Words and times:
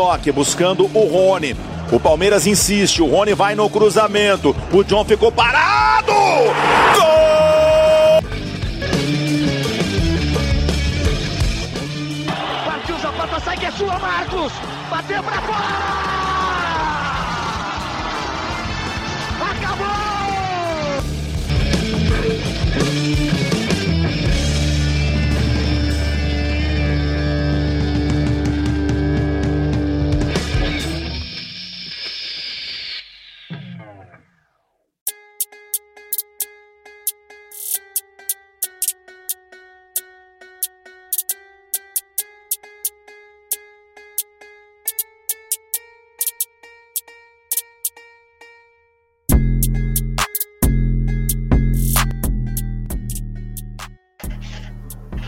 toque, 0.00 0.32
buscando 0.32 0.84
o 0.94 1.06
Rony. 1.06 1.54
O 1.92 2.00
Palmeiras 2.00 2.46
insiste, 2.46 3.02
o 3.02 3.06
Rony 3.06 3.34
vai 3.34 3.54
no 3.54 3.68
cruzamento. 3.68 4.56
O 4.72 4.82
John 4.82 5.04
ficou 5.04 5.30
parado! 5.30 6.10
Gol! 6.94 8.22
Partiu 12.64 12.98
Zapata, 12.98 13.40
sai 13.40 13.58
que 13.58 13.66
é 13.66 13.70
sua, 13.72 13.98
Marcos! 13.98 14.52
Bateu 14.90 15.22
pra 15.22 15.42
fora! 15.42 16.09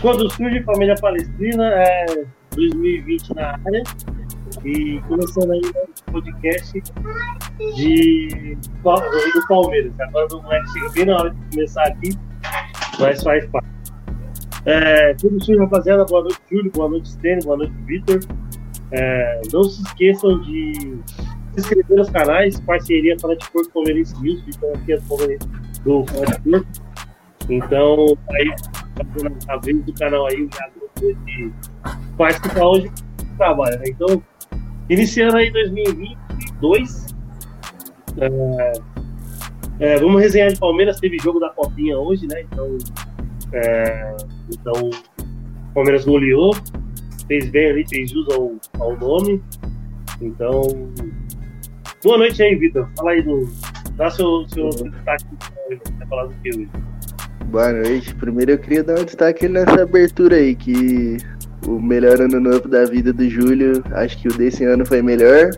Quando 0.03 0.29
surge 0.33 0.61
Família 0.63 0.95
Palestrina, 0.95 1.63
é 1.65 2.25
2020 2.53 3.35
na 3.35 3.51
área. 3.51 3.83
E 4.65 4.99
começando 5.07 5.53
aí 5.53 5.61
o 5.61 6.11
podcast 6.11 6.83
de, 7.77 8.57
do 8.83 9.47
Palmeiras. 9.47 9.97
Agora 10.01 10.27
o 10.33 10.43
moleque 10.43 10.73
chega 10.73 10.89
bem 10.89 11.05
na 11.05 11.15
hora 11.15 11.29
de 11.29 11.37
começar 11.51 11.83
aqui, 11.83 12.09
mas 12.99 13.23
faz 13.23 13.45
parte. 13.45 13.65
É, 14.65 15.15
quando 15.21 15.41
surge, 15.41 15.57
rapaziada, 15.57 16.03
boa 16.03 16.23
noite, 16.23 16.41
Júlio, 16.51 16.71
boa 16.71 16.89
noite, 16.89 17.07
Stênio, 17.07 17.45
boa 17.45 17.55
noite, 17.55 17.73
Vitor. 17.85 18.19
É, 18.91 19.41
não 19.53 19.63
se 19.63 19.83
esqueçam 19.83 20.41
de 20.41 20.99
se 21.53 21.59
inscrever 21.59 21.97
nos 21.97 22.09
canais, 22.09 22.59
parceria 22.59 23.15
de 23.15 23.23
Porto 23.23 23.71
Palmeirense 23.71 24.21
News, 24.21 24.43
ficam 24.43 24.69
aqui 24.73 24.91
as 24.91 25.03
do 25.05 26.03
de 26.03 26.41
Porto. 26.41 26.83
Então, 27.49 28.17
aí, 28.31 28.53
a 29.47 29.57
vez 29.57 29.83
do 29.83 29.93
canal 29.93 30.27
aí, 30.27 30.47
já 30.53 30.69
de 31.25 31.51
participar 32.17 32.65
hoje 32.65 32.89
do 32.89 33.37
trabalho. 33.37 33.79
Né? 33.79 33.85
Então, 33.87 34.23
iniciando 34.89 35.37
aí 35.37 35.51
2022, 35.51 37.15
é, 38.19 38.73
é, 39.79 39.97
vamos 39.97 40.21
resenhar 40.21 40.51
de 40.51 40.59
Palmeiras. 40.59 40.99
Teve 40.99 41.17
jogo 41.19 41.39
da 41.39 41.49
Copinha 41.49 41.97
hoje, 41.97 42.27
né? 42.27 42.41
Então, 42.41 42.77
é, 43.53 44.15
então 44.51 44.89
o 44.89 45.73
Palmeiras 45.73 46.05
goleou, 46.05 46.55
fez 47.27 47.49
bem 47.49 47.69
ali, 47.69 47.87
fez 47.87 48.11
jus 48.11 48.27
ao, 48.29 48.53
ao 48.79 48.97
nome. 48.97 49.41
Então, 50.21 50.61
boa 52.03 52.17
noite 52.17 52.41
aí, 52.43 52.55
Vitor. 52.55 52.87
Fala 52.95 53.11
aí 53.11 53.21
do. 53.21 53.49
Dá 53.95 54.09
seu, 54.09 54.47
seu 54.49 54.69
destaque 54.69 55.25
para 55.97 56.07
falar 56.07 56.25
do 56.25 56.33
que 56.41 56.49
hoje. 56.49 56.69
Boa 57.53 57.71
noite. 57.71 58.13
Primeiro 58.15 58.51
eu 58.53 58.57
queria 58.57 58.83
dar 58.83 58.99
um 58.99 59.05
destaque 59.05 59.47
nessa 59.47 59.83
abertura 59.83 60.37
aí, 60.37 60.55
que 60.55 61.17
o 61.67 61.79
melhor 61.79 62.19
ano 62.19 62.39
novo 62.39 62.67
da 62.67 62.83
vida 62.83 63.13
do 63.13 63.29
Júlio, 63.29 63.83
acho 63.91 64.17
que 64.17 64.27
o 64.27 64.33
desse 64.33 64.63
ano 64.63 64.83
foi 64.83 65.03
melhor. 65.03 65.51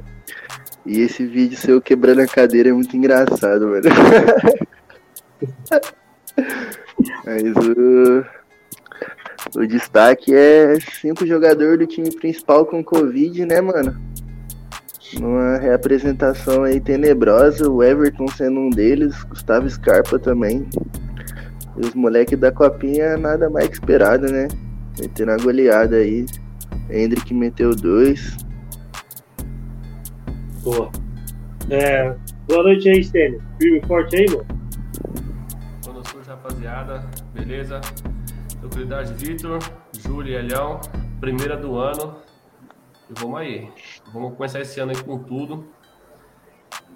E 0.85 0.99
esse 0.99 1.25
vídeo 1.25 1.57
seu 1.57 1.81
quebrando 1.81 2.19
a 2.19 2.27
cadeira 2.27 2.67
é 2.67 2.73
muito 2.73 2.97
engraçado, 2.97 3.69
mano. 3.69 3.85
Mas 7.25 7.43
o, 7.65 8.25
o 9.61 9.65
destaque 9.65 10.35
é 10.35 10.77
cinco 10.99 11.25
jogadores 11.25 11.79
do 11.79 11.87
time 11.87 12.13
principal 12.13 12.65
com 12.65 12.83
Covid, 12.83 13.45
né, 13.45 13.61
mano? 13.61 13.95
Numa 15.17 15.57
reapresentação 15.59 16.65
aí 16.65 16.81
tenebrosa, 16.81 17.71
o 17.71 17.81
Everton 17.81 18.27
sendo 18.27 18.59
um 18.59 18.69
deles, 18.69 19.23
Gustavo 19.23 19.69
Scarpa 19.69 20.19
também. 20.19 20.67
E 21.77 21.81
os 21.85 21.93
moleques 21.93 22.39
da 22.39 22.51
copinha 22.51 23.17
nada 23.17 23.49
mais 23.49 23.67
que 23.67 23.73
esperado, 23.73 24.31
né? 24.31 24.47
Metendo 24.99 25.31
a 25.31 25.37
goleada 25.37 25.97
aí. 25.97 26.25
Hendrick 26.89 27.33
meteu 27.33 27.75
dois. 27.75 28.37
Boa. 30.63 30.89
É, 31.69 32.15
boa 32.47 32.63
noite 32.63 32.89
aí, 32.89 33.03
Stênio. 33.03 33.41
Firme 33.59 33.79
e 33.79 33.87
forte 33.87 34.15
aí, 34.15 34.25
mano. 34.29 34.45
Quando 35.83 36.07
surge, 36.07 36.29
rapaziada. 36.29 37.03
Beleza? 37.33 37.81
Tranquilidade, 38.59 39.13
Vitor, 39.13 39.59
Júlio 39.99 40.33
e 40.33 40.35
Elhão. 40.35 40.79
Primeira 41.19 41.57
do 41.57 41.77
ano. 41.77 42.15
E 43.09 43.19
vamos 43.19 43.39
aí. 43.39 43.69
Vamos 44.13 44.35
começar 44.35 44.61
esse 44.61 44.79
ano 44.79 44.91
aí 44.91 45.03
com 45.03 45.19
tudo. 45.19 45.65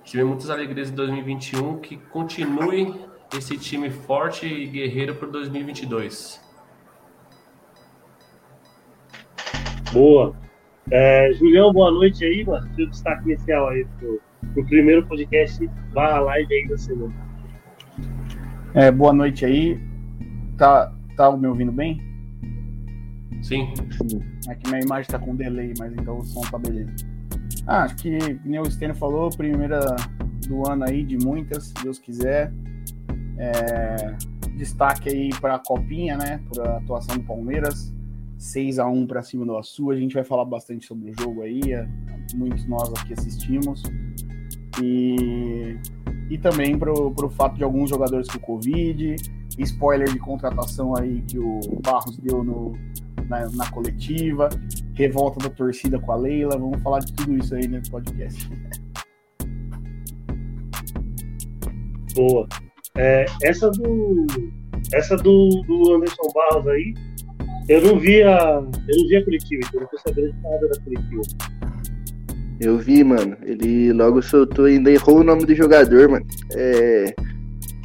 Tive 0.03 0.23
muitas 0.23 0.49
alegrias 0.49 0.89
em 0.89 0.95
2021. 0.95 1.79
Que 1.79 1.97
continue 1.97 2.93
esse 3.37 3.57
time 3.57 3.89
forte 3.89 4.45
e 4.45 4.67
guerreiro 4.67 5.15
para 5.15 5.27
2022. 5.27 6.41
Boa. 9.93 10.35
É, 10.91 11.31
Julião, 11.33 11.71
boa 11.71 11.91
noite 11.91 12.23
aí, 12.25 12.43
mano. 12.43 12.67
Seu 12.75 12.89
destaque 12.89 13.23
inicial 13.29 13.69
aí 13.69 13.85
pro, 13.99 14.21
pro 14.53 14.65
primeiro 14.65 15.05
podcast 15.05 15.65
barra 15.93 16.19
live 16.19 16.53
aí 16.53 16.67
da 16.67 16.77
semana. 16.77 17.13
É, 18.73 18.91
boa 18.91 19.13
noite 19.13 19.45
aí. 19.45 19.79
Tá, 20.57 20.93
tá 21.15 21.31
me 21.35 21.47
ouvindo 21.47 21.71
bem? 21.71 22.01
Sim. 23.41 23.71
Aqui 24.47 24.69
minha 24.69 24.81
imagem 24.81 25.09
tá 25.09 25.19
com 25.19 25.35
delay, 25.35 25.73
mas 25.77 25.93
então 25.93 26.17
o 26.17 26.25
som 26.25 26.41
tá 26.41 26.57
beleza. 26.57 26.93
Ah, 27.65 27.83
acho 27.83 27.95
que, 27.97 28.17
como 28.39 28.61
o 28.61 28.71
Stênio 28.71 28.95
falou, 28.95 29.29
primeira 29.29 29.79
do 30.47 30.67
ano 30.67 30.85
aí, 30.87 31.03
de 31.03 31.17
muitas, 31.23 31.65
se 31.65 31.73
Deus 31.83 31.99
quiser. 31.99 32.51
É, 33.39 34.17
destaque 34.57 35.09
aí 35.09 35.29
para 35.39 35.55
a 35.55 35.59
Copinha, 35.59 36.17
né? 36.17 36.41
Para 36.53 36.73
a 36.73 36.77
atuação 36.77 37.17
do 37.17 37.23
Palmeiras. 37.23 37.93
6 38.37 38.79
a 38.79 38.87
1 38.87 39.07
para 39.07 39.21
cima 39.21 39.45
do 39.45 39.57
Açu. 39.57 39.91
A 39.91 39.95
gente 39.95 40.13
vai 40.13 40.23
falar 40.23 40.45
bastante 40.45 40.85
sobre 40.85 41.11
o 41.11 41.13
jogo 41.19 41.41
aí. 41.41 41.61
É, 41.73 41.87
muitos 42.35 42.65
nós 42.67 42.91
aqui 42.93 43.13
assistimos. 43.13 43.81
E, 44.81 45.77
e 46.29 46.37
também 46.37 46.77
para 46.77 46.91
o 46.91 47.29
fato 47.29 47.55
de 47.55 47.63
alguns 47.63 47.89
jogadores 47.89 48.27
com 48.29 48.39
Covid. 48.39 49.15
Spoiler 49.57 50.11
de 50.11 50.19
contratação 50.19 50.95
aí 50.95 51.21
que 51.21 51.37
o 51.37 51.59
Barros 51.81 52.17
deu 52.17 52.43
no, 52.43 52.73
na, 53.27 53.49
na 53.49 53.69
coletiva. 53.71 54.49
Revolta 54.93 55.47
da 55.47 55.53
torcida 55.53 55.99
com 55.99 56.11
a 56.11 56.15
Leila. 56.15 56.57
Vamos 56.57 56.81
falar 56.81 56.99
de 56.99 57.13
tudo 57.13 57.37
isso 57.37 57.55
aí 57.55 57.67
no 57.67 57.81
podcast. 57.89 58.49
Boa. 62.15 62.47
É, 62.99 63.25
essa 63.43 63.71
do. 63.71 64.27
Essa 64.93 65.15
do, 65.15 65.49
do 65.67 65.95
Anderson 65.95 66.27
Barros 66.33 66.67
aí, 66.67 66.93
eu 67.69 67.81
não 67.81 67.97
via. 67.97 68.37
Eu 68.87 68.97
não 68.97 69.07
via 69.07 69.23
coletiva, 69.23 69.61
então 69.65 69.71
eu 69.75 69.81
não 69.81 69.87
tô 69.87 69.97
sabendo 69.99 70.33
de 70.33 70.41
nada 70.41 70.67
da 70.67 70.81
coletiva. 70.81 71.21
Eu 72.59 72.77
vi, 72.77 73.03
mano. 73.03 73.37
Ele 73.45 73.93
logo 73.93 74.21
soltou 74.21 74.65
ainda 74.65 74.91
errou 74.91 75.19
o 75.19 75.23
nome 75.23 75.45
do 75.45 75.55
jogador, 75.55 76.09
mano. 76.09 76.25
É. 76.55 77.13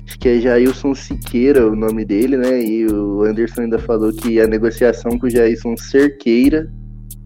Acho 0.04 0.18
que 0.18 0.28
é 0.28 0.40
Jailson 0.40 0.94
Siqueira 0.94 1.66
o 1.66 1.76
nome 1.76 2.04
dele, 2.04 2.36
né? 2.36 2.60
E 2.62 2.86
o 2.86 3.22
Anderson 3.22 3.62
ainda 3.62 3.78
falou 3.78 4.12
que 4.12 4.40
a 4.40 4.46
negociação 4.48 5.16
com 5.18 5.26
o 5.26 5.30
Jailson 5.30 5.76
Cerqueira 5.76 6.68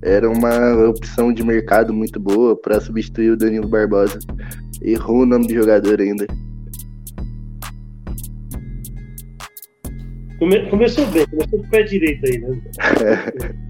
era 0.03 0.29
uma 0.31 0.87
opção 0.87 1.33
de 1.33 1.43
mercado 1.43 1.93
muito 1.93 2.21
boa 2.21 2.55
para 2.55 2.81
substituir 2.81 3.31
o 3.31 3.37
Danilo 3.37 3.67
Barbosa. 3.67 4.19
Errou 4.83 5.23
o 5.23 5.27
nome 5.27 5.49
do 5.49 5.55
jogador 5.55 6.01
ainda. 6.01 6.27
Come, 10.39 10.71
começou 10.71 11.05
bem, 11.09 11.27
começou 11.27 11.59
com 11.59 11.67
o 11.67 11.71
pé 11.71 11.83
direito 11.83 12.25
aí, 12.27 12.39
né? 12.39 12.63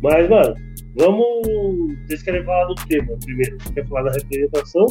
Mas, 0.00 0.28
mano, 0.28 0.54
vamos. 0.96 1.96
Vocês 2.06 2.22
querem 2.22 2.44
falar 2.44 2.66
do 2.66 2.74
tema 2.86 3.18
primeiro? 3.24 3.56
Quer 3.74 3.86
falar 3.88 4.04
da 4.04 4.12
representação? 4.12 4.86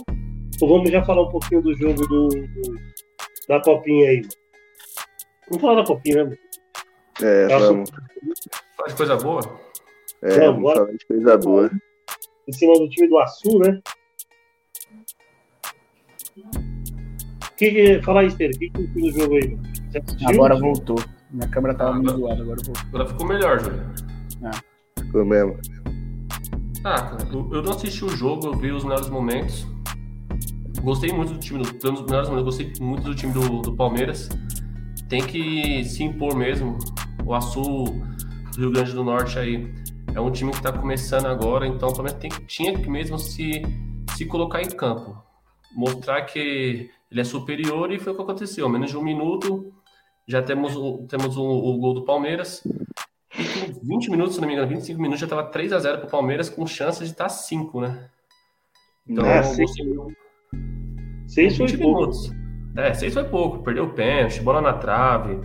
Ou 0.62 0.68
vamos 0.68 0.92
já 0.92 1.03
falar 1.06 1.24
um 1.24 1.30
pouquinho 1.31 1.62
do 1.62 1.74
jogo 1.75 2.06
do, 2.07 2.27
do 2.27 2.75
da 3.47 3.62
copinha 3.62 4.09
aí? 4.09 4.21
Vamos 5.50 5.62
falar 5.62 5.81
da 5.81 5.88
copinha, 5.88 6.15
né, 6.18 6.24
mano? 6.24 6.38
É, 7.21 7.48
Tá 7.48 7.57
vamos. 7.59 7.89
Faz 8.77 8.94
coisa 8.94 9.15
boa? 9.15 9.41
É, 10.21 10.39
vamos 10.39 10.62
bora. 10.62 10.80
falar 10.80 10.91
de 10.91 11.06
coisa 11.06 11.38
boa. 11.38 11.71
Em 12.48 12.51
cima 12.51 12.74
do 12.74 12.89
time 12.89 13.07
do 13.07 13.18
Açu, 13.19 13.59
né? 13.59 13.80
Que, 17.56 17.71
que, 17.71 18.01
fala 18.01 18.21
aí, 18.21 18.27
Esteira, 18.27 18.53
o 18.53 18.59
que, 18.59 18.69
que 18.69 18.81
viu 18.81 19.06
no 19.06 19.12
jogo 19.12 19.36
aí, 19.36 19.56
mano? 19.56 19.85
Agora 20.26 20.60
voltou. 20.60 20.98
Minha 21.32 21.48
câmera 21.50 21.74
tava 21.76 21.96
meio 21.96 22.18
zoada, 22.18 22.42
agora 22.42 22.62
voltou. 22.64 22.84
Agora 22.88 23.06
ficou 23.08 23.28
melhor, 23.28 23.60
Júlio. 23.60 23.84
Ficou 25.00 25.26
mesmo. 25.26 25.58
Ah, 26.84 27.02
cara, 27.02 27.28
eu, 27.32 27.64
não 27.64 27.72
assisti 27.72 28.06
o 28.06 28.10
jogo, 28.10 28.48
eu 28.48 28.54
vi 28.54 28.72
os 28.72 28.84
melhores 28.84 29.10
momentos. 29.10 29.68
Gostei 30.82 31.12
muito 31.12 31.34
do 31.34 31.40
time, 31.40 31.64
do, 31.64 31.72
dos 31.72 32.06
melhores 32.06 32.30
momentos, 32.30 32.58
gostei 32.58 32.72
muito 32.80 33.04
do 33.04 33.16
time 33.16 33.34
do, 33.34 33.62
do 33.62 33.76
Palmeiras. 33.76 34.30
Tem 35.10 35.26
que 35.26 35.84
se 35.84 36.04
impor 36.04 36.36
mesmo. 36.36 36.78
O 37.26 37.34
Açul 37.34 37.86
do 38.54 38.60
Rio 38.60 38.72
Grande 38.72 38.94
do 38.94 39.04
Norte 39.04 39.40
aí 39.40 39.74
é 40.14 40.22
um 40.22 40.32
time 40.32 40.52
que 40.52 40.58
está 40.58 40.72
começando 40.72 41.26
agora, 41.26 41.68
então 41.68 41.90
o 41.90 41.94
Palmeiras 41.94 42.22
tem, 42.22 42.30
tinha 42.48 42.78
que 42.78 42.90
mesmo 42.90 43.18
se, 43.18 43.64
se 44.16 44.26
colocar 44.26 44.62
em 44.62 44.70
campo. 44.70 45.18
Mostrar 45.76 46.22
que 46.22 46.90
ele 47.15 47.21
é 47.21 47.23
superior 47.23 47.94
e 47.94 47.97
foi 47.97 48.12
o 48.12 48.15
que 48.17 48.21
aconteceu. 48.21 48.67
Menos 48.67 48.91
de 48.91 48.97
um 48.97 49.01
minuto, 49.01 49.73
já 50.27 50.41
temos, 50.41 50.75
o, 50.75 51.07
temos 51.07 51.38
o, 51.38 51.44
o 51.45 51.77
gol 51.77 51.94
do 51.94 52.03
Palmeiras. 52.03 52.62
E 53.39 53.73
com 53.73 53.79
20 53.81 54.12
minutos, 54.12 54.35
se 54.35 54.41
não 54.41 54.47
me 54.50 54.53
engano, 54.53 54.67
25 54.67 55.01
minutos, 55.01 55.21
já 55.21 55.25
estava 55.25 55.45
3 55.45 55.71
a 55.71 55.79
0 55.79 56.00
para 56.00 56.07
o 56.07 56.12
Palmeiras, 56.12 56.50
com 56.50 56.67
chance 56.67 57.00
de 57.00 57.12
estar 57.12 57.25
tá 57.25 57.29
5, 57.29 57.79
né? 57.79 58.09
Então, 59.07 59.25
é, 59.25 59.44
seis, 59.44 59.71
seis 61.25 61.57
foi 61.57 61.77
pouco. 61.77 62.12
É, 62.75 62.94
6 62.94 63.13
foi 63.13 63.23
pouco. 63.23 63.63
Perdeu 63.63 63.85
o 63.85 63.94
pênalti, 63.94 64.41
bola 64.41 64.59
na 64.59 64.73
trave. 64.73 65.39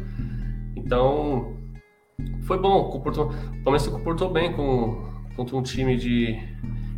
Então, 0.75 1.57
foi 2.43 2.59
bom. 2.59 2.91
Comportou, 2.91 3.27
o 3.27 3.63
Palmeiras 3.63 3.83
se 3.83 3.91
comportou 3.91 4.29
bem 4.29 4.53
com, 4.53 5.09
contra 5.37 5.57
um 5.57 5.63
time 5.63 5.97
de, 5.97 6.37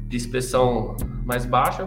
de 0.09 0.17
expressão 0.17 0.97
mais 1.27 1.45
baixa. 1.45 1.85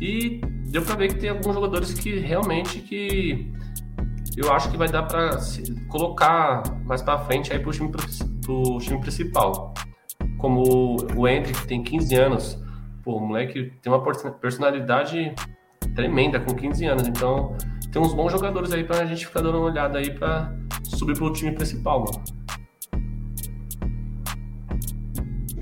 E 0.00 0.40
deu 0.74 0.82
para 0.82 0.96
ver 0.96 1.06
que 1.06 1.20
tem 1.20 1.30
alguns 1.30 1.54
jogadores 1.54 1.94
que 1.94 2.18
realmente 2.18 2.80
que 2.80 3.48
eu 4.36 4.52
acho 4.52 4.68
que 4.72 4.76
vai 4.76 4.88
dar 4.88 5.04
para 5.04 5.38
colocar 5.88 6.64
mais 6.84 7.00
para 7.00 7.16
frente 7.20 7.52
aí 7.52 7.60
pro 7.60 7.70
time, 7.70 7.92
pro 8.44 8.78
time 8.78 9.00
principal. 9.00 9.72
Como 10.36 10.96
o 11.16 11.28
Hendrick, 11.28 11.60
que 11.60 11.68
tem 11.68 11.80
15 11.80 12.14
anos. 12.16 12.62
Pô, 13.04 13.18
o 13.18 13.20
moleque 13.20 13.72
tem 13.80 13.92
uma 13.92 14.02
personalidade 14.32 15.32
tremenda 15.94 16.40
com 16.40 16.52
15 16.52 16.84
anos. 16.86 17.06
Então, 17.06 17.56
tem 17.92 18.02
uns 18.02 18.12
bons 18.12 18.32
jogadores 18.32 18.72
aí 18.72 18.82
pra 18.82 19.06
gente 19.06 19.26
ficar 19.26 19.42
dando 19.42 19.58
uma 19.58 19.66
olhada 19.66 19.98
aí 20.00 20.10
pra 20.10 20.52
subir 20.82 21.16
pro 21.16 21.32
time 21.32 21.52
principal, 21.52 22.00
mano. 22.00 22.24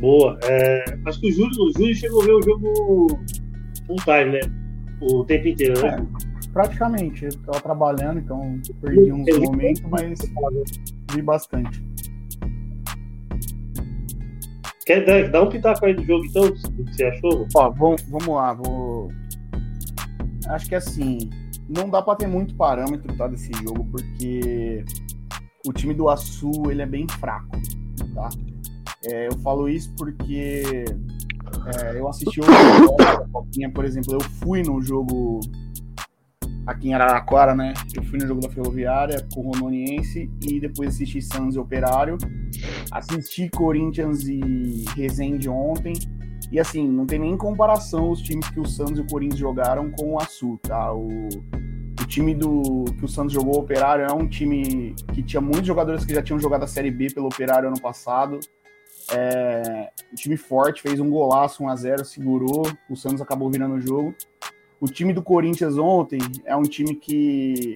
Boa. 0.01 0.39
É, 0.43 0.85
acho 1.07 1.21
que 1.21 1.29
o 1.29 1.33
Júlio, 1.33 1.65
o 1.65 1.73
Júlio 1.77 1.95
chegou 1.95 2.23
a 2.23 2.25
ver 2.25 2.33
o 2.33 2.43
jogo 2.43 3.07
full 3.87 3.97
time, 4.07 4.41
né? 4.41 4.62
O 5.03 5.25
tempo 5.25 5.49
inteiro, 5.49 5.83
né? 5.83 6.07
É 6.29 6.33
praticamente. 6.53 7.25
Eu 7.25 7.39
tava 7.43 7.61
trabalhando, 7.61 8.21
então 8.21 8.61
perdi 8.81 9.13
uns 9.13 9.39
momentos, 9.41 9.83
mas 9.89 10.19
vi 11.13 11.23
bastante. 11.23 11.85
Quer 14.85 15.05
dar, 15.05 15.31
dar 15.31 15.43
um 15.43 15.49
pitaco 15.49 15.87
aí 15.87 15.95
do 15.95 16.05
jogo, 16.05 16.25
então? 16.27 16.45
O 16.45 16.53
que 16.53 16.95
você 16.95 17.05
achou? 17.05 17.47
Ó, 17.55 17.71
vamos, 17.71 18.03
vamos 18.03 18.29
lá. 18.29 18.53
Vou... 18.53 19.09
Acho 20.49 20.69
que 20.69 20.75
assim, 20.75 21.31
não 21.69 21.89
dá 21.89 22.03
para 22.03 22.17
ter 22.17 22.27
muito 22.27 22.55
parâmetro 22.57 23.17
tá, 23.17 23.29
desse 23.29 23.53
jogo, 23.63 23.85
porque 23.91 24.85
o 25.67 25.73
time 25.73 25.95
do 25.95 26.09
Açu 26.09 26.51
ele 26.69 26.83
é 26.83 26.87
bem 26.87 27.07
fraco, 27.09 27.57
tá? 28.15 28.29
É, 29.05 29.29
eu 29.29 29.39
falo 29.39 29.69
isso 29.69 29.93
porque 29.97 30.85
é, 31.67 31.99
eu 31.99 32.09
assisti 32.09 32.41
o 32.43 32.97
da 32.97 33.27
Copinha, 33.29 33.71
por 33.71 33.85
exemplo, 33.85 34.15
eu 34.15 34.21
fui 34.21 34.63
no 34.63 34.81
jogo 34.81 35.41
aqui 36.67 36.89
em 36.89 36.95
Araraquara, 36.95 37.55
né? 37.55 37.75
Eu 37.95 38.03
fui 38.05 38.19
no 38.19 38.27
jogo 38.27 38.41
da 38.41 38.49
Ferroviária 38.49 39.27
com 39.35 39.41
o 39.41 39.53
Rondoniense 39.53 40.31
e 40.43 40.61
depois 40.61 40.91
assisti 40.91 41.21
Santos 41.21 41.57
e 41.57 41.59
Operário. 41.59 42.17
Assisti 42.91 43.49
Corinthians 43.51 44.25
e 44.25 44.85
Resende 44.97 45.49
ontem. 45.49 45.95
E 46.51 46.61
assim, 46.61 46.87
não 46.87 47.07
tem 47.07 47.19
nem 47.19 47.37
comparação 47.37 48.11
os 48.11 48.21
times 48.21 48.49
que 48.51 48.61
o 48.61 48.67
Santos 48.67 48.99
e 48.99 49.01
o 49.01 49.07
Corinthians 49.07 49.41
jogaram 49.41 49.91
com 49.91 50.15
o 50.15 50.21
Açu, 50.21 50.59
tá? 50.63 50.93
O, 50.93 51.09
o 51.09 52.07
time 52.07 52.35
do 52.35 52.85
que 52.99 53.05
o 53.05 53.09
Santos 53.09 53.33
jogou, 53.33 53.57
o 53.57 53.61
Operário, 53.61 54.05
é 54.05 54.13
um 54.13 54.29
time 54.29 54.95
que 55.15 55.23
tinha 55.23 55.41
muitos 55.41 55.67
jogadores 55.67 56.05
que 56.05 56.15
já 56.15 56.23
tinham 56.23 56.39
jogado 56.39 56.65
a 56.65 56.67
Série 56.67 56.91
B 56.91 57.09
pelo 57.13 57.27
Operário 57.27 57.69
ano 57.69 57.81
passado. 57.81 58.39
É, 59.11 59.91
um 60.13 60.15
time 60.15 60.37
forte, 60.37 60.83
fez 60.83 61.01
um 61.01 61.11
golaço 61.11 61.65
1 61.65 61.69
a 61.69 61.77
0 61.77 62.05
segurou, 62.05 62.63
o 62.89 62.97
Santos 62.97 63.21
acabou 63.21 63.51
virando 63.51 63.75
o 63.75 63.81
jogo. 63.81 64.15
O 64.81 64.87
time 64.87 65.13
do 65.13 65.23
Corinthians 65.23 65.79
ontem 65.79 66.21
é 66.45 66.57
um 66.57 66.63
time 66.63 66.95
que 66.95 67.75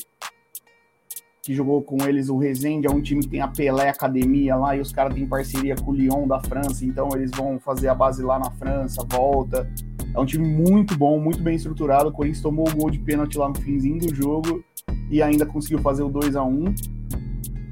que 1.46 1.54
jogou 1.54 1.80
com 1.80 2.04
eles 2.04 2.28
o 2.28 2.36
Rezende, 2.36 2.88
é 2.88 2.90
um 2.90 3.00
time 3.00 3.22
que 3.22 3.28
tem 3.28 3.40
a 3.40 3.46
Pelé 3.46 3.88
Academia 3.88 4.56
lá 4.56 4.76
e 4.76 4.80
os 4.80 4.90
caras 4.90 5.14
têm 5.14 5.24
parceria 5.28 5.76
com 5.76 5.92
o 5.92 5.94
Lyon 5.94 6.26
da 6.26 6.40
França, 6.40 6.84
então 6.84 7.08
eles 7.14 7.30
vão 7.30 7.60
fazer 7.60 7.86
a 7.86 7.94
base 7.94 8.20
lá 8.20 8.36
na 8.36 8.50
França, 8.50 9.06
volta. 9.08 9.70
É 10.12 10.18
um 10.18 10.26
time 10.26 10.44
muito 10.44 10.98
bom, 10.98 11.20
muito 11.20 11.40
bem 11.40 11.54
estruturado. 11.54 12.08
O 12.08 12.12
Corinthians 12.12 12.42
tomou 12.42 12.68
o 12.68 12.74
gol 12.74 12.90
de 12.90 12.98
pênalti 12.98 13.38
lá 13.38 13.48
no 13.48 13.54
finzinho 13.54 13.98
do 13.98 14.12
jogo 14.12 14.64
e 15.08 15.22
ainda 15.22 15.46
conseguiu 15.46 15.78
fazer 15.78 16.02
o 16.02 16.08
2 16.08 16.34
a 16.34 16.42
1 16.42 16.74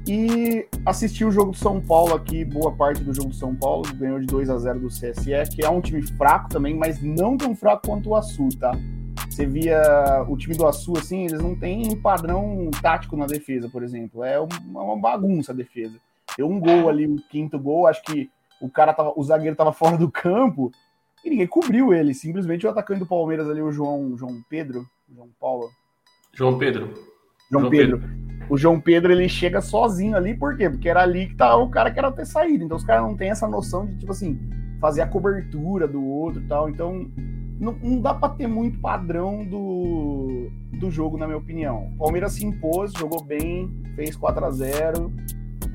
E 0.07 0.67
assisti 0.85 1.25
o 1.25 1.31
jogo 1.31 1.51
do 1.51 1.57
São 1.57 1.81
Paulo 1.81 2.13
aqui, 2.13 2.45
boa 2.45 2.71
parte 2.71 3.03
do 3.03 3.11
jogo 3.11 3.29
do 3.29 3.35
São 3.35 3.55
Paulo, 3.55 3.83
ganhou 3.95 4.19
de 4.19 4.27
2 4.27 4.51
a 4.51 4.57
0 4.59 4.79
do 4.79 4.87
CSE, 4.87 5.55
que 5.55 5.65
é 5.65 5.69
um 5.69 5.81
time 5.81 6.05
fraco 6.05 6.47
também, 6.47 6.75
mas 6.75 7.01
não 7.01 7.35
tão 7.35 7.55
fraco 7.55 7.87
quanto 7.87 8.09
o 8.09 8.15
Açu, 8.15 8.49
tá? 8.59 8.71
Você 9.27 9.47
via 9.47 9.81
o 10.29 10.37
time 10.37 10.55
do 10.55 10.67
Açu, 10.67 10.93
assim, 10.95 11.25
eles 11.25 11.41
não 11.41 11.55
têm 11.55 11.99
padrão 11.99 12.69
tático 12.81 13.17
na 13.17 13.25
defesa, 13.25 13.67
por 13.67 13.81
exemplo. 13.81 14.23
É 14.23 14.39
uma 14.39 14.95
bagunça 14.95 15.51
a 15.51 15.55
defesa. 15.55 15.99
Deu 16.37 16.47
um 16.47 16.59
gol 16.59 16.87
ali, 16.87 17.07
o 17.07 17.15
quinto 17.29 17.57
gol, 17.57 17.87
acho 17.87 18.03
que 18.03 18.29
o 18.61 18.69
cara 18.69 18.93
tava, 18.93 19.11
o 19.15 19.23
zagueiro 19.23 19.55
tava 19.55 19.73
fora 19.73 19.97
do 19.97 20.11
campo 20.11 20.71
e 21.23 21.31
ninguém 21.31 21.47
cobriu 21.47 21.93
ele. 21.93 22.13
Simplesmente 22.13 22.65
o 22.67 22.69
atacante 22.69 22.99
do 22.99 23.07
Palmeiras 23.07 23.49
ali, 23.49 23.61
o 23.61 23.71
João, 23.71 24.15
João 24.15 24.39
Pedro, 24.47 24.85
João 25.11 25.29
Paulo. 25.39 25.71
João 26.31 26.59
Pedro. 26.59 27.14
João, 27.49 27.61
João 27.61 27.69
Pedro. 27.69 27.99
Pedro. 27.99 28.25
O 28.49 28.57
João 28.57 28.79
Pedro 28.79 29.11
ele 29.11 29.27
chega 29.27 29.59
sozinho 29.59 30.15
ali, 30.15 30.35
por 30.35 30.55
quê? 30.55 30.69
Porque 30.69 30.87
era 30.87 31.01
ali 31.01 31.27
que 31.27 31.35
tava 31.35 31.57
o 31.57 31.69
cara 31.69 31.91
que 31.91 31.97
era 31.97 32.11
ter 32.11 32.25
saído. 32.25 32.63
Então 32.63 32.77
os 32.77 32.83
caras 32.83 33.03
não 33.03 33.15
têm 33.15 33.29
essa 33.29 33.47
noção 33.47 33.85
de, 33.85 33.97
tipo 33.97 34.11
assim, 34.11 34.39
fazer 34.79 35.01
a 35.01 35.07
cobertura 35.07 35.87
do 35.87 36.03
outro 36.03 36.41
e 36.41 36.47
tal. 36.47 36.69
Então 36.69 37.09
não, 37.59 37.73
não 37.81 37.99
dá 37.99 38.13
para 38.13 38.33
ter 38.33 38.47
muito 38.47 38.79
padrão 38.79 39.43
do, 39.43 40.49
do 40.79 40.91
jogo, 40.91 41.17
na 41.17 41.25
minha 41.25 41.39
opinião. 41.39 41.91
O 41.95 41.97
Palmeiras 41.97 42.33
se 42.33 42.45
impôs, 42.45 42.93
jogou 42.93 43.23
bem, 43.23 43.71
fez 43.95 44.15
4 44.15 44.45
a 44.45 44.51
0 44.51 45.11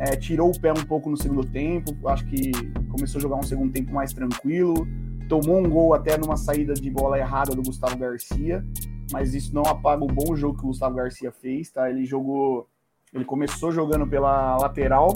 é, 0.01 0.17
tirou 0.17 0.51
o 0.51 0.59
pé 0.59 0.73
um 0.73 0.85
pouco 0.85 1.11
no 1.11 1.17
segundo 1.17 1.45
tempo, 1.45 1.95
acho 2.09 2.25
que 2.25 2.53
começou 2.91 3.19
a 3.19 3.23
jogar 3.23 3.37
um 3.37 3.43
segundo 3.43 3.71
tempo 3.71 3.93
mais 3.93 4.15
tranquilo, 4.15 4.89
tomou 5.29 5.59
um 5.59 5.69
gol 5.69 5.93
até 5.93 6.17
numa 6.17 6.39
saída 6.39 6.73
de 6.73 6.91
bola 6.91 7.19
errada 7.19 7.55
do 7.55 7.63
Gustavo 7.63 7.99
Garcia, 7.99 8.65
mas 9.13 9.35
isso 9.35 9.55
não 9.55 9.63
apaga 9.63 10.05
o 10.05 10.09
bom 10.09 10.35
jogo 10.37 10.59
que 10.59 10.65
o 10.65 10.69
Gustavo 10.69 10.97
Garcia 10.97 11.33
fez, 11.33 11.71
tá? 11.71 11.91
Ele 11.91 12.05
jogou, 12.05 12.69
ele 13.13 13.25
começou 13.25 13.71
jogando 13.73 14.07
pela 14.07 14.57
lateral, 14.57 15.15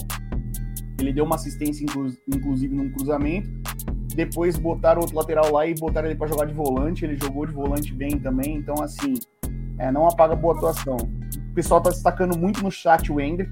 ele 0.99 1.13
deu 1.13 1.25
uma 1.25 1.37
assistência 1.37 1.85
inclusive 2.29 2.75
num 2.75 2.91
cruzamento, 2.91 3.49
depois 4.15 4.57
botaram 4.57 5.01
outro 5.01 5.17
lateral 5.17 5.53
lá 5.53 5.67
e 5.67 5.75
botaram 5.75 6.09
ele 6.09 6.17
para 6.17 6.29
jogar 6.29 6.47
de 6.47 6.55
volante. 6.55 7.05
Ele 7.05 7.17
jogou 7.17 7.45
de 7.45 7.53
volante 7.53 7.93
bem 7.93 8.19
também. 8.19 8.57
Então, 8.57 8.77
assim, 8.81 9.15
é, 9.77 9.91
não 9.91 10.07
apaga 10.07 10.37
boa 10.37 10.55
atuação. 10.55 10.97
O 10.97 11.55
pessoal 11.55 11.81
tá 11.81 11.91
destacando 11.91 12.39
muito 12.39 12.63
no 12.63 12.71
chat 12.71 13.11
o 13.13 13.21
Hendrick. 13.21 13.51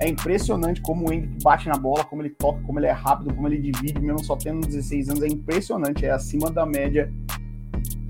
É 0.00 0.08
impressionante 0.08 0.80
como 0.80 1.06
o 1.08 1.12
Hendrick 1.12 1.44
bate 1.44 1.68
na 1.68 1.76
bola, 1.76 2.02
como 2.04 2.22
ele 2.22 2.30
toca, 2.30 2.62
como 2.62 2.78
ele 2.78 2.86
é 2.86 2.92
rápido, 2.92 3.34
como 3.34 3.46
ele 3.46 3.58
divide, 3.58 4.00
mesmo 4.00 4.24
só 4.24 4.36
tendo 4.36 4.66
16 4.66 5.10
anos. 5.10 5.22
É 5.22 5.26
impressionante, 5.26 6.06
é 6.06 6.10
acima 6.10 6.50
da 6.50 6.64
média. 6.64 7.12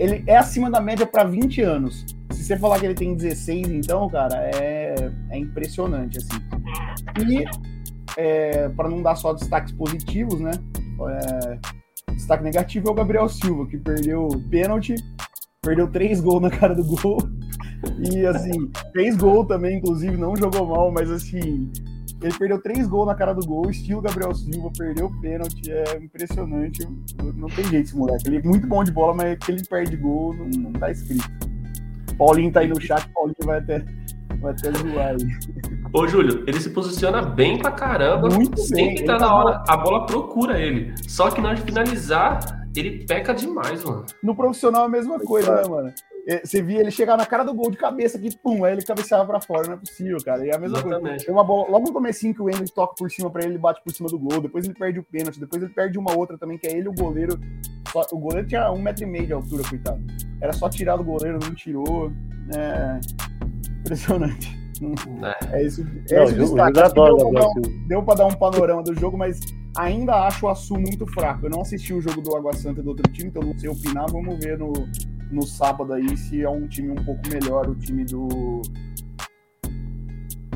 Ele 0.01 0.25
é 0.27 0.37
acima 0.37 0.71
da 0.71 0.81
média 0.81 1.07
para 1.07 1.25
20 1.25 1.61
anos. 1.61 2.07
Se 2.33 2.43
você 2.45 2.57
falar 2.57 2.81
que 2.81 2.87
ele 2.87 2.95
tem 2.95 3.15
16, 3.15 3.69
então, 3.69 4.09
cara, 4.09 4.37
é, 4.55 4.95
é 5.31 5.39
impressionante, 5.39 6.19
assim. 6.19 6.41
E, 7.29 7.45
é, 8.17 8.69
para 8.71 8.89
não 8.89 9.03
dar 9.03 9.15
só 9.15 9.35
destaques 9.35 9.73
positivos, 9.73 10.41
né? 10.41 10.53
É, 10.53 11.59
Destaque 12.15 12.45
negativo 12.45 12.89
é 12.89 12.91
o 12.91 12.95
Gabriel 12.95 13.29
Silva, 13.29 13.67
que 13.67 13.79
perdeu 13.79 14.29
pênalti, 14.51 14.95
perdeu 15.63 15.91
três 15.91 16.21
gols 16.21 16.43
na 16.43 16.51
cara 16.51 16.75
do 16.75 16.85
gol. 16.85 17.19
E 18.13 18.27
assim, 18.27 18.71
fez 18.93 19.17
gol 19.17 19.45
também, 19.45 19.79
inclusive, 19.79 20.17
não 20.17 20.37
jogou 20.37 20.67
mal, 20.67 20.93
mas 20.93 21.11
assim, 21.11 21.71
ele 22.23 22.37
perdeu 22.39 22.61
três 22.61 22.87
gols 22.87 23.07
na 23.07 23.15
cara 23.15 23.33
do 23.33 23.47
gol, 23.47 23.71
estilo 23.71 24.03
Gabriel 24.03 24.35
Silva, 24.35 24.71
perdeu 24.77 25.11
pênalti, 25.21 25.71
é 25.71 25.97
impressionante. 25.97 26.87
Não 27.35 27.49
tem 27.49 27.65
jeito 27.65 27.87
esse 27.87 27.97
moleque. 27.97 28.29
Ele 28.29 28.39
é 28.39 28.43
muito 28.43 28.67
bom 28.67 28.85
de 28.85 28.93
bola, 28.93 29.15
mas 29.15 29.39
que 29.39 29.53
ele 29.53 29.65
perde 29.65 29.97
gol 29.97 30.35
não, 30.35 30.47
não 30.47 30.73
tá 30.73 30.91
escrito. 30.91 31.25
Paulinho 32.19 32.53
tá 32.53 32.61
aí 32.61 32.69
no 32.69 32.79
chat, 32.79 33.09
Paulinho 33.15 33.37
vai 33.45 33.59
até, 33.59 33.83
vai 34.41 34.53
até 34.53 34.71
zoar 34.73 35.09
aí. 35.09 35.61
Ô, 35.93 36.07
Júlio, 36.07 36.45
ele 36.47 36.61
se 36.61 36.71
posiciona 36.71 37.23
bem 37.23 37.59
pra 37.59 37.73
caramba. 37.73 38.29
Muito 38.29 38.61
sempre 38.61 38.97
bem. 38.97 39.05
tá 39.07 39.19
na 39.19 39.35
hora. 39.35 39.65
A 39.67 39.77
bola 39.77 40.05
procura 40.05 40.61
ele. 40.61 40.95
Só 41.09 41.31
que 41.31 41.41
na 41.41 41.49
hora 41.49 41.57
de 41.57 41.63
finalizar, 41.63 42.39
ele 42.77 43.05
peca 43.07 43.33
demais, 43.33 43.83
mano. 43.83 44.05
No 44.23 44.37
profissional 44.37 44.83
é 44.83 44.87
a 44.87 44.89
mesma 44.89 45.19
coisa, 45.19 45.57
né, 45.57 45.69
mano? 45.69 45.93
É, 46.31 46.47
você 46.47 46.63
via 46.63 46.79
ele 46.79 46.93
chegar 46.93 47.17
na 47.17 47.27
cara 47.27 47.43
do 47.43 47.53
gol 47.53 47.73
de 47.73 47.77
cabeça 47.77 48.17
aqui, 48.17 48.31
pum, 48.39 48.65
aí 48.65 48.75
ele 48.75 48.85
cabeceava 48.85 49.27
pra 49.27 49.41
fora, 49.41 49.67
não 49.67 49.75
é 49.75 49.77
possível, 49.79 50.17
cara. 50.25 50.47
E 50.47 50.51
é 50.51 50.55
a 50.55 50.59
mesma 50.61 50.79
Exatamente. 50.79 51.09
coisa. 51.09 51.25
Tem 51.25 51.35
uma 51.35 51.43
bola, 51.43 51.69
logo 51.69 51.87
no 51.89 51.93
comecinho 51.93 52.33
que 52.33 52.41
o 52.41 52.49
Hendrick 52.49 52.73
toca 52.73 52.95
por 52.97 53.11
cima 53.11 53.29
pra 53.31 53.43
ele, 53.43 53.55
ele 53.55 53.59
bate 53.59 53.83
por 53.83 53.93
cima 53.93 54.09
do 54.09 54.17
gol, 54.17 54.41
depois 54.41 54.65
ele 54.65 54.75
perde 54.75 55.01
o 55.01 55.03
pênalti, 55.03 55.41
depois 55.41 55.61
ele 55.61 55.73
perde 55.73 55.99
uma 55.99 56.17
outra 56.17 56.39
também, 56.39 56.57
que 56.57 56.69
é 56.69 56.77
ele 56.77 56.89
o 56.89 56.93
goleiro. 56.95 57.37
Só- 57.91 58.07
o 58.13 58.19
goleiro 58.19 58.47
tinha 58.47 58.71
um 58.71 58.81
metro 58.81 59.03
e 59.03 59.07
meio 59.07 59.27
de 59.27 59.33
altura, 59.33 59.65
coitado. 59.69 60.01
Era 60.41 60.53
só 60.53 60.69
tirar 60.69 60.97
do 60.97 61.03
goleiro, 61.03 61.41
não 61.43 61.53
tirou. 61.53 62.13
É 62.57 63.01
impressionante. 63.81 64.57
É. 65.53 65.63
Isso. 65.63 65.83
É 66.11 66.17
Não, 66.17 66.23
esse 66.25 66.35
jogo 66.37 66.45
destaque. 66.55 66.79
Adora 66.81 67.17
deu, 67.17 67.31
pra 67.31 67.47
um, 67.49 67.87
deu 67.89 68.03
pra 68.03 68.15
dar 68.15 68.27
um 68.27 68.35
panorama 68.35 68.83
do 68.83 68.95
jogo, 68.95 69.19
mas 69.19 69.41
ainda 69.77 70.15
acho 70.27 70.47
o 70.47 70.49
Açu 70.49 70.75
muito 70.75 71.07
fraco. 71.09 71.47
Eu 71.47 71.51
não 71.51 71.61
assisti 71.63 71.93
o 71.93 72.01
jogo 72.01 72.21
do 72.23 72.35
Água 72.37 72.53
Santa 72.55 72.83
do 72.83 72.89
outro 72.91 73.11
time, 73.13 73.29
então 73.29 73.43
não 73.43 73.59
sei 73.59 73.69
opinar. 73.69 74.07
Vamos 74.11 74.39
ver 74.43 74.57
no, 74.59 74.73
no 75.31 75.43
sábado 75.47 75.93
aí 75.93 76.17
se 76.17 76.43
é 76.43 76.49
um 76.49 76.67
time 76.67 76.91
um 76.91 77.05
pouco 77.05 77.21
melhor, 77.29 77.69
o 77.69 77.75
time 77.75 78.05
do. 78.05 78.61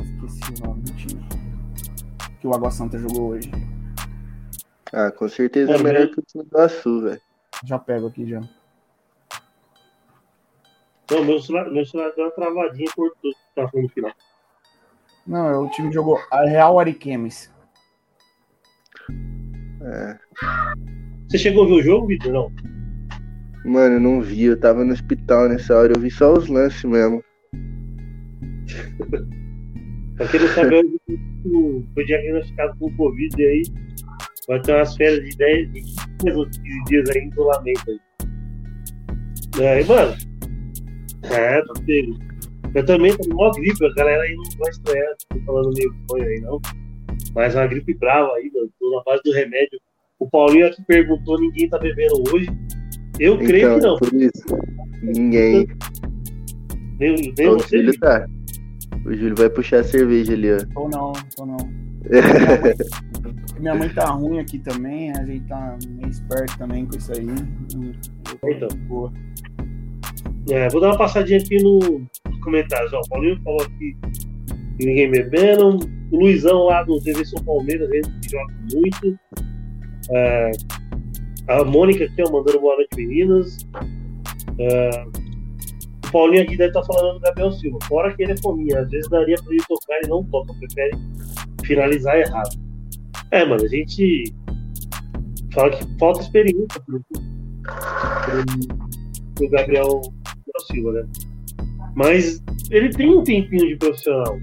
Esqueci 0.03 0.61
o 0.61 0.67
nome 0.67 0.81
do 0.83 0.93
time. 0.93 1.25
Que 2.39 2.47
o 2.47 2.53
Água 2.53 2.71
Santa 2.71 2.97
jogou 2.99 3.29
hoje. 3.29 3.51
Ah, 4.93 5.11
com 5.11 5.27
certeza 5.27 5.73
é 5.73 5.75
É, 5.75 5.83
melhor 5.83 6.01
né? 6.01 6.07
que 6.13 6.19
o 6.19 6.23
time 6.23 6.43
do 6.45 6.57
Açu, 6.57 7.01
velho. 7.01 7.21
Já 7.65 7.79
pego 7.79 8.07
aqui 8.07 8.27
já. 8.27 8.41
Não, 11.11 11.23
meu 11.23 11.39
celular, 11.39 11.69
meu 11.71 11.85
celular 11.85 12.11
deu 12.15 12.25
uma 12.25 12.31
travadinha 12.31 12.85
e 12.89 12.95
cortou. 12.95 13.31
Tá 13.55 13.67
falando 13.67 13.83
no 13.85 13.89
final. 13.89 14.11
Não, 15.27 15.47
é 15.47 15.57
o 15.57 15.69
time 15.69 15.89
que 15.89 15.93
jogou 15.95 16.19
a 16.31 16.45
Real 16.45 16.79
Ariquemes. 16.79 17.51
É. 19.81 20.17
Você 21.27 21.37
chegou 21.37 21.63
a 21.63 21.67
ver 21.67 21.73
o 21.73 21.83
jogo, 21.83 22.07
Vitor? 22.07 22.31
Não. 22.33 22.51
Mano, 23.65 23.95
eu 23.95 23.99
não 23.99 24.21
vi, 24.21 24.43
eu 24.43 24.59
tava 24.59 24.85
no 24.85 24.93
hospital 24.93 25.49
nessa 25.49 25.75
hora, 25.75 25.93
eu 25.95 25.99
vi 25.99 26.11
só 26.11 26.33
os 26.33 26.47
lances 26.47 26.83
mesmo. 26.83 27.23
Pra 30.15 30.27
quem 30.27 30.39
não 30.39 30.47
sabe, 30.49 30.75
eu 30.75 31.83
foi 31.93 32.05
diagnosticado 32.05 32.77
com 32.79 32.95
Covid 32.95 33.43
aí 33.43 33.63
vai 34.47 34.61
ter 34.61 34.75
umas 34.75 34.95
férias 34.95 35.23
de 35.23 35.37
10, 35.37 35.73
de 35.73 35.81
15 35.81 36.37
ou 36.37 36.45
15 36.45 36.83
dias 36.87 37.09
aí 37.09 37.21
em 37.21 37.29
isolamento 37.29 37.91
aí. 37.91 37.99
É, 39.61 39.81
e, 39.81 39.85
mano, 39.85 40.15
é, 41.23 41.61
tá 41.61 41.73
pego. 41.85 42.17
Eu 42.73 42.85
também 42.85 43.15
tô 43.17 43.33
mó 43.33 43.51
gripe, 43.51 43.85
a 43.85 43.93
galera 43.93 44.23
aí 44.23 44.35
não 44.35 44.43
vai 44.59 44.69
estranhar, 44.69 45.15
tô 45.29 45.39
falando 45.45 45.73
meio 45.73 45.95
sonho 46.09 46.27
aí 46.27 46.41
não. 46.41 46.61
Mas 47.33 47.55
uma 47.55 47.67
gripe 47.67 47.93
brava 47.93 48.33
aí, 48.33 48.51
mano, 48.53 48.69
tô 48.79 48.97
na 48.97 49.03
base 49.03 49.21
do 49.23 49.31
remédio. 49.31 49.79
O 50.19 50.29
Paulinho 50.29 50.67
aqui 50.67 50.83
perguntou, 50.83 51.39
ninguém 51.39 51.69
tá 51.69 51.77
bebendo 51.77 52.23
hoje. 52.33 52.47
Eu 53.19 53.37
creio 53.37 53.77
Então, 53.77 53.97
que 53.97 54.03
não. 54.03 54.09
por 54.09 54.21
isso. 54.21 54.43
Ninguém. 55.01 55.67
Nem, 56.99 57.15
nem 57.15 57.29
Então, 57.29 57.55
o 57.57 57.59
Júlio 57.59 57.99
tá. 57.99 58.25
O 59.05 59.13
Júlio 59.13 59.35
vai 59.35 59.49
puxar 59.49 59.79
a 59.79 59.83
cerveja 59.83 60.33
ali, 60.33 60.51
ó. 60.51 60.57
Ou 60.75 60.89
não, 60.89 61.13
ou 61.39 61.45
não. 61.45 61.57
Minha 62.09 62.21
mãe, 62.61 62.73
minha 63.59 63.75
mãe 63.75 63.89
tá 63.89 64.05
ruim 64.11 64.39
aqui 64.39 64.59
também, 64.59 65.11
a 65.11 65.23
gente 65.25 65.45
tá 65.47 65.77
meio 65.89 66.09
esperto 66.09 66.57
também 66.57 66.85
com 66.85 66.97
isso 66.97 67.11
aí. 67.11 67.25
Então. 68.43 68.67
Boa. 68.87 69.11
É, 70.49 70.69
vou 70.69 70.79
dar 70.81 70.87
uma 70.89 70.97
passadinha 70.97 71.39
aqui 71.39 71.61
no, 71.61 71.79
nos 71.79 72.39
comentários. 72.43 72.93
Ó, 72.93 72.99
o 72.99 73.09
Paulinho 73.09 73.39
falou 73.43 73.61
aqui 73.61 73.95
que 74.77 74.85
ninguém 74.85 75.09
bebendo. 75.09 75.79
O 76.11 76.17
Luizão 76.19 76.65
lá 76.65 76.83
do 76.83 76.99
TV 77.01 77.25
São 77.25 77.43
Palmeiras, 77.43 77.89
ele 77.91 78.07
joga 78.29 78.53
muito. 78.73 79.19
É, 80.11 80.51
a 81.47 81.63
Mônica 81.63 82.05
aqui, 82.05 82.23
ó, 82.23 82.31
mandando 82.31 82.59
boa 82.59 82.75
noite, 82.75 82.95
meninas. 82.95 83.57
É, 84.57 85.05
o 86.07 86.11
Paulinho 86.11 86.43
aqui 86.43 86.57
deve 86.57 86.69
estar 86.69 86.83
falando 86.83 87.15
do 87.15 87.19
Gabriel 87.21 87.51
Silva. 87.51 87.77
Fora 87.87 88.15
que 88.15 88.23
ele 88.23 88.33
é 88.33 88.37
fominha, 88.37 88.79
às 88.79 88.89
vezes 88.89 89.09
daria 89.09 89.35
pra 89.35 89.53
ele 89.53 89.63
tocar 89.67 89.99
e 90.03 90.07
não 90.07 90.23
toca, 90.25 90.53
prefere 90.53 90.97
finalizar 91.65 92.17
errado. 92.17 92.57
É, 93.31 93.45
mano, 93.45 93.63
a 93.63 93.67
gente 93.67 94.33
fala 95.53 95.69
que 95.71 95.85
falta 95.99 96.21
experiência 96.21 96.81
pro, 96.85 97.01
pro 99.35 99.49
Gabriel 99.49 100.01
Silva, 100.71 100.91
né? 100.93 101.07
Mas 101.95 102.43
ele 102.71 102.89
tem 102.89 103.09
um 103.09 103.23
tempinho 103.23 103.67
de 103.67 103.75
profissional. 103.77 104.37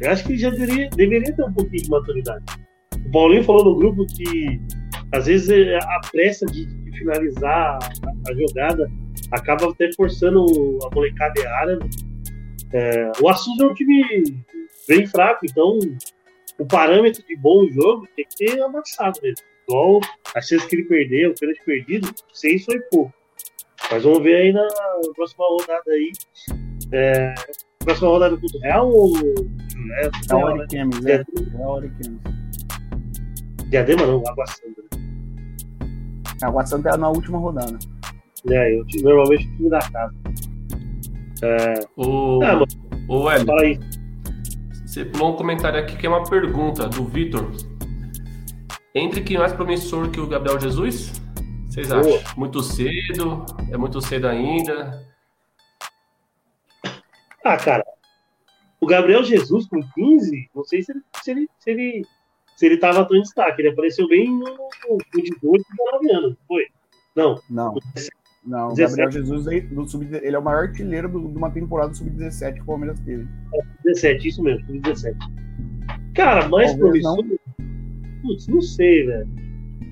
Eu 0.00 0.10
acho 0.10 0.24
que 0.24 0.32
ele 0.32 0.38
já 0.38 0.50
deveria, 0.50 0.88
deveria 0.90 1.34
ter 1.34 1.44
um 1.44 1.52
pouquinho 1.52 1.82
de 1.82 1.90
maturidade. 1.90 2.44
O 3.06 3.10
Paulinho 3.10 3.44
falou 3.44 3.64
no 3.64 3.76
grupo 3.76 4.06
que 4.06 4.60
às 5.12 5.26
vezes 5.26 5.48
é, 5.48 5.76
a 5.76 6.00
pressa 6.10 6.46
de, 6.46 6.66
de 6.66 6.98
finalizar 6.98 7.78
a, 7.78 8.30
a 8.30 8.34
jogada 8.34 8.90
acaba 9.30 9.70
até 9.70 9.90
forçando 9.92 10.44
a 10.84 10.94
molecada 10.94 11.40
errada. 11.40 11.76
né? 11.76 11.88
É, 12.72 13.12
o 13.20 13.28
Assus 13.28 13.58
é 13.60 13.64
um 13.64 13.74
time 13.74 14.04
bem 14.88 15.06
fraco, 15.06 15.44
então 15.44 15.78
o 16.58 16.66
parâmetro 16.66 17.22
de 17.26 17.36
bom 17.36 17.66
jogo 17.68 18.06
tem 18.16 18.26
que 18.28 18.46
ter 18.46 18.60
amassado 18.62 19.18
mesmo. 19.22 19.44
Igual 19.68 20.00
as 20.34 20.46
chances 20.46 20.66
que 20.68 20.76
ele 20.76 20.84
perdeu, 20.84 21.30
o 21.30 21.34
pênalti 21.34 21.60
perdido, 21.64 22.08
seis 22.32 22.64
foi 22.64 22.78
pouco. 22.90 23.12
Mas 23.90 24.02
vamos 24.02 24.22
ver 24.22 24.36
aí 24.36 24.52
na 24.52 24.66
próxima 25.14 25.44
rodada 25.44 25.90
aí. 25.90 26.12
É, 26.92 27.34
próxima 27.84 28.08
rodada 28.08 28.36
contra 28.36 28.58
o 28.58 28.60
Real 28.60 28.90
ou. 28.90 29.16
É, 29.18 30.06
É 30.06 30.34
Real, 30.34 30.56
né? 30.56 30.62
Ariquemes, 30.62 31.06
é. 31.06 31.24
Ariquemes. 31.76 32.20
Diadema 33.68 34.06
não, 34.06 34.22
Água 34.28 34.46
Santa. 34.46 34.85
A 36.42 36.46
Água 36.48 36.66
Santa 36.66 36.90
é 36.90 36.96
na 36.96 37.08
última 37.08 37.38
rodada. 37.38 37.78
né? 38.44 38.72
Eu, 38.74 38.84
normalmente 39.02 39.46
o 39.46 39.56
time 39.56 39.70
da 39.70 39.78
casa. 39.80 40.14
O, 41.96 42.42
Ah, 42.42 42.54
mano, 42.54 42.66
o 43.08 43.30
Hélio, 43.30 43.46
fala 43.46 43.62
aí. 43.62 43.78
você 44.86 45.04
pulou 45.04 45.32
um 45.34 45.36
comentário 45.36 45.78
aqui 45.78 45.96
que 45.96 46.06
é 46.06 46.08
uma 46.08 46.24
pergunta 46.24 46.88
do 46.88 47.04
Vitor. 47.04 47.50
Entre 48.94 49.22
quem 49.22 49.36
é 49.36 49.40
mais 49.40 49.52
promissor 49.52 50.10
que 50.10 50.18
o 50.20 50.26
Gabriel 50.26 50.58
Jesus? 50.58 51.12
Vocês 51.68 51.88
Boa. 51.88 52.00
acham? 52.00 52.38
Muito 52.38 52.62
cedo? 52.62 53.44
É 53.70 53.76
muito 53.76 54.00
cedo 54.00 54.26
ainda? 54.26 55.04
Ah, 57.44 57.56
cara, 57.58 57.84
o 58.80 58.86
Gabriel 58.86 59.22
Jesus 59.22 59.66
com 59.68 59.80
15, 59.94 60.50
não 60.54 60.64
sei 60.64 60.82
se 60.82 60.92
ele, 60.92 61.02
se 61.22 61.30
ele, 61.30 61.48
se 61.58 61.70
ele, 61.70 62.06
se 62.56 62.66
ele 62.66 62.78
tava 62.78 63.04
tão 63.04 63.16
em 63.16 63.22
destaque. 63.22 63.60
Ele 63.62 63.68
apareceu 63.68 64.08
bem 64.08 64.28
no, 64.28 64.38
no 64.40 64.98
18 65.22 65.38
e 65.44 66.02
19 66.02 66.10
anos, 66.12 66.36
foi? 66.48 66.64
Não, 67.14 67.40
Não. 67.48 67.74
Não, 68.44 68.68
o 68.68 68.74
17. 68.74 68.96
Gabriel 68.96 69.10
Jesus 69.10 69.46
ele, 69.48 70.36
é 70.36 70.38
o 70.38 70.42
maior 70.42 70.64
artilheiro 70.68 71.08
do- 71.08 71.28
de 71.28 71.36
uma 71.36 71.50
temporada 71.50 71.90
do 71.90 71.96
Sub-17 71.96 72.54
que 72.54 72.60
o 72.62 72.66
Palmeiras 72.66 73.00
teve. 73.00 73.26
17, 73.84 74.28
isso 74.28 74.40
mesmo, 74.42 74.64
17. 74.80 75.16
Cara, 76.14 76.48
mais 76.48 76.72
promissor. 76.76 77.24
Putz, 78.22 78.46
não 78.46 78.60
sei, 78.60 79.04
velho. 79.04 79.28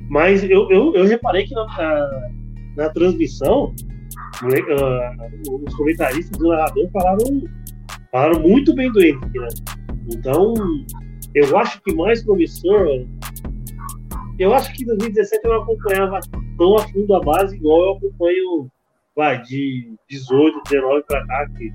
Mas 0.08 0.44
eu, 0.44 0.70
eu, 0.70 0.94
eu 0.94 1.04
reparei 1.04 1.44
que 1.44 1.54
na, 1.54 1.66
na, 1.66 2.30
na 2.76 2.88
transmissão, 2.90 3.74
ah, 4.42 5.16
os 5.66 5.74
comentaristas 5.74 6.38
do 6.38 6.48
narrador 6.50 6.88
falaram, 6.92 7.42
falaram 8.12 8.40
muito 8.40 8.72
bem 8.74 8.90
do 8.92 9.02
Henrique, 9.02 9.38
né? 9.38 9.48
Então, 10.14 10.54
eu 11.34 11.58
acho 11.58 11.80
que 11.82 11.94
mais 11.94 12.22
promissor. 12.22 13.06
Eu 14.38 14.52
acho 14.52 14.72
que 14.72 14.82
em 14.82 14.86
2017 14.86 15.44
eu 15.44 15.50
não 15.52 15.62
acompanhava 15.62 16.20
tão 16.58 16.76
a 16.76 16.88
fundo 16.88 17.14
a 17.14 17.20
base 17.20 17.56
igual 17.56 17.82
eu 17.82 17.92
acompanho 17.92 18.70
vai, 19.14 19.40
de 19.42 19.94
18, 20.08 20.62
19 20.68 21.04
pra 21.06 21.26
cá, 21.26 21.46
que 21.56 21.72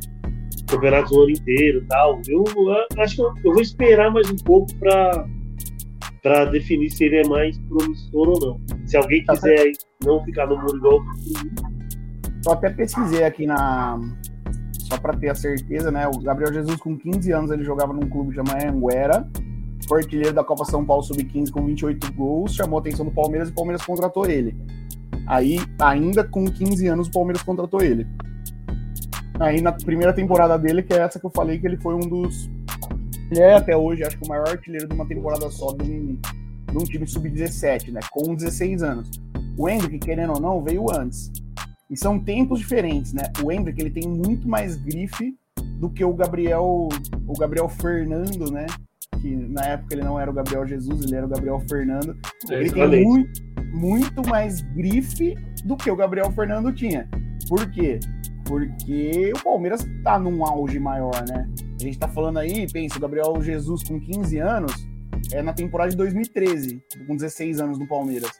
campeonato 0.69 1.15
o 1.15 1.21
ano 1.21 1.31
inteiro 1.31 1.79
e 1.79 1.85
tal. 1.85 2.21
Eu, 2.27 2.43
eu 2.55 3.01
acho 3.01 3.15
que 3.15 3.21
eu, 3.21 3.33
eu 3.45 3.53
vou 3.53 3.61
esperar 3.61 4.11
mais 4.11 4.29
um 4.29 4.35
pouco 4.37 4.73
pra, 4.75 5.25
pra 6.21 6.45
definir 6.45 6.89
se 6.91 7.05
ele 7.05 7.17
é 7.17 7.27
mais 7.27 7.57
promissor 7.59 8.29
ou 8.29 8.39
não. 8.39 8.61
Se 8.85 8.97
alguém 8.97 9.23
quiser 9.23 9.59
aí 9.59 9.71
não 10.03 10.23
ficar 10.23 10.47
no 10.47 10.57
muro 10.57 10.77
igual 10.77 10.99
Eu 12.45 12.51
até 12.51 12.69
pesquisei 12.69 13.23
aqui 13.23 13.45
na. 13.45 13.99
Só 14.89 14.97
pra 14.97 15.13
ter 15.13 15.29
a 15.29 15.35
certeza, 15.35 15.91
né? 15.91 16.07
O 16.07 16.19
Gabriel 16.19 16.51
Jesus, 16.51 16.75
com 16.77 16.97
15 16.97 17.31
anos, 17.31 17.51
ele 17.51 17.63
jogava 17.63 17.93
num 17.93 18.09
clube 18.09 18.33
chamado 18.33 18.63
Anguera. 18.65 19.27
Foi 19.89 20.01
artilheiro 20.01 20.36
da 20.36 20.43
Copa 20.43 20.65
São 20.65 20.86
Paulo 20.86 21.01
Sub-15 21.01 21.50
com 21.50 21.65
28 21.65 22.13
gols. 22.13 22.53
Chamou 22.53 22.77
a 22.77 22.79
atenção 22.79 23.03
do 23.03 23.12
Palmeiras 23.12 23.50
e 23.50 23.51
o 23.51 23.55
Palmeiras 23.55 23.84
contratou 23.84 24.29
ele. 24.29 24.55
Aí, 25.25 25.58
ainda 25.81 26.24
com 26.24 26.46
15 26.46 26.86
anos, 26.88 27.08
o 27.08 27.12
Palmeiras 27.12 27.41
contratou 27.41 27.81
ele. 27.81 28.08
Aí, 29.39 29.62
na 29.62 29.72
primeira 29.72 30.13
temporada 30.13 30.60
dele, 30.60 30.84
que 30.84 30.93
é 30.93 31.00
essa 31.00 31.19
que 31.19 31.25
eu 31.25 31.31
falei, 31.31 31.58
que 31.58 31.65
ele 31.65 31.77
foi 31.77 31.96
um 31.96 32.01
dos. 32.01 32.48
Ele 33.31 33.39
é 33.39 33.55
até 33.55 33.75
hoje, 33.75 34.03
acho 34.03 34.15
que 34.15 34.25
o 34.25 34.29
maior 34.29 34.48
artilheiro 34.48 34.88
de 34.88 34.93
uma 34.93 35.08
temporada 35.08 35.50
só 35.50 35.74
de 35.74 35.84
um, 35.84 36.19
de 36.72 36.77
um 36.77 36.84
time 36.84 37.08
sub-17, 37.08 37.91
né? 37.91 38.00
Com 38.12 38.36
16 38.36 38.84
anos. 38.84 39.10
O 39.58 39.67
Hendrick, 39.67 40.05
querendo 40.05 40.34
ou 40.34 40.39
não, 40.39 40.63
veio 40.63 40.86
antes. 40.91 41.31
E 41.89 41.98
são 41.98 42.19
tempos 42.19 42.60
diferentes, 42.60 43.12
né? 43.12 43.24
O 43.43 43.51
Hendrick, 43.51 43.81
ele 43.81 43.89
tem 43.89 44.08
muito 44.08 44.48
mais 44.48 44.75
grife 44.75 45.36
do 45.79 45.89
que 45.89 46.05
o 46.05 46.13
Gabriel, 46.13 46.89
o 47.27 47.34
Gabriel 47.39 47.67
Fernando, 47.67 48.51
né? 48.51 48.67
Que 49.21 49.35
na 49.35 49.65
época 49.65 49.95
ele 49.95 50.03
não 50.03 50.19
era 50.19 50.29
o 50.29 50.33
Gabriel 50.33 50.65
Jesus, 50.65 51.03
ele 51.03 51.15
era 51.15 51.25
o 51.25 51.29
Gabriel 51.29 51.59
Fernando. 51.69 52.17
Ele 52.49 52.71
tem 52.71 53.03
muito, 53.03 53.41
muito 53.73 54.27
mais 54.27 54.61
grife 54.61 55.35
do 55.65 55.75
que 55.75 55.89
o 55.91 55.95
Gabriel 55.95 56.31
Fernando 56.31 56.73
tinha. 56.73 57.07
Por 57.47 57.69
quê? 57.71 57.99
porque 58.49 59.31
o 59.35 59.43
Palmeiras 59.43 59.88
tá 60.03 60.17
num 60.17 60.43
auge 60.43 60.79
maior, 60.79 61.23
né? 61.29 61.47
A 61.79 61.83
gente 61.83 61.99
tá 61.99 62.07
falando 62.07 62.39
aí, 62.39 62.65
pensa, 62.71 62.97
o 62.97 62.99
Gabriel 62.99 63.39
Jesus 63.39 63.83
com 63.83 63.99
15 63.99 64.39
anos, 64.39 64.73
é 65.31 65.43
na 65.43 65.53
temporada 65.53 65.91
de 65.91 65.95
2013, 65.97 66.81
com 67.05 67.15
16 67.15 67.61
anos 67.61 67.77
no 67.77 67.88
Palmeiras. 67.88 68.31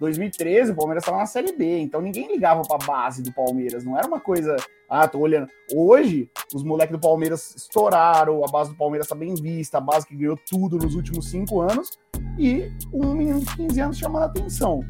2013, 0.00 0.72
o 0.72 0.74
Palmeiras 0.74 1.02
estava 1.02 1.18
na 1.18 1.26
Série 1.26 1.52
B, 1.52 1.78
então 1.78 2.00
ninguém 2.00 2.26
ligava 2.26 2.62
para 2.62 2.82
a 2.82 2.86
base 2.86 3.22
do 3.22 3.32
Palmeiras, 3.32 3.84
não 3.84 3.96
era 3.96 4.08
uma 4.08 4.18
coisa, 4.18 4.56
ah, 4.88 5.06
tô 5.06 5.18
olhando. 5.18 5.46
Hoje, 5.74 6.30
os 6.54 6.64
moleques 6.64 6.96
do 6.96 7.00
Palmeiras 7.00 7.54
estouraram, 7.54 8.42
a 8.42 8.50
base 8.50 8.70
do 8.70 8.76
Palmeiras 8.76 9.06
está 9.06 9.14
bem 9.14 9.34
vista, 9.34 9.76
a 9.76 9.80
base 9.80 10.06
que 10.06 10.16
ganhou 10.16 10.38
tudo 10.48 10.78
nos 10.78 10.94
últimos 10.94 11.28
cinco 11.28 11.60
anos, 11.60 11.98
e 12.38 12.72
um 12.90 13.12
menino 13.12 13.40
de 13.40 13.56
15 13.56 13.80
anos 13.80 13.98
chamando 13.98 14.22
a 14.22 14.26
atenção. 14.26 14.80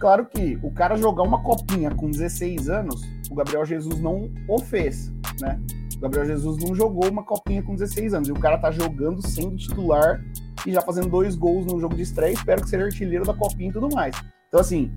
Claro 0.00 0.26
que 0.26 0.58
o 0.62 0.70
cara 0.72 0.96
jogar 0.96 1.22
uma 1.22 1.42
copinha 1.42 1.94
com 1.94 2.10
16 2.10 2.68
anos, 2.68 3.00
o 3.30 3.34
Gabriel 3.36 3.64
Jesus 3.64 4.00
não 4.00 4.30
o 4.48 4.58
fez, 4.58 5.12
né? 5.40 5.60
O 5.96 6.00
Gabriel 6.00 6.26
Jesus 6.26 6.58
não 6.58 6.74
jogou 6.74 7.08
uma 7.08 7.22
copinha 7.22 7.62
com 7.62 7.76
16 7.76 8.14
anos, 8.14 8.28
e 8.28 8.32
o 8.32 8.40
cara 8.40 8.58
tá 8.58 8.72
jogando 8.72 9.24
sendo 9.24 9.56
titular 9.56 10.20
e 10.66 10.72
já 10.72 10.80
fazendo 10.80 11.08
dois 11.08 11.36
gols 11.36 11.64
no 11.66 11.78
jogo 11.78 11.94
de 11.94 12.02
estreia, 12.02 12.32
espero 12.32 12.62
que 12.62 12.68
seja 12.68 12.84
artilheiro 12.84 13.24
da 13.24 13.32
copinha 13.32 13.70
e 13.70 13.72
tudo 13.72 13.94
mais. 13.94 14.16
Então, 14.48 14.60
assim, 14.60 14.90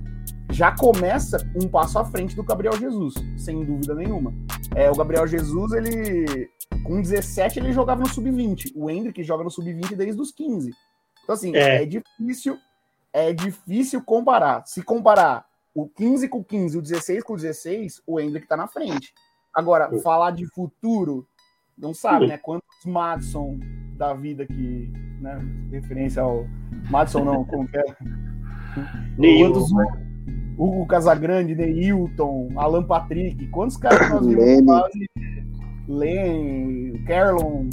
já 0.52 0.72
começa 0.72 1.38
um 1.56 1.68
passo 1.68 2.00
à 2.00 2.06
frente 2.06 2.36
do 2.36 2.44
Gabriel 2.44 2.78
Jesus, 2.78 3.14
sem 3.38 3.64
dúvida 3.64 3.94
nenhuma. 3.94 4.34
É, 4.76 4.90
o 4.90 4.96
Gabriel 4.96 5.28
Jesus, 5.28 5.72
ele 5.74 6.50
com 6.84 7.02
17 7.02 7.60
ele 7.60 7.72
jogava 7.72 8.02
no 8.02 8.10
sub-20. 8.10 8.72
O 8.76 8.90
Hendrick 8.90 9.24
joga 9.24 9.44
no 9.44 9.52
sub-20 9.52 9.96
desde 9.96 10.20
os 10.20 10.32
15. 10.32 10.72
Então, 11.24 11.34
assim, 11.34 11.56
é. 11.56 11.84
é. 11.84 11.86
difícil 11.86 12.58
é 13.12 13.34
difícil 13.34 14.04
comparar. 14.04 14.66
Se 14.66 14.84
comparar 14.84 15.46
o 15.74 15.88
15 15.88 16.28
com 16.28 16.40
o 16.40 16.44
15 16.44 16.78
o 16.78 16.82
16 16.82 17.24
com 17.24 17.34
o 17.34 17.36
16, 17.36 18.02
o 18.06 18.20
Hendrick 18.20 18.48
tá 18.48 18.56
na 18.56 18.68
frente. 18.68 19.14
Agora, 19.54 19.90
falar 20.02 20.32
de 20.32 20.46
futuro, 20.48 21.28
não 21.78 21.94
sabe, 21.94 22.28
né? 22.28 22.38
Quantos 22.38 22.86
Madison 22.86 23.60
da 23.96 24.14
vida 24.14 24.46
que, 24.46 24.92
né? 25.20 25.40
Referência 25.72 26.22
ao 26.22 26.46
Madison 26.90 27.24
não, 27.24 27.44
como 27.46 27.68
que 27.68 27.78
é? 27.78 27.84
Quantos, 29.18 29.72
Hugo 30.58 30.86
Casagrande, 30.88 31.56
Neilton, 31.56 32.50
Alan 32.56 32.84
Patrick, 32.84 33.48
quantos 33.48 33.78
caras 33.78 34.10
nós 34.10 34.26
vimos 34.26 34.62
na 34.66 34.82
base? 34.82 35.10
Len, 35.88 37.04
Carlon, 37.06 37.70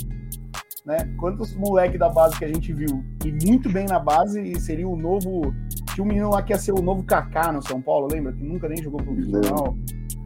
né? 0.85 0.99
Quantos 1.19 1.55
moleques 1.57 1.99
da 1.99 2.09
base 2.09 2.39
que 2.39 2.45
a 2.45 2.49
gente 2.49 2.73
viu 2.73 3.05
e 3.25 3.33
muito 3.47 3.69
bem 3.69 3.87
na 3.87 3.99
base 3.99 4.41
e 4.41 4.59
seria 4.61 4.89
o 4.89 4.97
novo. 4.97 5.53
Tinha 5.95 6.05
um 6.05 6.09
menino 6.09 6.31
lá 6.31 6.43
que 6.43 6.53
ia 6.53 6.59
ser 6.59 6.73
o 6.73 6.83
novo 6.83 7.03
Kaká 7.03 7.51
no 7.53 7.63
São 7.63 7.81
Paulo, 7.81 8.09
lembra? 8.11 8.33
Que 8.33 8.45
nunca 8.45 8.69
nem 8.69 8.83
jogou 8.83 9.03
profissional. 9.03 9.77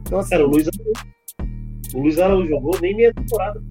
Então, 0.02 0.18
assim, 0.18 0.34
Era 0.34 0.46
o 0.46 0.50
Luiz 0.50 0.68
Araújo. 0.68 1.94
O 1.94 2.00
Luiz 2.00 2.18
Araújo 2.18 2.48
jogou 2.48 2.78
nem 2.80 2.96
meia 2.96 3.14
temporada. 3.14 3.62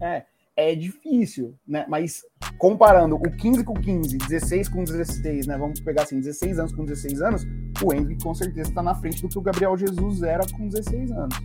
É 0.00 0.22
é 0.56 0.74
difícil, 0.74 1.54
né? 1.68 1.84
Mas 1.88 2.22
comparando 2.58 3.16
o 3.16 3.30
15 3.30 3.62
com 3.62 3.74
15, 3.74 4.16
16 4.16 4.68
com 4.68 4.82
16, 4.82 5.46
né? 5.46 5.58
Vamos 5.58 5.80
pegar 5.80 6.04
assim, 6.04 6.18
16 6.18 6.58
anos 6.58 6.72
com 6.72 6.84
16 6.84 7.20
anos, 7.20 7.46
o 7.84 7.92
Henrique 7.92 8.22
com 8.22 8.34
certeza 8.34 8.70
está 8.70 8.82
na 8.82 8.94
frente 8.94 9.20
do 9.20 9.28
que 9.28 9.38
o 9.38 9.42
Gabriel 9.42 9.76
Jesus 9.76 10.22
era 10.22 10.42
com 10.56 10.68
16 10.68 11.12
anos. 11.12 11.38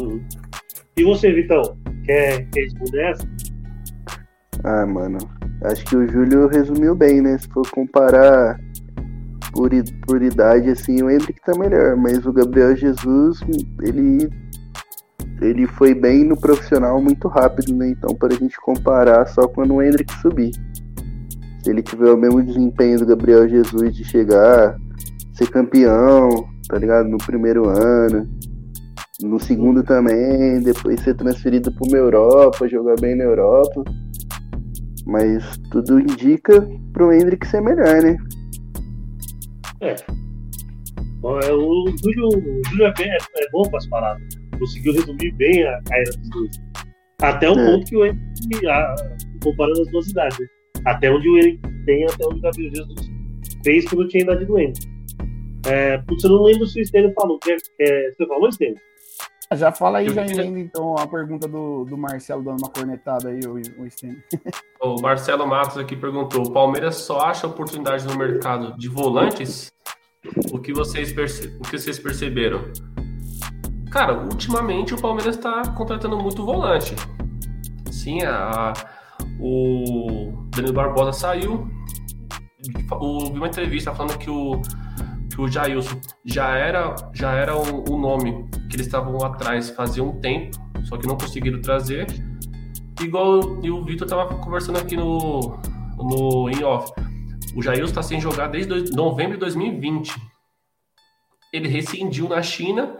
Uhum. 0.00 0.24
E 0.96 1.04
você, 1.04 1.32
Vitão? 1.32 1.76
Quer, 2.04 2.48
responder 2.54 3.10
essa? 3.10 3.28
Ah, 4.64 4.86
mano, 4.86 5.18
acho 5.64 5.84
que 5.84 5.96
o 5.96 6.08
Júlio 6.08 6.48
resumiu 6.48 6.94
bem, 6.94 7.20
né? 7.20 7.36
Se 7.38 7.48
for 7.48 7.68
comparar 7.70 8.58
por, 9.52 9.70
por 10.06 10.22
idade, 10.22 10.70
assim, 10.70 11.02
o 11.02 11.10
Henrique 11.10 11.40
tá 11.44 11.52
melhor, 11.58 11.96
mas 11.96 12.24
o 12.24 12.32
Gabriel 12.32 12.74
Jesus, 12.74 13.40
ele 13.82 14.30
ele 15.40 15.66
foi 15.66 15.94
bem 15.94 16.24
no 16.24 16.38
profissional 16.38 17.00
muito 17.00 17.26
rápido, 17.26 17.74
né? 17.74 17.90
Então, 17.90 18.14
para 18.14 18.34
a 18.34 18.36
gente 18.36 18.60
comparar 18.60 19.26
só 19.26 19.48
quando 19.48 19.74
o 19.74 19.82
Hendrick 19.82 20.12
subir. 20.20 20.50
Se 21.62 21.70
ele 21.70 21.82
tiver 21.82 22.10
o 22.10 22.16
mesmo 22.16 22.42
desempenho 22.42 22.98
do 22.98 23.06
Gabriel 23.06 23.48
Jesus 23.48 23.94
de 23.94 24.04
chegar, 24.04 24.76
ser 25.32 25.50
campeão, 25.50 26.28
tá 26.68 26.78
ligado? 26.78 27.08
No 27.08 27.18
primeiro 27.18 27.68
ano, 27.68 28.28
no 29.22 29.38
segundo 29.40 29.82
também, 29.82 30.60
depois 30.62 31.00
ser 31.00 31.14
transferido 31.14 31.72
para 31.72 31.88
uma 31.88 31.96
Europa, 31.96 32.68
jogar 32.68 32.96
bem 33.00 33.16
na 33.16 33.24
Europa. 33.24 33.82
Mas 35.06 35.56
tudo 35.70 36.00
indica 36.00 36.66
pro 36.92 37.12
Hendrick 37.12 37.46
ser 37.46 37.62
melhor, 37.62 38.02
né? 38.02 38.16
É. 39.80 39.94
é 39.94 41.52
o 41.52 41.86
Júlio, 42.02 42.28
o 42.28 42.68
Júlio 42.68 42.86
é, 42.86 42.92
bem, 42.94 43.10
é, 43.10 43.50
bom 43.52 43.62
para 43.62 43.78
as 43.78 43.86
paradas 43.86 44.39
conseguiu 44.60 44.92
resumir 44.92 45.32
bem 45.32 45.66
a 45.66 45.82
carreira 45.82 46.12
dos 46.12 46.30
dois. 46.30 46.50
Até 47.20 47.50
o 47.50 47.58
é. 47.58 47.66
ponto 47.66 47.86
que 47.86 47.96
o 47.96 48.06
Henrique, 48.06 48.66
comparando 49.42 49.82
as 49.82 49.90
duas 49.90 50.08
idades, 50.08 50.38
né? 50.38 50.46
até 50.86 51.10
onde 51.10 51.28
o 51.28 51.38
Henrique 51.38 51.60
tem, 51.84 52.04
até 52.04 52.26
onde 52.26 52.38
o 52.38 52.42
Gabriel 52.42 52.74
Jesus 52.74 53.10
fez 53.64 53.84
quando 53.88 54.08
tinha 54.08 54.22
a 54.22 54.26
idade 54.26 54.44
do 54.44 54.58
Henrique. 54.58 54.88
É, 55.66 55.98
putz, 55.98 56.24
eu 56.24 56.30
não 56.30 56.44
lembro 56.44 56.66
se 56.66 56.80
o 56.80 56.86
Stênio 56.86 57.12
falou. 57.14 57.38
Quer, 57.38 57.56
quer, 57.78 58.14
você 58.14 58.26
falou, 58.26 58.50
Stênio? 58.50 58.76
Ah, 59.50 59.56
já 59.56 59.72
fala 59.72 59.98
aí, 59.98 60.08
já 60.08 60.24
emenda 60.24 60.60
então 60.60 60.94
a 60.96 61.06
pergunta 61.08 61.48
do, 61.48 61.84
do 61.84 61.98
Marcelo 61.98 62.42
dando 62.42 62.60
uma 62.60 62.70
cornetada 62.70 63.30
aí, 63.30 63.40
o, 63.44 63.54
o 63.82 63.90
Stênio. 63.90 64.22
O 64.80 65.00
Marcelo 65.02 65.46
Matos 65.46 65.76
aqui 65.76 65.94
perguntou: 65.94 66.46
o 66.46 66.52
Palmeiras 66.52 66.96
só 66.96 67.20
acha 67.20 67.46
oportunidade 67.46 68.06
no 68.06 68.16
mercado 68.16 68.78
de 68.78 68.88
volantes? 68.88 69.70
O 70.52 70.58
que 70.58 70.72
vocês, 70.72 71.12
perce... 71.12 71.48
o 71.58 71.62
que 71.62 71.78
vocês 71.78 71.98
perceberam? 71.98 72.60
Cara, 73.90 74.16
ultimamente 74.16 74.94
o 74.94 75.00
Palmeiras 75.00 75.36
está 75.36 75.62
contratando 75.72 76.16
muito 76.16 76.44
volante. 76.44 76.94
Sim, 77.90 78.22
a, 78.22 78.72
o 79.40 80.32
Danilo 80.54 80.72
Barbosa 80.72 81.12
saiu. 81.12 81.68
O, 82.92 83.32
vi 83.32 83.38
uma 83.38 83.48
entrevista 83.48 83.92
falando 83.92 84.16
que 84.16 84.30
o, 84.30 84.62
que 85.28 85.40
o 85.40 85.48
Jailson 85.48 86.00
já 86.24 86.56
era, 86.56 86.94
já 87.12 87.32
era 87.32 87.56
o, 87.56 87.92
o 87.92 87.98
nome 87.98 88.48
que 88.68 88.76
eles 88.76 88.86
estavam 88.86 89.16
atrás 89.24 89.70
fazia 89.70 90.04
um 90.04 90.20
tempo, 90.20 90.56
só 90.84 90.96
que 90.96 91.08
não 91.08 91.16
conseguiram 91.16 91.60
trazer. 91.60 92.06
Igual 93.00 93.58
e 93.64 93.70
o 93.70 93.84
Vitor 93.84 94.06
estava 94.06 94.36
conversando 94.36 94.78
aqui 94.78 94.96
no, 94.96 95.58
no 95.96 96.48
in 96.48 96.62
off. 96.62 96.92
O 97.56 97.62
Jailson 97.62 97.86
está 97.86 98.02
sem 98.02 98.20
jogar 98.20 98.46
desde 98.48 98.94
novembro 98.94 99.32
de 99.32 99.40
2020. 99.40 100.14
Ele 101.52 101.68
rescindiu 101.68 102.28
na 102.28 102.40
China 102.40 102.96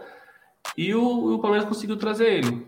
e 0.77 0.93
o, 0.93 1.35
o 1.35 1.39
Palmeiras 1.39 1.67
conseguiu 1.67 1.97
trazer 1.97 2.33
ele. 2.33 2.67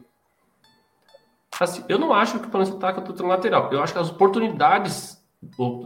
Assim, 1.60 1.84
eu 1.88 2.00
não 2.00 2.14
acho 2.14 2.40
que 2.40 2.48
o 2.48 2.50
Palmeiras 2.50 2.74
está 2.74 2.94
com 2.94 3.02
o 3.02 3.28
lateral. 3.28 3.72
Eu 3.72 3.82
acho 3.82 3.94
que 3.94 4.00
as 4.00 4.10
oportunidades. 4.10 5.22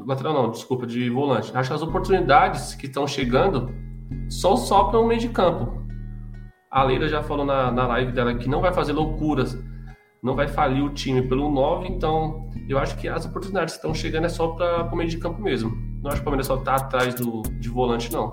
Lateral 0.06 0.34
não, 0.34 0.52
desculpa, 0.52 0.86
de 0.86 1.10
volante. 1.10 1.52
Acho 1.56 1.70
que 1.70 1.76
as 1.76 1.82
oportunidades 1.82 2.76
que 2.76 2.86
estão 2.86 3.08
chegando 3.08 3.74
só 4.30 4.56
sopram 4.56 5.02
no 5.02 5.08
meio 5.08 5.20
de 5.20 5.30
campo. 5.30 5.86
A 6.72 6.84
Leila 6.84 7.08
já 7.08 7.24
falou 7.24 7.46
na, 7.46 7.72
na 7.72 7.88
live 7.88 8.12
dela 8.12 8.36
que 8.36 8.48
não 8.48 8.62
vai 8.62 8.74
fazer 8.74 8.94
loucuras, 8.94 9.58
não 10.22 10.36
vai 10.36 10.48
falir 10.48 10.84
o 10.84 10.90
time 10.90 11.22
pelo 11.22 11.50
9, 11.50 11.88
então 11.88 12.50
eu 12.68 12.78
acho 12.78 12.98
que 12.98 13.08
as 13.08 13.26
oportunidades 13.26 13.76
que 13.76 13.80
estão 13.80 13.94
chegando 13.94 14.26
é 14.26 14.30
só 14.30 14.50
para 14.50 14.84
o 14.84 14.96
meio 14.96 15.10
de 15.10 15.18
campo 15.18 15.42
mesmo. 15.42 15.72
Não 16.02 16.12
acho 16.12 16.18
que 16.18 16.22
o 16.22 16.26
Palmeiras 16.26 16.48
só 16.48 16.56
está 16.56 16.76
atrás 16.76 17.16
do, 17.16 17.42
de 17.42 17.70
volante, 17.70 18.12
não. 18.12 18.32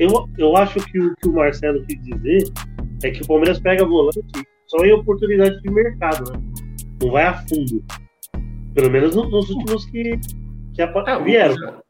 Eu, 0.00 0.26
eu 0.38 0.56
acho 0.56 0.80
que 0.86 0.98
o 0.98 1.14
que 1.14 1.28
o 1.28 1.32
Marcelo 1.34 1.84
quis 1.84 2.02
dizer 2.02 2.50
é 3.04 3.10
que 3.10 3.22
o 3.22 3.26
Palmeiras 3.26 3.60
pega 3.60 3.84
volante 3.84 4.22
só 4.66 4.78
em 4.82 4.92
oportunidade 4.92 5.60
de 5.60 5.70
mercado, 5.70 6.32
né? 6.32 6.40
Não 7.02 7.10
vai 7.10 7.24
a 7.24 7.34
fundo. 7.34 7.84
Pelo 8.74 8.90
menos 8.90 9.14
nos 9.14 9.50
últimos 9.50 9.84
que, 9.86 10.18
que 10.72 10.80
é, 10.80 11.22
vieram. 11.22 11.82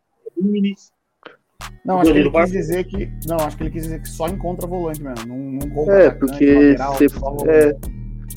Não, 1.85 2.01
acho 2.01 2.13
que 2.13 2.19
ele 2.19 2.31
quis 2.31 2.51
dizer 2.51 2.85
que. 2.85 3.09
Não, 3.29 3.37
acho 3.37 3.57
que 3.57 3.63
ele 3.63 3.71
quis 3.71 3.83
dizer 3.85 4.03
que 4.03 4.09
só 4.09 4.27
encontra 4.27 4.67
volante 4.67 5.01
mesmo. 5.01 5.27
Não, 5.29 5.39
não 5.39 5.71
compra 5.71 6.03
é, 6.03 6.11
porque 6.11 6.77
se, 6.99 7.05
é, 7.49 7.77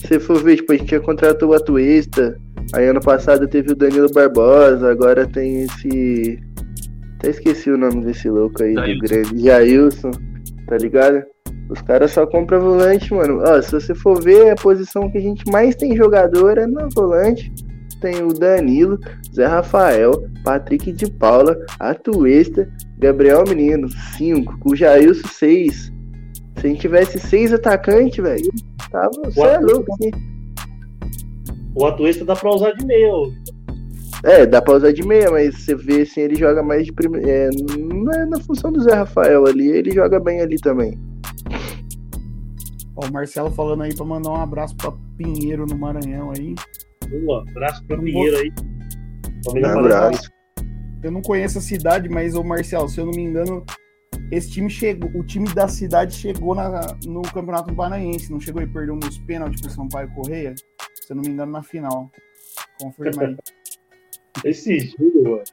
se 0.07 0.19
for 0.19 0.43
ver, 0.43 0.57
tipo, 0.57 0.71
a 0.71 0.75
gente 0.75 0.88
tinha 0.88 0.99
contratado 0.99 1.49
o 1.49 1.53
Atuesta, 1.55 2.39
aí 2.75 2.86
ano 2.86 3.01
passado 3.01 3.47
teve 3.47 3.71
o 3.71 3.75
Danilo 3.75 4.12
Barbosa, 4.13 4.91
agora 4.91 5.25
tem 5.25 5.63
esse 5.63 6.39
até 7.23 7.29
esqueci 7.29 7.71
o 7.71 7.77
nome 7.77 8.03
desse 8.03 8.29
louco 8.29 8.62
aí, 8.62 8.73
Jailson. 8.73 8.93
do 8.93 9.07
grande. 9.07 9.43
Jailson, 9.43 10.12
tá 10.67 10.77
ligado? 10.77 11.23
Os 11.69 11.81
caras 11.81 12.12
só 12.12 12.27
compram 12.27 12.59
volante, 12.59 13.13
mano. 13.13 13.41
Ó, 13.47 13.62
se 13.62 13.71
você 13.71 13.95
for 13.95 14.21
ver, 14.21 14.49
a 14.51 14.55
posição 14.55 15.09
que 15.09 15.17
a 15.17 15.21
gente 15.21 15.49
mais 15.49 15.73
tem 15.73 15.95
jogador 15.95 16.57
é 16.57 16.67
no 16.67 16.89
volante. 16.93 17.49
Tem 18.01 18.21
o 18.21 18.33
Danilo, 18.33 18.99
Zé 19.33 19.45
Rafael, 19.45 20.12
Patrick 20.43 20.91
de 20.91 21.09
Paula, 21.09 21.57
Atuesta, 21.79 22.69
Gabriel 22.99 23.45
Menino, 23.47 23.88
5. 24.17 24.59
Com 24.59 24.71
o 24.71 24.75
Jailson, 24.75 25.25
6. 25.29 25.93
Se 26.57 26.67
a 26.67 26.69
gente 26.69 26.81
tivesse 26.81 27.17
seis 27.17 27.53
atacantes, 27.53 28.21
velho, 28.21 28.51
tava. 28.91 29.12
Você 29.23 29.39
é 29.39 29.59
louco, 29.59 29.86
assim. 29.93 30.12
O 31.73 31.86
Atuesta 31.86 32.25
dá 32.25 32.36
pra 32.36 32.53
usar 32.53 32.71
de 32.71 32.86
meio. 32.86 33.31
É, 34.23 34.45
dá 34.45 34.62
pra 34.62 34.75
usar 34.75 34.93
de 34.93 35.05
meia, 35.05 35.29
mas 35.29 35.53
você 35.63 35.75
vê 35.75 36.03
assim, 36.03 36.21
ele 36.21 36.36
joga 36.36 36.63
mais 36.63 36.86
de 36.86 36.93
primeira. 36.93 37.29
É, 37.29 37.49
não 37.77 38.12
é 38.13 38.25
na 38.25 38.39
função 38.39 38.71
do 38.71 38.81
Zé 38.81 38.93
Rafael 38.93 39.45
ali, 39.45 39.67
ele 39.67 39.91
joga 39.91 40.19
bem 40.19 40.39
ali 40.39 40.57
também. 40.57 40.97
Ó, 42.95 43.05
o 43.05 43.12
Marcelo 43.12 43.51
falando 43.51 43.83
aí 43.83 43.93
pra 43.93 44.05
mandar 44.05 44.29
um 44.29 44.36
abraço 44.36 44.75
pra 44.77 44.93
Pinheiro 45.17 45.65
no 45.65 45.77
Maranhão 45.77 46.31
aí. 46.31 46.55
Boa, 47.25 47.43
abraço 47.49 47.83
não 47.89 47.99
Pinheiro 47.99 48.38
aí. 48.38 48.53
Um 49.47 49.65
abraço. 49.79 50.29
Eu 51.03 51.12
não 51.12 51.21
conheço 51.21 51.57
a 51.57 51.62
cidade, 51.62 52.07
mas, 52.07 52.33
ô 52.33 52.43
Marcelo, 52.43 52.88
se 52.88 52.99
eu 53.01 53.05
não 53.05 53.12
me 53.12 53.23
engano, 53.23 53.62
esse 54.31 54.51
time 54.51 54.69
chegou, 54.69 55.09
o 55.15 55.23
time 55.25 55.53
da 55.53 55.67
cidade 55.67 56.15
chegou 56.15 56.55
na- 56.55 56.95
no 57.05 57.21
Campeonato 57.23 57.75
Paranaense, 57.75 58.31
não 58.31 58.39
chegou 58.39 58.62
e 58.62 58.67
perdeu 58.67 58.95
nos 58.95 59.17
pênaltis 59.17 59.59
pro 59.59 59.69
Sampaio 59.69 60.09
Correia? 60.13 60.55
Se 61.01 61.12
eu 61.12 61.17
não 61.17 61.23
me 61.23 61.29
engano, 61.29 61.51
na 61.51 61.62
final. 61.62 62.09
Confirma 62.79 63.23
aí. 63.23 63.36
Esse 64.43 64.80
Júlio, 64.80 65.24
mano. 65.24 65.43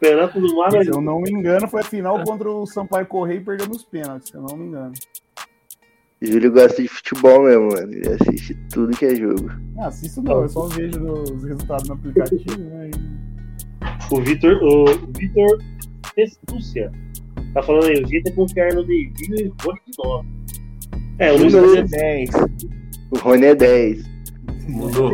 Campeonato 0.00 0.40
do 0.40 0.48
Se 0.48 0.54
eu 0.54 0.58
Maranhão. 0.58 1.00
não 1.00 1.20
me 1.20 1.30
engano, 1.30 1.68
foi 1.68 1.80
a 1.80 1.84
final 1.84 2.22
contra 2.24 2.50
o 2.50 2.66
Sampaio 2.66 3.06
Correia 3.06 3.38
e 3.38 3.44
perdeu 3.44 3.68
nos 3.68 3.84
pênaltis, 3.84 4.30
se 4.30 4.36
eu 4.36 4.42
não 4.42 4.56
me 4.56 4.66
engano. 4.66 4.92
Júlio 6.20 6.52
gosta 6.52 6.82
de 6.82 6.88
futebol 6.88 7.44
mesmo, 7.44 7.68
mano. 7.68 7.92
Ele 7.92 8.08
assiste 8.08 8.54
tudo 8.72 8.96
que 8.96 9.04
é 9.04 9.14
jogo. 9.14 9.50
Ah, 9.78 9.86
assisto 9.86 10.22
não, 10.22 10.42
eu 10.42 10.48
só 10.48 10.66
vejo 10.68 11.00
os 11.00 11.44
resultados 11.44 11.88
no 11.88 11.94
aplicativo, 11.94 12.58
né? 12.58 12.90
O 14.10 14.20
Vitor, 14.20 14.58
o 14.62 14.84
Vitor 15.18 15.62
Estúcia. 16.16 16.90
Tá 17.52 17.62
falando 17.62 17.86
aí, 17.86 18.02
o 18.02 18.08
jeito 18.08 18.28
é 18.28 18.32
confiar 18.32 18.72
no 18.74 18.84
David 18.84 19.14
e 19.30 19.52
Rony 19.62 19.80
de 19.86 19.92
novo. 20.04 20.26
É, 21.18 21.32
o 21.32 21.38
Luiz 21.38 21.52
Não. 21.52 21.64
Adriano 21.64 21.88
10. 21.88 22.30
O 23.10 23.18
Rony 23.18 23.46
é 23.46 23.54
10. 23.54 24.04
Mudou. 24.68 25.12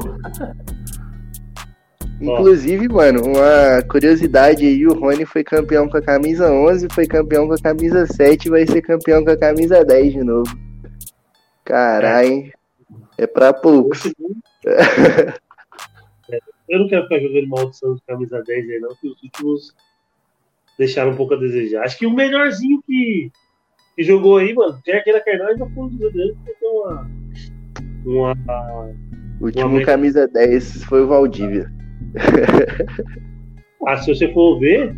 Inclusive, 2.21 2.87
mano, 2.89 3.23
uma 3.25 3.83
curiosidade 3.89 4.67
aí, 4.67 4.87
o 4.87 4.93
Rony 4.93 5.25
foi 5.25 5.43
campeão 5.43 5.89
com 5.89 5.97
a 5.97 6.03
camisa 6.03 6.53
11, 6.53 6.89
foi 6.93 7.07
campeão 7.07 7.47
com 7.49 7.55
a 7.55 7.59
camisa 7.59 8.07
7 8.07 8.47
e 8.47 8.51
vai 8.51 8.67
ser 8.67 8.83
campeão 8.83 9.25
com 9.25 9.31
a 9.31 9.37
camisa 9.37 9.83
10 9.85 10.13
de 10.13 10.23
novo. 10.23 10.51
Caralho, 11.65 12.29
hein? 12.29 12.53
É 13.17 13.27
pra 13.27 13.53
poucos. 13.55 14.13
Eu 16.69 16.79
não 16.79 16.89
quero 16.89 17.05
ficar 17.05 17.21
jogando 17.21 17.49
maldição 17.49 17.95
de 17.95 18.03
camisa 18.03 18.43
10 18.47 18.69
aí, 18.69 18.81
não, 18.81 18.95
que 18.97 19.09
os 19.09 19.23
últimos 19.23 19.75
deixaram 20.79 21.13
um 21.13 21.17
pouco 21.17 21.35
a 21.35 21.39
desejar. 21.39 21.85
Acho 21.85 21.99
que 21.99 22.07
o 22.07 22.15
melhorzinho 22.15 22.83
que, 22.87 23.31
que 23.97 24.03
jogou 24.03 24.37
aí, 24.37 24.53
mano, 24.55 24.79
quer 24.85 25.03
queira, 25.03 25.21
quer 25.23 25.39
não, 25.39 25.49
ainda 25.49 25.67
foi 25.75 25.89
que 25.91 25.97
tem 26.11 26.35
uma. 26.63 27.11
Uma. 28.05 28.35
O 29.41 29.45
último 29.47 29.77
Uma- 29.77 29.85
camisa 29.85 30.29
10 30.29 30.85
foi 30.85 31.03
o 31.03 31.07
Valdívia. 31.09 31.80
Ah, 33.87 33.97
se 33.97 34.15
você 34.15 34.31
for 34.35 34.59
ver, 34.61 34.95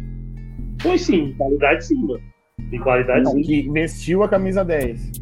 foi 0.80 0.98
sim, 0.98 1.34
qualidade 1.38 1.86
sim, 1.86 1.94
mano. 2.04 2.20
Tem 2.68 2.80
qualidade 2.80 3.30
sim. 3.30 3.40
Que 3.42 3.70
vestiu 3.70 4.24
a 4.24 4.28
camisa 4.28 4.64
10. 4.64 5.12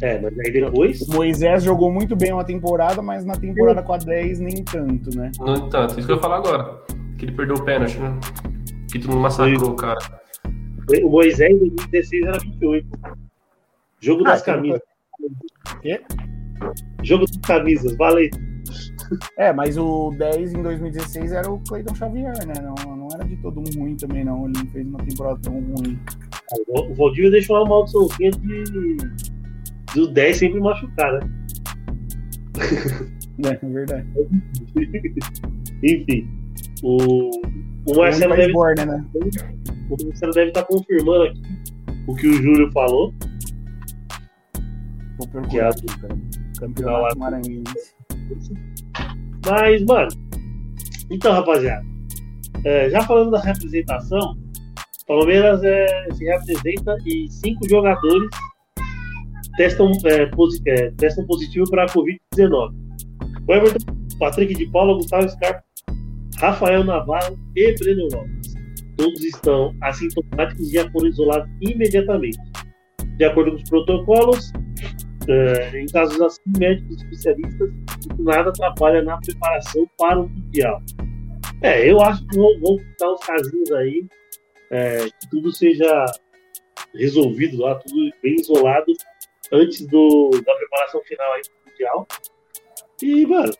É, 0.00 0.20
mas 0.20 0.38
aí 0.38 0.52
depois. 0.52 1.00
O 1.08 1.14
Moisés 1.14 1.64
jogou 1.64 1.90
muito 1.92 2.14
bem 2.14 2.32
uma 2.32 2.44
temporada, 2.44 3.02
mas 3.02 3.24
na 3.24 3.34
temporada 3.34 3.82
com 3.82 3.94
a 3.94 3.98
10 3.98 4.38
nem 4.38 4.62
tanto, 4.62 5.10
né? 5.16 5.32
No 5.40 5.56
entanto, 5.56 5.98
isso 5.98 6.06
que 6.06 6.12
eu 6.12 6.16
ia 6.16 6.22
falar 6.22 6.36
agora. 6.36 6.80
Que 7.18 7.24
ele 7.24 7.32
perdeu 7.32 7.56
o 7.56 7.64
pênalti, 7.64 7.98
né? 7.98 8.16
Que 8.92 8.98
tu 9.00 9.08
não 9.08 9.18
massacrou, 9.18 9.74
cara. 9.74 9.98
O 11.02 11.10
Moisés 11.10 11.50
em 11.50 11.58
2016 11.58 12.26
era 12.26 12.38
28. 12.38 12.86
Jogo 14.00 14.22
Ah, 14.24 14.30
das 14.30 14.42
camisas. 14.42 14.80
Quê? 15.82 16.00
Jogo 17.02 17.26
das 17.26 17.36
camisas, 17.38 17.96
valeu. 17.96 18.30
É, 19.38 19.52
mas 19.52 19.76
o 19.78 20.10
10 20.18 20.54
em 20.54 20.62
2016 20.62 21.30
era 21.32 21.48
o 21.50 21.60
Cleiton 21.60 21.94
Xavier, 21.94 22.32
né? 22.46 22.54
Não, 22.60 22.96
não 22.96 23.08
era 23.14 23.24
de 23.24 23.36
todo 23.36 23.62
ruim 23.78 23.94
também, 23.96 24.24
não. 24.24 24.46
Ele 24.46 24.54
não 24.58 24.66
fez 24.72 24.86
uma 24.86 24.98
temporada 24.98 25.38
tão 25.42 25.52
ruim. 25.60 25.98
O 26.68 26.94
Valdívia 26.94 27.30
deixou 27.30 27.56
uma 27.56 27.66
maldiçãozinha 27.68 28.30
de. 28.32 28.96
Do 29.94 30.08
10 30.08 30.36
sempre 30.36 30.60
machucar, 30.60 31.12
né? 31.12 31.20
É, 33.44 33.50
é 33.50 33.68
verdade. 33.68 34.06
Enfim. 35.84 36.26
O, 36.82 37.30
o 37.86 37.96
Marcelo 37.96 38.34
deve, 38.34 38.52
Borne, 38.54 38.84
né? 38.86 39.04
o 39.90 40.06
Marcelo 40.06 40.32
deve 40.32 40.48
estar 40.48 40.62
confirmando 40.64 41.24
aqui 41.24 41.42
o 42.08 42.14
que 42.14 42.26
o 42.28 42.32
Júlio 42.32 42.72
falou. 42.72 43.12
Vou 45.18 45.28
Que 45.28 45.36
é 45.36 45.40
procurar 45.40 45.66
a- 45.66 45.70
aqui, 45.70 45.86
cara. 46.00 46.18
Campeonato 46.58 47.18
Maranhense. 47.18 47.95
Mas, 49.46 49.84
mano. 49.84 50.08
Então, 51.10 51.32
rapaziada. 51.32 51.84
é, 52.64 52.90
já 52.90 53.00
falando 53.02 53.30
da 53.30 53.40
representação, 53.40 54.36
Palmeiras 55.06 55.62
é, 55.62 55.86
se 56.12 56.24
representa 56.24 56.96
e 57.06 57.28
cinco 57.30 57.68
jogadores 57.68 58.28
testam, 59.56 59.90
é, 60.04 60.30
é, 60.66 60.90
testam 60.92 61.26
positivo 61.26 61.68
para 61.70 61.84
a 61.84 61.86
Covid-19. 61.86 62.74
O 63.48 63.54
Everton, 63.54 63.96
Patrick 64.18 64.54
de 64.54 64.66
Paula, 64.66 64.94
Gustavo 64.94 65.28
Scarpa, 65.28 65.62
Rafael 66.38 66.84
Navarro 66.84 67.38
e 67.54 67.74
Breno 67.78 68.08
Lopes. 68.12 68.54
Todos 68.96 69.24
estão 69.24 69.74
assintomáticos 69.82 70.68
e 70.68 70.74
já 70.74 70.90
foram 70.90 71.08
isolados 71.08 71.48
imediatamente. 71.60 72.38
De 73.16 73.24
acordo 73.24 73.52
com 73.52 73.56
os 73.58 73.70
protocolos, 73.70 74.52
é, 75.28 75.80
em 75.80 75.86
casos 75.86 76.20
assim, 76.20 76.40
médicos 76.58 77.02
especialistas, 77.02 77.70
nada 78.18 78.50
atrapalha 78.50 79.02
na 79.02 79.18
preparação 79.18 79.88
para 79.98 80.20
o 80.20 80.28
Mundial. 80.28 80.82
É, 81.62 81.90
eu 81.90 82.00
acho 82.00 82.26
que 82.26 82.36
vão, 82.36 82.60
vão 82.60 82.76
dar 82.98 83.12
uns 83.12 83.24
casinhos 83.24 83.72
aí, 83.72 84.06
é, 84.70 85.04
que 85.04 85.30
tudo 85.30 85.52
seja 85.52 86.04
resolvido 86.94 87.62
lá, 87.62 87.74
tudo 87.76 88.10
bem 88.22 88.36
isolado 88.36 88.92
antes 89.52 89.86
do, 89.86 90.30
da 90.44 90.54
preparação 90.54 91.00
final 91.02 91.32
aí 91.32 91.42
do 91.42 91.70
Mundial. 91.70 92.08
E, 93.02 93.26
mano, 93.26 93.52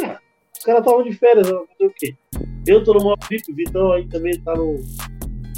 é, 0.00 0.18
os 0.56 0.64
caras 0.64 0.80
estavam 0.80 1.02
de 1.02 1.12
férias, 1.12 1.48
fazer 1.48 1.86
o 1.86 1.94
quê? 1.94 2.14
Eu 2.66 2.82
tô 2.82 2.94
no 2.94 3.04
modo 3.04 3.26
VIP, 3.28 3.52
o 3.52 3.54
Vitão 3.54 3.92
aí 3.92 4.08
também 4.08 4.40
tá, 4.40 4.54
no, 4.54 4.78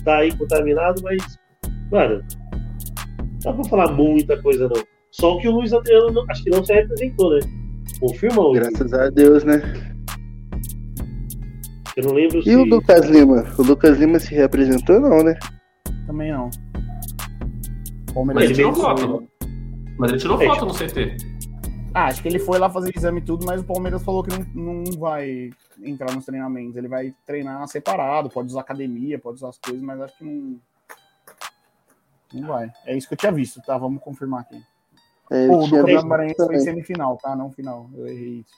tá 0.05 0.19
aí 0.19 0.37
contaminado, 0.37 1.03
mas, 1.03 1.39
mano, 1.91 2.25
não 3.17 3.39
dá 3.39 3.53
pra 3.53 3.65
falar 3.65 3.93
muita 3.93 4.41
coisa 4.43 4.69
não. 4.69 4.96
Só 5.11 5.38
que 5.38 5.49
o 5.49 5.53
Luiz 5.53 5.73
Adriano 5.73 6.11
não- 6.11 6.25
acho 6.31 6.42
que 6.45 6.51
não 6.51 6.64
se 6.64 6.73
representou, 6.73 7.31
né? 7.35 7.40
Confirma, 8.01 8.42
Luiz? 8.42 8.61
Graças 8.69 8.92
a 8.92 9.09
Deus, 9.11 9.45
né? 9.45 9.61
Eu 11.97 12.05
não 12.05 12.12
lembro 12.12 12.42
se. 12.42 12.51
E 12.51 12.57
o 12.57 12.64
Lucas 12.64 13.07
Lima? 13.09 13.45
O 13.59 13.62
Lucas 13.62 13.99
Lima 13.99 14.19
se 14.19 14.35
representou, 14.35 15.01
não, 15.01 15.23
né? 15.23 15.35
Também 16.07 16.31
não. 16.31 16.51
Mas 18.05 18.14
Palmeiras 18.14 18.45
ele 18.45 18.55
tirou 18.55 18.73
fez- 18.75 18.85
foto. 18.85 19.29
Mas 19.99 20.11
ele 20.11 20.21
tirou 20.21 20.42
É, 20.42 20.47
foto 20.47 20.66
no 20.66 20.75
CT. 20.75 21.16
Ah, 21.95 22.07
acho 22.09 22.21
que 22.21 22.29
ele 22.29 22.38
foi 22.38 22.59
lá 22.59 22.69
fazer 22.69 22.95
exame 22.95 23.21
e 23.21 23.25
tudo, 23.25 23.47
mas 23.47 23.62
o 23.62 23.64
Palmeiras 23.64 24.03
falou 24.03 24.23
que 24.23 24.31
não, 24.55 24.83
não 24.85 24.99
vai 24.99 25.49
entrar 25.83 26.14
nos 26.14 26.27
treinamentos. 26.27 26.77
Ele 26.77 26.88
vai 26.88 27.14
treinar 27.25 27.66
separado, 27.69 28.29
pode 28.29 28.49
usar 28.49 28.61
academia, 28.61 29.19
pode 29.19 29.37
usar 29.37 29.49
as 29.49 29.59
coisas, 29.59 29.81
mas 29.83 29.99
acho 30.03 30.19
que 30.19 30.25
não. 30.25 30.59
Não 32.35 32.49
vai. 32.49 32.71
É 32.85 32.95
isso 32.95 33.09
que 33.09 33.14
eu 33.14 33.19
tinha 33.19 33.33
visto, 33.33 33.62
tá? 33.62 33.79
Vamos 33.79 34.03
confirmar 34.03 34.40
aqui. 34.42 34.61
É, 35.31 35.47
Pô, 35.49 35.59
o 35.59 35.65
do 35.67 35.71
Campeonato 35.71 36.07
Maranhense 36.09 36.47
foi 36.47 36.59
semifinal, 36.61 37.17
tá? 37.23 37.35
Não 37.35 37.51
final. 37.51 37.91
Eu 37.97 38.07
errei 38.07 38.45
isso. 38.45 38.55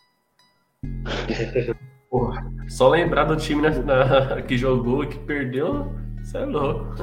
Porra, 2.10 2.50
só 2.68 2.88
lembrar 2.88 3.24
do 3.24 3.36
time 3.36 3.62
na- 3.62 3.70
na- 3.82 4.42
que 4.46 4.56
jogou 4.56 5.04
e 5.04 5.08
que 5.08 5.18
perdeu, 5.20 5.86
você 6.22 6.38
é 6.38 6.44
louco. 6.46 6.94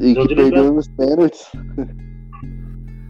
E 0.00 0.12
que 0.14 0.34
perdeu 0.34 0.72
nos 0.74 0.88
pênaltis 0.88 1.52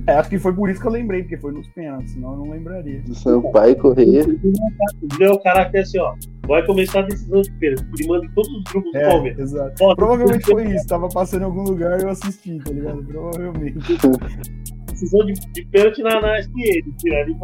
É, 0.06 0.16
acho 0.18 0.28
que 0.28 0.38
foi 0.38 0.52
por 0.52 0.68
isso 0.68 0.82
que 0.82 0.86
eu 0.86 0.90
lembrei, 0.90 1.22
porque 1.22 1.38
foi 1.38 1.50
nos 1.52 1.66
pênaltis, 1.68 2.12
senão 2.12 2.32
eu 2.32 2.38
não 2.40 2.50
lembraria. 2.50 3.00
do 3.02 3.14
Sampaio 3.14 3.74
Correia. 3.78 4.22
O 4.26 5.18
Léo 5.18 5.42
Caraca 5.42 5.78
é 5.78 5.80
assim, 5.80 5.98
ó. 5.98 6.14
Vai 6.46 6.62
começar 6.66 6.98
a 7.00 7.02
decisão 7.04 7.40
de 7.40 7.50
pênalti. 7.52 7.86
Ele 7.98 8.06
manda 8.08 8.26
em 8.26 8.30
todos 8.34 8.50
os 8.50 8.64
grupos 8.64 8.92
do 8.92 8.98
É, 8.98 9.08
Palmeiras. 9.08 9.38
exato. 9.52 9.94
Provavelmente 9.96 10.44
foi 10.44 10.74
isso, 10.74 10.86
tava 10.86 11.08
passando 11.08 11.40
em 11.40 11.44
algum 11.46 11.62
lugar 11.62 11.98
e 11.98 12.02
eu 12.02 12.10
assisti, 12.10 12.58
tá 12.58 12.70
ligado? 12.70 13.02
Provavelmente. 13.02 13.78
Decisão 14.94 15.26
de, 15.26 15.32
de 15.32 15.64
pênalti 15.66 16.02
na, 16.02 16.20
na 16.20 16.38
SPN. 16.38 16.92
Tirar 16.98 17.20
ele. 17.22 17.36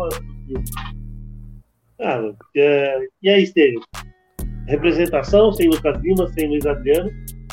Ah, 2.00 2.16
mano, 2.16 2.36
é, 2.56 3.06
e 3.22 3.28
aí, 3.28 3.42
Estênio? 3.42 3.80
Representação 4.66 5.52
sem 5.52 5.68
Lucas 5.68 6.00
Lima, 6.00 6.28
sem 6.28 6.48
Luiz 6.48 6.64
Adriano. 6.64 7.10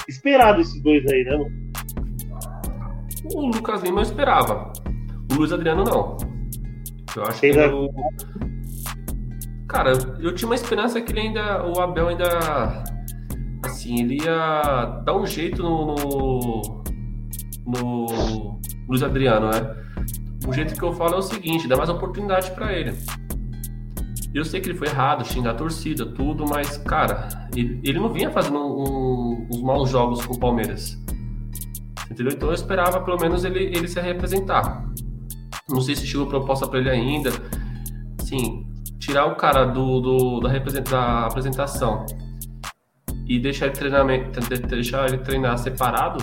Esperado 0.07 0.61
esses 0.61 0.81
dois 0.83 1.03
aí, 1.11 1.23
né, 1.23 1.35
mano? 1.35 1.51
O 3.33 3.47
Lucas 3.47 3.81
Lima 3.81 3.99
eu 3.99 4.03
esperava. 4.03 4.71
O 5.31 5.35
Luiz 5.35 5.51
Adriano 5.51 5.83
não. 5.83 6.17
Eu 7.15 7.23
acho 7.23 7.39
que 7.39 7.47
Ainda- 7.47 7.65
ele... 7.65 7.89
Cara, 9.67 9.91
eu 10.21 10.33
tinha 10.33 10.47
uma 10.47 10.55
esperança 10.55 11.01
que 11.01 11.11
ele 11.11 11.21
ainda. 11.21 11.65
O 11.67 11.81
Abel 11.81 12.07
ainda. 12.07 12.83
Assim, 13.65 13.99
ele 13.99 14.23
ia 14.23 15.01
dar 15.03 15.17
um 15.17 15.25
jeito 15.25 15.61
no. 15.61 15.95
no, 15.95 16.85
no 17.65 18.59
Luiz 18.87 19.03
Adriano, 19.03 19.49
né? 19.49 19.86
O 20.47 20.53
jeito 20.53 20.73
que 20.75 20.83
eu 20.83 20.93
falo 20.93 21.15
é 21.15 21.17
o 21.17 21.21
seguinte: 21.21 21.67
dá 21.67 21.75
mais 21.75 21.89
oportunidade 21.89 22.51
pra 22.51 22.71
ele. 22.73 22.93
Eu 24.33 24.45
sei 24.45 24.61
que 24.61 24.69
ele 24.69 24.77
foi 24.77 24.87
errado, 24.87 25.25
xingar 25.25 25.51
a 25.51 25.55
torcida, 25.55 26.05
tudo, 26.05 26.45
mas, 26.47 26.77
cara, 26.77 27.27
ele, 27.55 27.79
ele 27.83 27.99
não 27.99 28.09
vinha 28.09 28.29
fazendo 28.29 28.59
um- 28.59 29.47
uns 29.51 29.61
maus 29.61 29.89
jogos 29.89 30.25
com 30.25 30.33
o 30.35 30.39
Palmeiras. 30.39 30.97
Entendeu? 32.11 32.33
Então 32.33 32.49
eu 32.49 32.53
esperava 32.53 33.01
pelo 33.01 33.17
menos 33.19 33.43
ele, 33.43 33.63
ele 33.65 33.87
se 33.87 33.99
representar. 33.99 34.85
Não 35.69 35.81
sei 35.81 35.95
se 35.95 36.05
chegou 36.05 36.27
proposta 36.27 36.67
para 36.67 36.79
ele 36.79 36.89
ainda. 36.89 37.31
Sim, 38.21 38.65
tirar 38.99 39.25
o 39.25 39.35
cara 39.35 39.65
do, 39.65 39.99
do 40.01 40.39
da, 40.41 40.49
da 40.81 41.25
apresentação 41.25 42.05
e 43.27 43.39
deixar 43.39 43.67
ele, 43.67 44.25
deixar 44.67 45.07
ele 45.07 45.17
treinar 45.17 45.57
separado, 45.57 46.17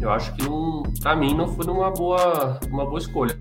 eu 0.00 0.10
acho 0.10 0.34
que 0.34 0.42
não, 0.42 0.82
pra 1.00 1.16
mim 1.16 1.34
não 1.34 1.48
foi 1.48 1.66
uma 1.66 1.90
boa, 1.90 2.58
uma 2.70 2.84
boa 2.84 2.98
escolha. 2.98 3.38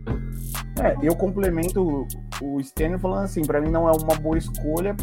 É, 0.81 0.95
eu 1.01 1.15
complemento 1.15 2.07
o 2.41 2.59
Stanley 2.59 2.99
falando 2.99 3.25
assim, 3.25 3.41
para 3.41 3.59
mim 3.59 3.69
não 3.69 3.87
é 3.87 3.91
uma 3.91 4.15
boa 4.15 4.37
escolha, 4.37 4.95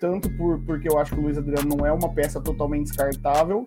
tanto 0.00 0.30
por, 0.36 0.60
porque 0.60 0.88
eu 0.88 0.98
acho 0.98 1.14
que 1.14 1.20
o 1.20 1.22
Luiz 1.22 1.36
Adriano 1.36 1.76
não 1.76 1.84
é 1.84 1.92
uma 1.92 2.08
peça 2.08 2.40
totalmente 2.40 2.86
descartável, 2.86 3.64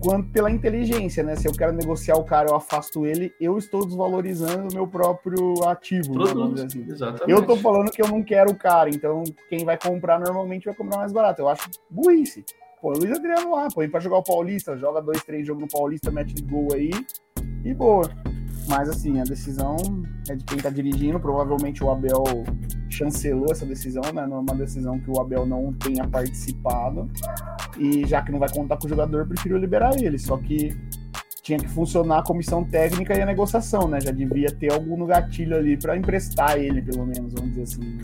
quanto 0.00 0.30
pela 0.30 0.50
inteligência, 0.50 1.22
né? 1.22 1.36
Se 1.36 1.46
eu 1.46 1.52
quero 1.52 1.72
negociar 1.72 2.16
o 2.16 2.24
cara, 2.24 2.48
eu 2.48 2.56
afasto 2.56 3.06
ele, 3.06 3.32
eu 3.40 3.56
estou 3.58 3.86
desvalorizando 3.86 4.68
o 4.68 4.74
meu 4.74 4.86
próprio 4.86 5.62
ativo. 5.68 6.12
Produto, 6.12 6.62
assim. 6.62 6.86
Exatamente. 6.88 7.30
Eu 7.30 7.46
tô 7.46 7.56
falando 7.56 7.90
que 7.90 8.02
eu 8.02 8.08
não 8.08 8.22
quero 8.22 8.50
o 8.50 8.56
cara, 8.56 8.88
então 8.88 9.22
quem 9.48 9.64
vai 9.64 9.78
comprar 9.78 10.18
normalmente 10.18 10.64
vai 10.64 10.74
comprar 10.74 10.98
mais 10.98 11.12
barato. 11.12 11.42
Eu 11.42 11.48
acho 11.48 11.68
burrice. 11.88 12.44
Pô, 12.80 12.92
Luiz 12.92 13.12
Adriano 13.12 13.54
lá, 13.54 13.68
põe 13.68 13.88
pra 13.88 14.00
jogar 14.00 14.18
o 14.18 14.22
Paulista, 14.22 14.76
joga 14.76 15.02
dois, 15.02 15.22
três 15.22 15.46
jogos 15.46 15.62
no 15.62 15.68
Paulista, 15.68 16.10
mete 16.10 16.32
de 16.34 16.42
gol 16.42 16.68
aí 16.72 16.90
e 17.64 17.74
boa. 17.74 18.10
Mas 18.68 18.88
assim, 18.88 19.20
a 19.20 19.24
decisão 19.24 19.76
é 20.28 20.34
de 20.36 20.44
quem 20.44 20.58
tá 20.58 20.70
dirigindo. 20.70 21.18
Provavelmente 21.18 21.82
o 21.82 21.90
Abel 21.90 22.22
chancelou 22.88 23.48
essa 23.50 23.66
decisão, 23.66 24.02
né? 24.14 24.26
Não 24.26 24.36
é 24.36 24.40
uma 24.40 24.54
decisão 24.54 24.98
que 24.98 25.10
o 25.10 25.20
Abel 25.20 25.44
não 25.44 25.72
tenha 25.72 26.06
participado. 26.06 27.10
E 27.78 28.06
já 28.06 28.22
que 28.22 28.30
não 28.30 28.38
vai 28.38 28.48
contar 28.48 28.76
com 28.76 28.86
o 28.86 28.88
jogador, 28.88 29.26
prefiro 29.26 29.58
liberar 29.58 30.00
ele. 30.00 30.18
Só 30.18 30.36
que 30.36 30.76
tinha 31.42 31.58
que 31.58 31.68
funcionar 31.68 32.20
a 32.20 32.22
comissão 32.22 32.64
técnica 32.64 33.14
e 33.14 33.20
a 33.20 33.26
negociação, 33.26 33.88
né? 33.88 34.00
Já 34.00 34.10
devia 34.10 34.50
ter 34.52 34.72
algum 34.72 34.96
no 34.96 35.06
gatilho 35.06 35.56
ali 35.56 35.76
para 35.76 35.96
emprestar 35.96 36.56
ele, 36.56 36.80
pelo 36.80 37.04
menos, 37.04 37.32
vamos 37.34 37.50
dizer 37.50 37.62
assim. 37.62 37.98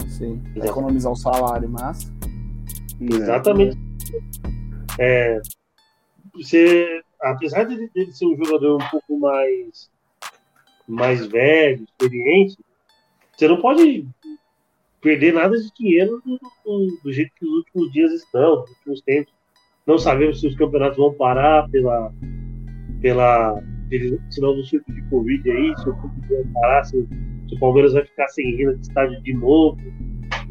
Não 0.00 0.08
sei, 0.08 0.40
pra 0.54 0.66
economizar 0.66 1.12
o 1.12 1.16
salário, 1.16 1.68
mas. 1.68 2.10
Exatamente. 3.00 3.76
É, 3.76 3.89
você, 6.34 7.02
apesar 7.20 7.64
de 7.64 7.90
ele 7.94 8.12
ser 8.12 8.26
um 8.26 8.36
jogador 8.36 8.76
um 8.76 8.90
pouco 8.90 9.18
mais, 9.18 9.90
mais 10.86 11.26
velho, 11.26 11.84
experiente, 11.84 12.56
você 13.36 13.48
não 13.48 13.60
pode 13.60 14.06
perder 15.00 15.32
nada 15.32 15.56
de 15.56 15.72
dinheiro 15.72 16.22
do, 16.24 16.38
do, 16.64 16.98
do, 17.02 17.12
jeito 17.12 17.32
que 17.36 17.44
os 17.44 17.52
últimos 17.52 17.92
dias 17.92 18.12
estão, 18.12 18.62
os 18.62 18.70
últimos 18.70 19.00
tempos. 19.02 19.32
Não 19.86 19.98
sabemos 19.98 20.40
se 20.40 20.46
os 20.46 20.54
campeonatos 20.56 20.98
vão 20.98 21.14
parar 21.14 21.68
pela, 21.70 22.12
pela 23.00 23.62
sinal 24.30 24.54
do 24.54 24.64
surto 24.64 24.92
de 24.92 25.02
Covid 25.08 25.50
aí, 25.50 25.74
se 25.78 25.88
o 25.88 25.96
público 25.96 26.34
vai 26.34 26.44
parar, 26.52 26.84
se, 26.84 27.08
se, 27.48 27.54
o 27.54 27.58
Palmeiras 27.58 27.94
vai 27.94 28.04
ficar 28.04 28.28
sem 28.28 28.56
renda 28.56 28.76
de 28.76 28.82
estádio 28.82 29.22
de 29.22 29.34
novo. 29.34 29.80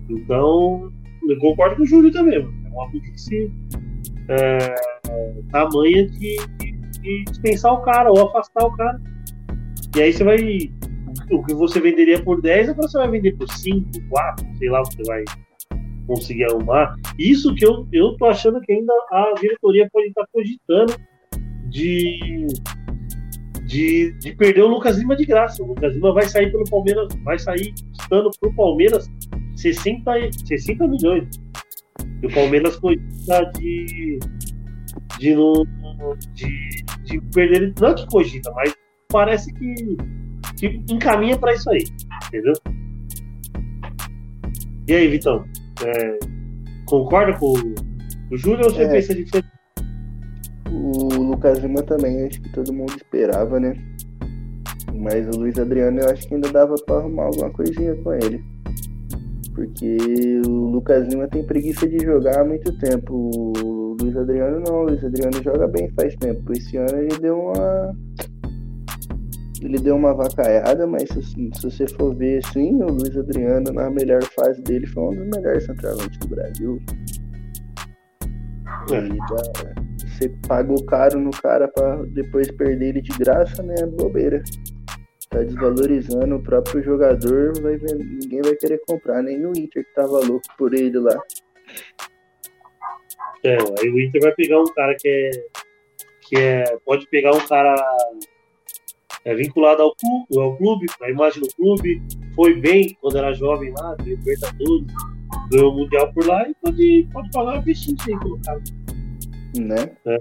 Então, 0.10 0.92
eu 1.28 1.38
concordo 1.38 1.78
com 1.78 1.84
o 1.84 1.86
Júlio 1.86 2.12
também. 2.12 2.59
É 2.70 2.76
uma 2.76 2.88
burrice 2.90 3.52
é, 4.30 4.76
tamanha 5.52 6.08
de, 6.08 6.38
de, 6.58 6.72
de 7.02 7.24
dispensar 7.26 7.74
o 7.74 7.82
cara 7.82 8.12
ou 8.12 8.28
afastar 8.28 8.66
o 8.66 8.76
cara. 8.76 9.02
E 9.96 10.02
aí 10.02 10.14
você 10.14 10.24
vai 10.24 10.38
o 11.32 11.44
que 11.44 11.54
você 11.54 11.80
venderia 11.80 12.22
por 12.22 12.42
10, 12.42 12.70
agora 12.70 12.88
você 12.88 12.98
vai 12.98 13.10
vender 13.10 13.36
por 13.38 13.48
5, 13.48 13.86
4, 14.10 14.46
sei 14.58 14.70
lá, 14.70 14.80
você 14.80 15.04
vai 15.04 15.24
conseguir 16.08 16.46
arrumar. 16.46 16.96
Isso 17.18 17.54
que 17.54 17.66
eu, 17.66 17.88
eu 17.94 18.18
tô 18.18 18.26
achando 18.26 18.60
que 18.62 18.72
ainda 18.72 18.94
a 19.12 19.34
diretoria 19.40 19.88
pode 19.92 20.08
estar 20.08 20.26
cogitando 20.34 20.96
de, 21.70 22.48
de, 23.66 24.12
de 24.14 24.36
perder 24.36 24.64
o 24.64 24.68
Lucas 24.68 24.98
Lima 24.98 25.16
de 25.16 25.26
graça. 25.26 25.62
O 25.62 25.68
Lucas 25.68 25.94
Lima 25.94 26.12
vai 26.14 26.24
sair 26.24 26.52
pelo 26.52 26.64
Palmeiras, 26.64 27.08
vai 27.24 27.38
sair 27.38 27.74
custando 27.96 28.32
pro 28.40 28.54
Palmeiras 28.56 29.08
60, 29.56 30.12
60 30.46 30.88
milhões. 30.88 31.28
E 32.22 32.28
o 32.28 32.34
Palmeiras 32.34 32.76
cogita 32.78 33.52
de, 33.58 34.20
de, 35.20 35.36
de, 36.36 36.86
de 37.06 37.22
perder, 37.34 37.74
não 37.80 37.90
é 37.90 37.94
que 37.94 38.08
cogita, 38.08 38.52
mas 38.52 38.74
parece 39.12 39.54
que 39.54 39.98
que 40.60 40.84
encaminha 40.90 41.38
para 41.38 41.54
isso 41.54 41.70
aí, 41.70 41.84
entendeu? 42.28 42.54
E 44.88 44.94
aí, 44.94 45.08
Vitão? 45.08 45.46
É, 45.86 46.20
concorda 46.86 47.38
com 47.38 47.54
o 48.32 48.38
Júlio 48.38 48.66
ou 48.66 48.72
você 48.72 48.84
é, 48.84 48.90
pensa 48.90 49.16
diferente? 49.16 49.50
O 50.70 51.22
Lucas 51.22 51.60
Lima 51.60 51.82
também, 51.84 52.26
acho 52.26 52.42
que 52.42 52.52
todo 52.52 52.74
mundo 52.74 52.94
esperava, 52.96 53.60
né? 53.60 53.74
Mas 54.94 55.28
o 55.28 55.40
Luiz 55.40 55.58
Adriano 55.58 56.00
eu 56.02 56.10
acho 56.10 56.28
que 56.28 56.36
ainda 56.36 56.52
dava 56.52 56.76
para 56.86 56.98
arrumar 56.98 57.26
alguma 57.26 57.50
coisinha 57.52 57.96
com 57.96 58.14
ele. 58.14 58.44
Porque 59.54 59.98
o 60.48 60.52
Lucas 60.52 61.08
Lima 61.08 61.28
tem 61.28 61.44
preguiça 61.44 61.88
de 61.88 62.00
jogar 62.00 62.42
há 62.42 62.46
muito 62.46 62.72
tempo. 62.80 63.32
O 63.36 63.98
Luiz 64.00 64.16
Adriano 64.16 64.62
não, 64.66 64.82
o 64.82 64.84
Luiz 64.84 65.04
Adriano 65.04 65.44
joga 65.44 65.68
bem 65.68 65.90
faz 65.92 66.16
tempo. 66.16 66.52
Esse 66.54 66.78
ano 66.78 66.98
ele 66.98 67.20
deu 67.20 67.38
uma 67.38 67.96
ele 69.62 69.78
deu 69.78 69.96
uma 69.96 70.14
vacaiada, 70.14 70.88
mas 70.88 71.10
se, 71.10 71.22
se, 71.22 71.62
você 71.62 71.88
for 71.88 72.16
ver 72.16 72.40
assim, 72.46 72.82
o 72.82 72.88
Luiz 72.88 73.16
Adriano 73.18 73.72
na 73.74 73.90
melhor 73.90 74.24
fase 74.24 74.62
dele 74.62 74.88
foi 74.88 75.04
um 75.04 75.16
dos 75.16 75.28
melhores 75.36 75.66
centroavantes 75.66 76.18
do 76.20 76.28
Brasil. 76.30 76.82
É. 78.92 80.08
você 80.08 80.30
pagou 80.48 80.84
caro 80.86 81.20
no 81.20 81.32
cara 81.32 81.68
para 81.68 82.04
depois 82.14 82.50
perder 82.52 82.90
ele 82.90 83.02
de 83.02 83.18
graça, 83.18 83.62
né? 83.62 83.76
Bobeira. 83.98 84.42
Tá 85.30 85.44
desvalorizando 85.44 86.36
o 86.36 86.44
próprio 86.44 86.84
jogador, 86.84 87.54
vai 87.62 87.78
ver, 87.78 87.96
ninguém 87.96 88.42
vai 88.42 88.56
querer 88.56 88.82
comprar, 88.88 89.22
nem 89.22 89.46
o 89.46 89.52
Inter 89.52 89.86
que 89.86 89.94
tava 89.94 90.26
louco 90.26 90.48
por 90.58 90.74
ele 90.74 90.98
lá. 91.00 91.22
É, 93.44 93.58
aí 93.80 93.90
o 93.90 94.00
Inter 94.00 94.22
vai 94.22 94.34
pegar 94.34 94.60
um 94.60 94.74
cara 94.74 94.96
que 94.96 95.08
é. 95.08 95.30
Que 96.22 96.36
é. 96.38 96.78
Pode 96.86 97.08
pegar 97.08 97.32
um 97.32 97.48
cara 97.48 97.76
é 99.26 99.36
vinculado 99.36 99.84
ao 99.84 99.96
clube, 99.96 100.40
ao 100.40 100.58
clube, 100.58 100.86
à 101.02 101.10
imagem 101.10 101.42
do 101.42 101.50
clube, 101.56 102.02
foi 102.36 102.60
bem 102.60 102.98
quando 103.02 103.18
era 103.18 103.34
jovem 103.34 103.72
lá, 103.78 103.96
de 103.96 104.12
Libertadores, 104.12 104.88
ganhou 105.52 105.74
o 105.74 105.76
Mundial 105.76 106.12
por 106.14 106.26
lá 106.26 106.48
e 106.48 106.56
pode, 106.62 107.08
pode 107.12 107.30
pagar 107.32 107.54
uma 107.54 107.62
vestinha 107.62 107.98
aí 108.08 108.20
pelo 108.20 108.40
cara. 108.42 108.62
Né? 109.58 109.92
É. 110.06 110.18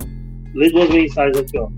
Lê 0.55 0.71
duas 0.71 0.89
mensagens 0.91 1.39
aqui, 1.39 1.59
ó. 1.59 1.69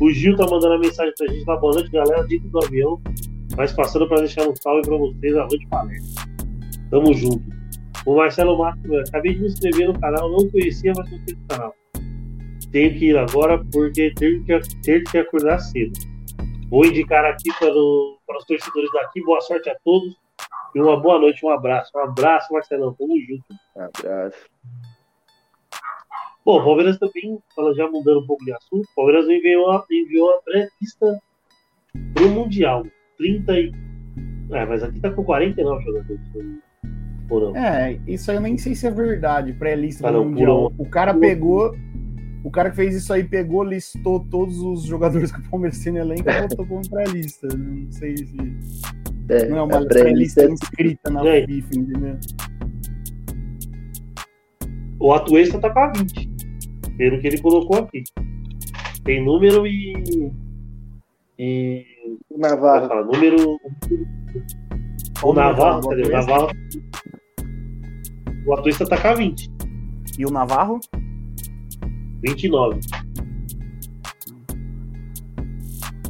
O 0.00 0.10
Gil 0.10 0.34
tá 0.34 0.46
mandando 0.50 0.74
a 0.74 0.78
mensagem 0.78 1.12
pra 1.16 1.26
gente 1.26 1.44
lá, 1.46 1.56
boa 1.56 1.74
noite, 1.74 1.90
galera, 1.90 2.22
dentro 2.24 2.48
do 2.48 2.64
avião, 2.64 3.00
mas 3.54 3.70
passando 3.72 4.08
pra 4.08 4.18
deixar 4.18 4.48
um 4.48 4.56
salve 4.56 4.80
pra 4.82 4.96
vocês, 4.96 5.36
a 5.36 5.40
noite 5.40 5.66
palestra. 5.68 6.24
Tamo 6.90 7.12
junto. 7.12 7.42
O 8.06 8.16
Marcelo 8.16 8.56
Marcos, 8.56 9.08
acabei 9.08 9.34
de 9.34 9.40
me 9.40 9.48
inscrever 9.48 9.88
no 9.88 10.00
canal, 10.00 10.30
não 10.30 10.48
conhecia, 10.48 10.92
mas 10.96 11.10
gostei 11.10 11.34
do 11.34 11.46
canal. 11.46 11.74
Tenho 12.72 12.98
que 12.98 13.10
ir 13.10 13.18
agora 13.18 13.62
porque 13.70 14.12
tenho 14.14 14.42
que, 14.44 14.58
ter 14.82 15.04
que 15.04 15.18
acordar 15.18 15.58
cedo. 15.58 15.92
Vou 16.70 16.86
indicar 16.86 17.24
aqui 17.26 17.50
para, 17.58 17.74
o, 17.74 18.16
para 18.26 18.38
os 18.38 18.44
torcedores 18.46 18.90
daqui. 18.94 19.22
Boa 19.22 19.40
sorte 19.42 19.68
a 19.68 19.76
todos 19.84 20.16
e 20.74 20.80
uma 20.80 20.98
boa 20.98 21.18
noite, 21.18 21.44
um 21.44 21.50
abraço. 21.50 21.90
Um 21.96 22.00
abraço, 22.00 22.52
Marcelão. 22.52 22.94
Tamo 22.94 23.20
junto. 23.20 23.44
Um 23.76 23.82
abraço. 23.82 24.49
Bom, 26.50 26.58
o 26.58 26.64
Palmeiras 26.64 26.98
também, 26.98 27.38
já 27.76 27.88
mudando 27.88 28.24
um 28.24 28.26
pouco 28.26 28.44
de 28.44 28.52
assunto, 28.52 28.82
o 28.82 28.94
Palmeiras 28.96 29.28
enviou, 29.28 29.84
enviou 29.88 30.30
a 30.30 30.42
pré-lista 30.42 31.20
para 32.12 32.24
o 32.24 32.30
Mundial. 32.30 32.84
30 33.18 33.52
e. 33.52 33.72
É, 34.50 34.66
mas 34.66 34.82
aqui 34.82 34.98
tá 34.98 35.12
com 35.12 35.22
49 35.22 35.84
jogadores. 35.84 36.20
Ou 37.30 37.40
não? 37.40 37.56
É, 37.56 38.00
isso 38.08 38.32
aí 38.32 38.36
eu 38.36 38.40
nem 38.40 38.58
sei 38.58 38.74
se 38.74 38.84
é 38.84 38.90
verdade, 38.90 39.52
pré-lista 39.52 40.08
ah, 40.08 40.12
Mundial. 40.12 40.72
O 40.76 40.90
cara 40.90 41.14
pegou 41.14 41.72
o 42.42 42.50
cara 42.50 42.70
que 42.70 42.76
fez 42.76 42.96
isso 42.96 43.12
aí 43.12 43.22
pegou, 43.22 43.62
listou 43.62 44.18
todos 44.28 44.58
os 44.60 44.82
jogadores 44.82 45.30
que 45.30 45.38
o 45.38 45.50
Palmeiras 45.50 45.78
tem 45.78 45.92
no 45.92 46.00
elenco 46.00 46.28
e 46.28 46.48
botou 46.48 46.66
como 46.66 46.90
pré-lista. 46.90 47.46
Não 47.56 47.92
sei 47.92 48.16
se. 48.16 48.36
É, 49.28 49.46
não 49.46 49.58
é 49.58 49.62
uma 49.62 49.86
pré-lista 49.86 50.42
pré 50.42 50.52
inscrita 50.52 51.10
na 51.12 51.24
é. 51.28 51.46
FIFA, 51.46 51.68
entendeu? 51.76 52.18
O 54.98 55.14
Atuesta 55.14 55.60
tá 55.60 55.70
com 55.70 55.78
a 55.78 55.92
20. 55.92 56.39
Pelo 57.00 57.18
que 57.18 57.28
ele 57.28 57.40
colocou 57.40 57.78
aqui. 57.78 58.04
Tem 59.04 59.24
número 59.24 59.66
e. 59.66 60.30
E. 61.38 61.86
Navarro. 62.36 62.88
Falar, 62.88 63.04
número. 63.06 63.56
O 65.22 65.32
Navarro, 65.32 65.88
cadê? 65.88 66.02
O 66.02 66.10
Navarro. 66.10 66.50
O 68.46 68.52
Atuesta 68.52 68.86
tá 68.86 69.00
com 69.00 69.08
a 69.08 69.14
20. 69.14 69.50
E 70.18 70.26
o 70.26 70.30
Navarro? 70.30 70.78
29. 72.22 72.80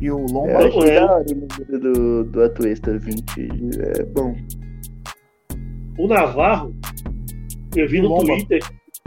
E 0.00 0.11
o 0.11 0.26
Lomba 0.26 0.50
é, 0.50 0.88
é... 0.88 1.00
da 1.00 1.14
hora 1.14 1.24
o 1.24 1.35
número 1.35 1.79
do, 1.79 2.24
do 2.24 2.42
Atuesta 2.42 2.98
20. 2.98 3.48
É 4.00 4.05
bom. 4.07 4.35
O 5.96 6.09
Navarro, 6.09 6.74
eu 7.76 7.88
vi 7.88 8.00
no 8.00 8.09
Lomba. 8.09 8.35
Twitter 8.35 8.61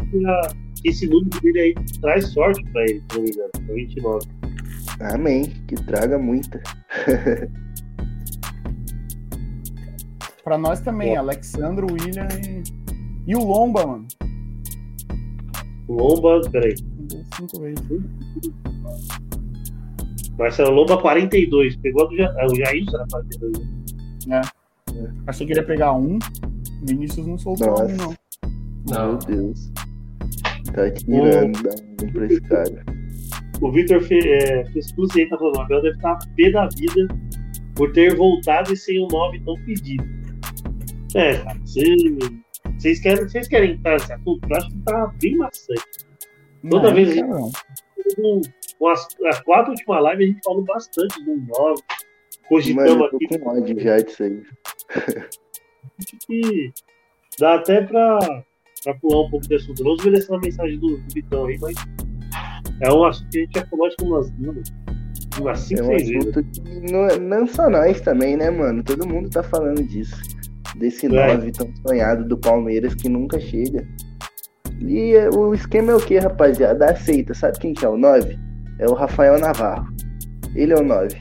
que 0.09 0.62
esse 0.83 1.07
número 1.07 1.39
dele 1.41 1.59
aí 1.59 1.75
traz 2.01 2.27
sorte 2.33 2.63
pra 2.71 2.81
ele, 2.83 3.01
se 3.11 3.17
não 3.17 3.23
me 3.23 3.29
engano. 3.31 3.51
29. 3.75 4.27
Amém. 5.13 5.43
Que 5.67 5.75
traga 5.75 6.17
muita. 6.19 6.61
Pra 10.43 10.57
nós 10.57 10.81
também, 10.81 11.15
Alexandro, 11.15 11.87
William 11.89 12.27
e. 12.45 12.63
E 13.25 13.35
o 13.35 13.39
Lomba, 13.45 13.87
mano. 13.87 14.05
Lomba, 15.87 16.41
peraí. 16.51 16.75
Cinco 17.37 17.61
vezes. 17.61 17.81
Marcelo 20.37 20.71
Lomba 20.71 20.97
42. 21.01 21.77
Pegou 21.77 22.03
a 22.05 22.09
do 22.09 22.15
Ja- 22.17 22.35
ah, 22.37 22.45
o 22.47 22.55
Jailson 22.55 22.97
era 22.97 23.05
42. 23.09 23.67
né? 24.27 24.41
Achei 25.27 25.47
que 25.47 25.53
ele 25.53 25.61
ia 25.61 25.65
pegar 25.65 25.93
um. 25.93 26.19
Vinícius 26.85 27.25
não 27.25 27.37
soltou 27.37 27.67
Nossa. 27.67 27.85
um, 27.85 27.95
não. 27.95 28.15
Não. 28.89 29.07
Meu 29.11 29.17
Deus. 29.19 29.71
Tá 30.73 30.89
tirando 30.91 31.63
mão 31.63 32.12
pra 32.12 32.25
esse 32.25 32.41
cara. 32.41 32.86
O 33.62 33.71
Vitor 33.71 34.01
Fe, 34.01 34.19
é, 34.27 34.65
Festucci 34.71 35.21
aí 35.21 35.29
tá 35.29 35.38
falando, 35.38 35.57
o 35.57 35.62
Abel 35.62 35.81
deve 35.81 35.95
estar 35.95 36.17
pé 36.36 36.51
da 36.51 36.67
vida 36.67 37.07
por 37.75 37.91
ter 37.93 38.15
voltado 38.15 38.73
e 38.73 38.77
sem 38.77 38.99
o 38.99 39.07
9 39.07 39.39
tão 39.41 39.55
pedido. 39.65 40.03
É, 41.15 41.38
cara, 41.38 41.59
vocês 41.63 42.99
querem, 42.99 43.23
vocês 43.23 43.47
querem 43.47 43.71
entrar 43.73 43.93
nesse 43.93 44.13
assunto? 44.13 44.49
Eu 44.49 44.57
acho 44.57 44.69
que 44.69 44.77
tá 44.79 45.13
bem 45.21 45.38
maçante. 45.38 45.83
Toda 46.69 46.89
Não, 46.89 46.95
vez 46.95 47.15
não. 47.15 47.51
Com, 48.15 48.41
com 48.79 48.88
as, 48.88 49.07
as 49.25 49.41
quatro 49.41 49.71
últimas 49.71 50.03
lives 50.03 50.29
a 50.29 50.31
gente 50.31 50.43
falou 50.43 50.63
bastante 50.63 51.23
do 51.23 51.36
9, 51.36 51.47
Mano, 51.53 51.75
cogitamos 52.49 52.91
eu 52.91 53.05
aqui, 53.05 53.39
com 53.39 53.49
ódio 53.49 53.79
já 53.79 53.99
disso 53.99 54.23
aí. 54.23 54.43
acho 55.99 56.17
que 56.27 56.71
dá 57.39 57.55
até 57.55 57.81
pra, 57.81 58.43
pra 58.83 58.93
pular 58.95 59.25
um 59.25 59.29
pouco 59.29 59.47
de 59.47 59.55
assunto. 59.55 59.83
Não 59.83 59.91
obedecendo 59.93 60.35
a 60.35 60.39
mensagem 60.41 60.79
do, 60.79 60.97
do 60.97 61.13
Vitão 61.13 61.45
aí, 61.45 61.57
mas 61.59 61.75
é 62.81 62.91
um 62.91 63.03
assunto 63.05 63.29
que 63.29 63.37
a 63.37 63.41
gente 63.41 63.59
já 63.59 63.65
falou 63.67 63.85
acho 63.87 63.95
que 63.97 64.03
umas, 64.03 64.33
umas 65.39 65.59
5, 65.59 65.81
É 65.81 65.83
um 65.83 65.87
6 65.87 66.07
vezes. 66.09 66.27
assunto 66.27 66.43
que 66.51 66.91
não, 66.91 67.07
não 67.19 67.47
só 67.47 67.69
nós 67.69 68.01
também, 68.01 68.35
né, 68.37 68.49
mano? 68.49 68.83
Todo 68.83 69.07
mundo 69.07 69.29
tá 69.29 69.43
falando 69.43 69.83
disso. 69.83 70.15
Desse 70.77 71.05
É. 71.05 71.09
9 71.09 71.51
tão 71.51 71.69
sonhado 71.87 72.27
do 72.27 72.37
Palmeiras 72.37 72.95
que 72.95 73.07
nunca 73.07 73.39
chega. 73.39 73.87
E 74.81 75.13
é, 75.13 75.29
o 75.29 75.53
esquema 75.53 75.91
é 75.91 75.95
o 75.95 75.99
que, 75.99 76.17
rapaziada? 76.17 76.87
Aceita. 76.91 77.33
Sabe 77.33 77.59
quem 77.59 77.73
que 77.73 77.85
é 77.85 77.89
o 77.89 77.95
9? 77.97 78.37
É 78.79 78.87
o 78.87 78.93
Rafael 78.93 79.39
Navarro. 79.39 79.87
Ele 80.55 80.73
é 80.73 80.77
o 80.77 80.83
9. 80.83 81.15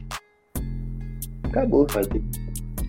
Acabou. 1.45 1.87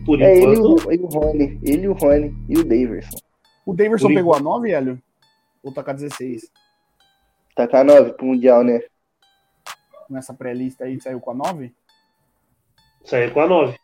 Por 0.05 0.21
É 0.21 0.37
ele 0.37 0.55
e 0.55 0.59
enquanto, 0.59 0.87
o, 0.87 0.91
e 0.93 0.97
o 0.97 1.05
Rony. 1.07 1.59
Ele 1.63 1.83
e 1.83 1.87
o 1.89 1.93
Rony. 1.93 2.33
E 2.49 2.57
o 2.57 2.63
Daverson. 2.63 3.17
O 3.65 3.73
Daverson 3.73 4.07
Por 4.07 4.13
pegou 4.15 4.33
a 4.35 4.39
9, 4.39 4.71
Hélio? 4.71 5.01
Ou 5.63 5.71
tá 5.73 5.83
com 5.83 5.91
a 5.91 5.93
16? 5.93 6.51
Tá 7.55 7.67
com 7.67 7.77
a 7.77 7.83
9 7.83 8.13
pro 8.13 8.25
Mundial, 8.25 8.63
né? 8.63 8.81
Nessa 10.09 10.33
pré-lista 10.33 10.83
aí 10.85 10.99
saiu 10.99 11.19
com 11.19 11.31
a 11.31 11.33
9? 11.33 11.71
saiu 13.05 13.31
com 13.31 13.41
a 13.41 13.47
9. 13.47 13.77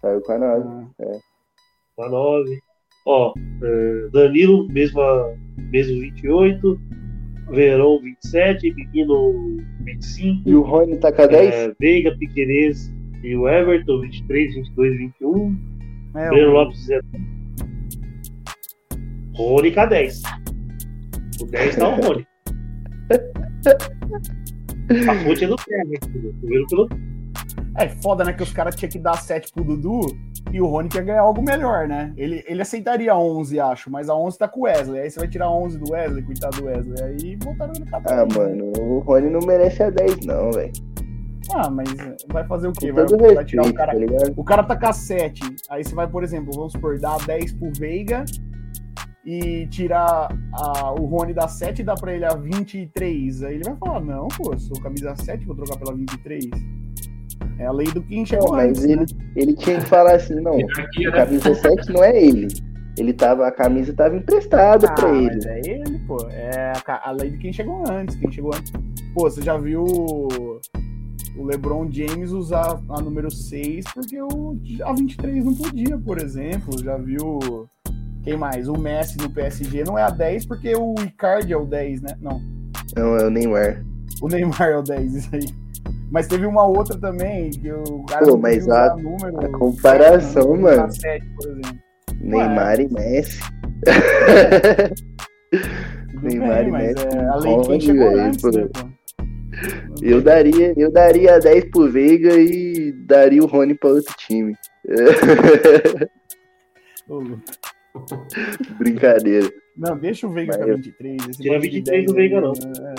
Saiu 0.00 0.20
com 0.22 0.32
a 0.32 0.38
9. 0.38 0.86
Ah, 1.00 1.18
Com 1.96 2.02
a 2.04 2.08
9. 2.08 2.58
Ó, 3.06 3.34
é, 3.62 4.08
Danilo, 4.10 4.68
mesma, 4.68 5.02
mesmo 5.56 6.00
28. 6.00 6.80
Verão 7.50 7.98
27. 8.00 8.72
Menino 8.74 9.56
25. 9.80 10.48
E 10.48 10.54
o 10.54 10.62
Rony 10.62 10.98
tá 10.98 11.12
com 11.12 11.22
a 11.22 11.26
10? 11.26 11.54
É, 11.54 11.74
Veiga, 11.78 12.16
Piquerez 12.16 12.90
e 13.22 13.36
o 13.36 13.48
Everton, 13.48 14.00
23, 14.00 14.54
22, 14.54 14.96
21. 14.98 15.56
é, 16.14 16.28
Breno 16.28 16.50
o- 16.50 16.52
Lopes, 16.54 16.78
0. 16.86 17.04
Rony 19.34 19.72
com 19.72 19.80
a 19.80 19.86
10. 19.86 20.22
O 21.40 21.46
10 21.46 21.76
tá 21.76 21.88
o 21.88 22.00
Rony. 22.00 22.26
A 25.08 25.14
fonte 25.24 25.44
é 25.44 25.48
do 25.48 25.54
entendeu? 25.54 26.34
Tô 26.40 26.46
vendo 26.46 26.66
pelo 26.66 26.88
É 27.78 27.88
foda, 27.88 28.24
né? 28.24 28.32
Que 28.32 28.42
os 28.42 28.52
caras 28.52 28.74
tinham 28.74 28.90
que 28.90 28.98
dar 28.98 29.16
7 29.16 29.52
pro 29.52 29.64
Dudu 29.64 30.00
e 30.52 30.60
o 30.60 30.66
Rony 30.66 30.88
quer 30.88 31.04
ganhar 31.04 31.22
algo 31.22 31.42
melhor, 31.42 31.88
né? 31.88 32.12
Ele, 32.16 32.44
ele 32.46 32.60
aceitaria 32.60 33.16
11, 33.16 33.58
acho, 33.58 33.90
mas 33.90 34.10
a 34.10 34.14
11 34.14 34.38
tá 34.38 34.48
com 34.48 34.60
o 34.60 34.62
Wesley. 34.64 35.00
Aí 35.00 35.10
você 35.10 35.18
vai 35.18 35.28
tirar 35.28 35.50
11 35.50 35.78
do 35.78 35.92
Wesley, 35.92 36.22
coitado 36.22 36.56
do 36.58 36.64
Wesley. 36.66 37.02
Aí 37.02 37.38
voltaram 37.42 37.72
ele 37.74 37.86
cada 37.86 38.22
Ah, 38.22 38.26
mano, 38.26 38.72
o 38.78 38.98
Rony 39.00 39.30
não 39.30 39.40
merece 39.40 39.82
a 39.82 39.90
10, 39.90 40.26
não, 40.26 40.50
velho. 40.52 40.72
Ah, 41.54 41.70
mas 41.70 41.88
vai 42.30 42.46
fazer 42.46 42.68
o 42.68 42.72
quê? 42.72 42.92
Vai, 42.92 43.06
todo 43.06 43.34
vai 43.34 43.44
tirar 43.44 43.62
o 43.62 43.66
respeito, 43.66 44.12
cara. 44.12 44.26
tá? 44.26 44.32
O 44.36 44.44
cara 44.44 44.62
tá 44.62 44.76
com 44.76 44.86
a 44.86 44.92
7. 44.92 45.42
Aí 45.70 45.82
você 45.82 45.94
vai, 45.94 46.06
por 46.06 46.22
exemplo, 46.22 46.52
vamos 46.54 46.72
supor, 46.72 46.98
dar 46.98 47.16
10 47.26 47.54
pro 47.54 47.72
Veiga 47.78 48.24
e 49.24 49.66
tirar 49.68 50.28
a- 50.52 50.92
o 50.92 51.04
Rony 51.06 51.32
da 51.32 51.46
7 51.48 51.80
e 51.80 51.84
dar 51.84 51.94
pra 51.94 52.12
ele 52.14 52.24
a 52.24 52.34
23. 52.34 53.42
Aí 53.42 53.54
ele 53.54 53.64
vai 53.64 53.76
falar: 53.76 54.00
Não, 54.00 54.28
pô, 54.28 54.56
sou 54.58 54.80
camisa 54.80 55.14
7, 55.16 55.44
vou 55.46 55.54
trocar 55.56 55.78
pela 55.78 55.94
23. 55.94 56.44
É 57.58 57.66
a 57.66 57.72
lei 57.72 57.86
do 57.88 58.02
quem 58.02 58.24
chegou 58.26 58.48
Não, 58.48 58.56
mas 58.56 58.70
antes, 58.70 58.84
ele, 58.84 58.96
né? 59.00 59.06
ele 59.36 59.54
tinha 59.54 59.78
que 59.78 59.86
falar 59.86 60.14
assim, 60.16 60.34
não. 60.36 60.54
O 60.54 60.56
né? 60.58 61.10
camisa 61.12 61.54
7 61.54 61.92
não 61.92 62.02
é 62.02 62.20
ele. 62.22 62.48
Ele 62.98 63.12
tava, 63.12 63.46
a 63.46 63.52
camisa 63.52 63.92
tava 63.94 64.16
emprestada 64.16 64.86
Ah, 64.88 64.92
pra 64.94 65.10
ele. 65.14 65.28
mas 65.36 65.46
é 65.46 65.60
ele, 65.64 65.98
pô. 66.00 66.16
É 66.28 66.72
a, 66.86 67.08
a 67.08 67.12
lei 67.12 67.30
de 67.30 67.38
quem 67.38 67.52
chegou 67.52 67.84
antes. 67.90 68.16
Quem 68.16 68.30
chegou 68.30 68.52
antes. 68.54 68.70
Pô, 69.14 69.30
você 69.30 69.40
já 69.42 69.56
viu 69.56 69.82
o, 69.84 70.60
o 71.38 71.44
LeBron 71.44 71.88
James 71.90 72.32
usar 72.32 72.78
a 72.88 73.00
número 73.00 73.30
6 73.30 73.84
porque 73.94 74.20
o, 74.20 74.58
a 74.84 74.92
23 74.92 75.44
não 75.44 75.54
podia, 75.54 75.96
por 75.98 76.18
exemplo. 76.20 76.82
Já 76.82 76.96
viu. 76.98 77.38
Quem 78.24 78.36
mais? 78.36 78.68
O 78.68 78.74
Messi 78.74 79.18
no 79.18 79.28
PSG 79.30 79.82
não 79.84 79.98
é 79.98 80.02
a 80.02 80.10
10 80.10 80.46
porque 80.46 80.74
o 80.76 80.94
Icardi 81.02 81.52
é 81.52 81.56
o 81.56 81.64
10, 81.66 82.02
né? 82.02 82.16
Não. 82.20 82.40
Não, 82.96 83.16
é 83.16 83.26
o 83.26 83.30
Neymar. 83.30 83.82
O 84.20 84.28
Neymar 84.28 84.62
é 84.68 84.76
o 84.76 84.82
10, 84.82 85.14
isso 85.14 85.28
aí. 85.34 85.46
Mas 86.10 86.26
teve 86.28 86.46
uma 86.46 86.64
outra 86.64 86.96
também 86.98 87.50
que 87.50 87.72
o 87.72 88.04
cara 88.04 88.24
Pô, 88.26 88.36
mas 88.36 88.68
a- 88.68 88.94
número, 88.96 89.40
a 89.44 89.48
comparação, 89.58 90.50
sete, 90.52 90.62
mano. 90.62 90.92
7, 90.92 91.26
por 91.36 91.48
exemplo. 91.50 91.78
Neymar 92.20 92.80
e 92.80 92.88
Messi. 92.92 93.40
Neymar 96.22 96.58
bem, 96.58 96.68
e 96.68 96.72
Messi 96.72 97.06
é 97.06 97.24
a 97.26 97.36
lei 97.36 97.78
de 97.78 97.86
chegou 97.86 98.08
velho, 98.10 98.20
antes, 98.22 98.42
né, 98.44 98.68
pô? 98.72 98.92
Eu 100.00 100.22
daria, 100.22 100.72
eu 100.76 100.90
daria 100.92 101.38
10 101.38 101.70
pro 101.70 101.90
Veiga 101.90 102.34
e 102.34 102.92
daria 103.06 103.42
o 103.42 103.46
Rony 103.46 103.74
pra 103.74 103.90
outro 103.90 104.14
time. 104.18 104.54
Ô, 107.08 107.22
Brincadeira. 108.78 109.50
Não, 109.76 109.96
deixa 109.98 110.26
o 110.26 110.30
Veiga 110.30 110.52
Mas 110.52 110.56
com 110.58 110.64
a 110.64 110.68
eu- 110.68 110.76
23. 110.76 111.28
Esse 111.28 111.42
Tira 111.42 111.54
bagulho 111.54 111.70
de 111.70 111.76
23 111.76 112.06
do 112.06 112.14
10 112.14 112.30
Veiga, 112.30 112.40
não. 112.40 112.52
é. 112.52 112.94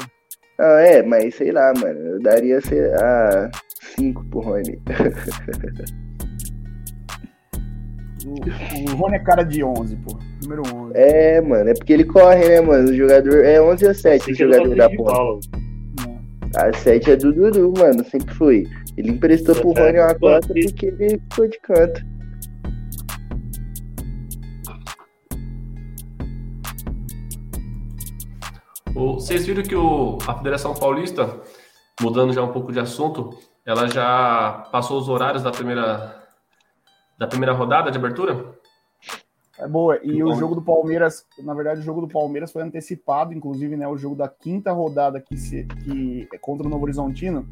Ah, 0.59 0.81
é, 0.81 1.01
mas 1.03 1.35
sei 1.35 1.51
lá, 1.51 1.73
mano. 1.79 1.99
Eu 1.99 2.19
daria 2.19 2.61
sei, 2.61 2.79
ah, 2.95 3.49
5 3.95 4.23
pro 4.25 4.39
Rony. 4.41 4.79
O, 8.25 8.91
o 8.91 8.95
Rony 8.95 9.15
é 9.15 9.19
cara 9.19 9.43
de 9.43 9.61
11, 9.63 9.97
pô. 9.97 10.17
Número 10.43 10.61
11. 10.73 10.91
É, 10.95 11.41
mano, 11.41 11.69
é 11.69 11.73
porque 11.73 11.91
ele 11.91 12.05
corre, 12.05 12.47
né, 12.47 12.61
mano? 12.61 12.89
O 12.89 12.93
jogador 12.95 13.43
é 13.43 13.61
11 13.61 13.85
ou 13.85 13.93
7 13.93 14.31
o 14.31 14.35
jogador 14.35 14.75
da 14.75 14.89
ponta. 14.89 15.39
A 16.55 16.71
7 16.71 17.11
é 17.11 17.15
do 17.17 17.33
Dudu, 17.33 17.73
mano, 17.77 18.03
sempre 18.05 18.33
foi. 18.35 18.65
Ele 18.95 19.11
emprestou 19.11 19.53
pro 19.55 19.71
Rony 19.73 19.99
uma 19.99 20.15
cota 20.15 20.47
porque 20.47 20.85
ele 20.85 21.19
ficou 21.29 21.47
de 21.49 21.59
canto. 21.61 22.01
O- 28.95 29.13
Vocês 29.15 29.45
viram 29.45 29.63
que 29.63 29.75
o, 29.75 30.17
a 30.27 30.35
Federação 30.37 30.73
Paulista, 30.73 31.41
mudando 32.01 32.33
já 32.33 32.43
um 32.43 32.51
pouco 32.51 32.71
de 32.71 32.79
assunto, 32.79 33.31
ela 33.65 33.87
já 33.87 34.67
passou 34.71 34.99
os 34.99 35.09
horários 35.09 35.41
da 35.43 35.51
primeira, 35.51 36.23
da 37.17 37.27
primeira 37.27 37.53
rodada 37.53 37.91
de 37.91 37.97
abertura? 37.97 38.53
É 39.57 39.67
boa. 39.67 39.99
E 40.03 40.21
o 40.23 40.29
Bom. 40.29 40.35
jogo 40.35 40.55
do 40.55 40.61
Palmeiras, 40.61 41.25
na 41.43 41.53
verdade, 41.53 41.79
o 41.79 41.83
jogo 41.83 42.01
do 42.01 42.07
Palmeiras 42.07 42.51
foi 42.51 42.61
antecipado, 42.63 43.33
inclusive, 43.33 43.77
né? 43.77 43.87
O 43.87 43.97
jogo 43.97 44.15
da 44.15 44.27
quinta 44.27 44.71
rodada 44.71 45.21
que, 45.21 45.37
se, 45.37 45.63
que 45.83 46.27
é 46.33 46.37
contra 46.37 46.65
o 46.65 46.69
Novo 46.69 46.83
Horizontino, 46.83 47.47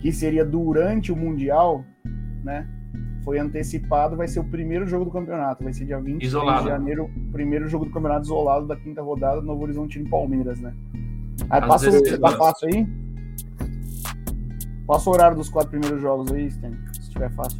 que 0.00 0.12
seria 0.12 0.44
durante 0.44 1.12
o 1.12 1.16
Mundial, 1.16 1.84
né? 2.44 2.68
Foi 3.28 3.38
antecipado, 3.38 4.16
vai 4.16 4.26
ser 4.26 4.40
o 4.40 4.44
primeiro 4.44 4.86
jogo 4.86 5.04
do 5.04 5.10
campeonato. 5.10 5.62
Vai 5.62 5.74
ser 5.74 5.84
dia 5.84 5.98
23 5.98 6.26
Isolado. 6.30 6.62
de 6.62 6.68
janeiro, 6.70 7.10
o 7.14 7.30
primeiro 7.30 7.68
jogo 7.68 7.84
do 7.84 7.90
campeonato 7.90 8.22
isolado 8.24 8.66
da 8.66 8.74
quinta 8.74 9.02
rodada 9.02 9.42
do 9.42 9.46
Novo 9.46 9.64
Horizontino 9.64 10.06
e 10.06 10.08
Palmeiras, 10.08 10.58
né? 10.62 10.72
Aí 11.50 11.60
Às 11.60 11.68
passa 11.68 11.88
o 11.88 11.92
vezes- 11.92 12.08
você 12.08 12.18
tá 12.18 12.30
fácil 12.30 12.68
aí? 12.72 12.86
Passa 14.86 15.10
o 15.10 15.12
horário 15.12 15.36
dos 15.36 15.50
quatro 15.50 15.68
primeiros 15.72 16.00
jogos 16.00 16.32
aí, 16.32 16.50
Sten, 16.50 16.72
se 16.94 17.00
estiver 17.02 17.30
fácil. 17.34 17.58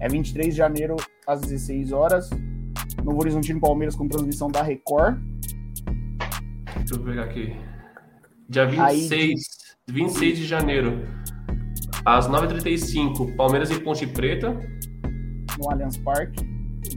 É 0.00 0.08
23 0.08 0.54
de 0.54 0.56
janeiro 0.56 0.96
às 1.26 1.42
16 1.42 1.92
horas. 1.92 2.30
Novo 3.04 3.20
Horizontino 3.20 3.60
Palmeiras 3.60 3.94
com 3.94 4.08
transmissão 4.08 4.48
da 4.48 4.62
Record. 4.62 5.18
Deixa 6.78 6.94
eu 6.94 7.04
pegar 7.04 7.24
aqui. 7.24 7.54
Dia 8.48 8.62
Aí 8.62 9.00
26, 9.06 9.76
26 9.86 10.38
de 10.38 10.46
janeiro, 10.46 11.02
às 12.06 12.26
9h35, 12.26 13.36
Palmeiras 13.36 13.70
e 13.70 13.78
Ponte 13.78 14.06
Preta, 14.06 14.58
no 15.58 15.70
Allianz 15.70 15.96
Parque. 15.98 16.44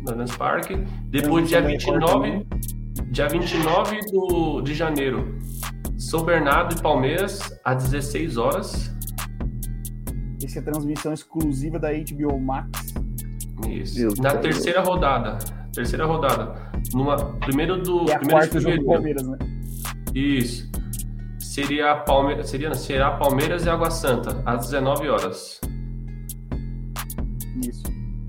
no 0.03 0.11
Allianz 0.11 0.35
Parque. 0.35 0.75
Depois, 1.09 1.49
dia 1.49 1.61
Transmissão 1.61 1.99
da 1.99 2.07
Record 2.07 2.23
29, 2.23 3.11
dia 3.11 3.27
29 3.27 3.99
do, 4.11 4.61
de 4.61 4.73
janeiro, 4.73 5.37
São 5.97 6.23
Bernardo 6.23 6.75
e 6.75 6.81
Palmeiras, 6.81 7.59
às 7.65 7.83
16 7.83 8.37
horas. 8.37 8.95
essa 10.43 10.59
é 10.59 10.61
a 10.61 10.63
transmissão 10.63 11.13
exclusiva 11.13 11.79
da 11.79 11.89
HBO 11.91 12.39
Max. 12.39 12.93
Isso. 13.67 14.21
Na 14.21 14.35
terceira 14.35 14.81
rodada. 14.81 15.37
Terceira 15.73 16.05
rodada. 16.05 16.71
Numa, 16.93 17.15
primeiro 17.39 17.81
do. 17.81 18.09
É 18.09 18.15
a 18.15 18.19
primeiro 18.19 18.29
quarta 18.29 18.59
jogo 18.59 18.77
do 18.77 18.85
Palmeiras, 18.85 19.27
né? 19.27 19.37
Isso. 20.13 20.69
Seria 21.39 21.95
Palmeiras. 21.95 22.49
Seria, 22.49 22.73
será 22.73 23.11
Palmeiras 23.11 23.65
e 23.65 23.69
Água 23.69 23.91
Santa, 23.91 24.41
às 24.45 24.65
19 24.65 25.09
horas. 25.09 25.61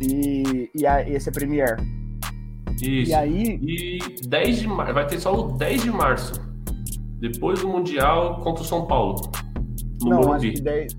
E, 0.03 0.71
e 0.75 0.87
a, 0.87 1.09
esse 1.09 1.29
é 1.29 1.33
Premier. 1.33 1.77
Isso. 2.81 3.11
E 3.11 3.15
aí. 3.15 3.61
E 3.63 4.27
10 4.27 4.59
de 4.61 4.69
março. 4.69 4.95
Vai 4.95 5.07
ter 5.07 5.21
só 5.21 5.35
o 5.35 5.53
10 5.53 5.83
de 5.83 5.91
março. 5.91 6.33
Depois 7.21 7.61
do 7.61 7.69
Mundial 7.69 8.41
contra 8.41 8.63
o 8.63 8.67
São 8.67 8.87
Paulo. 8.87 9.31
No 10.03 10.11
não, 10.11 10.17
Morumbi. 10.19 10.49
acho 10.49 10.57
que 10.57 10.63
10. 10.63 10.97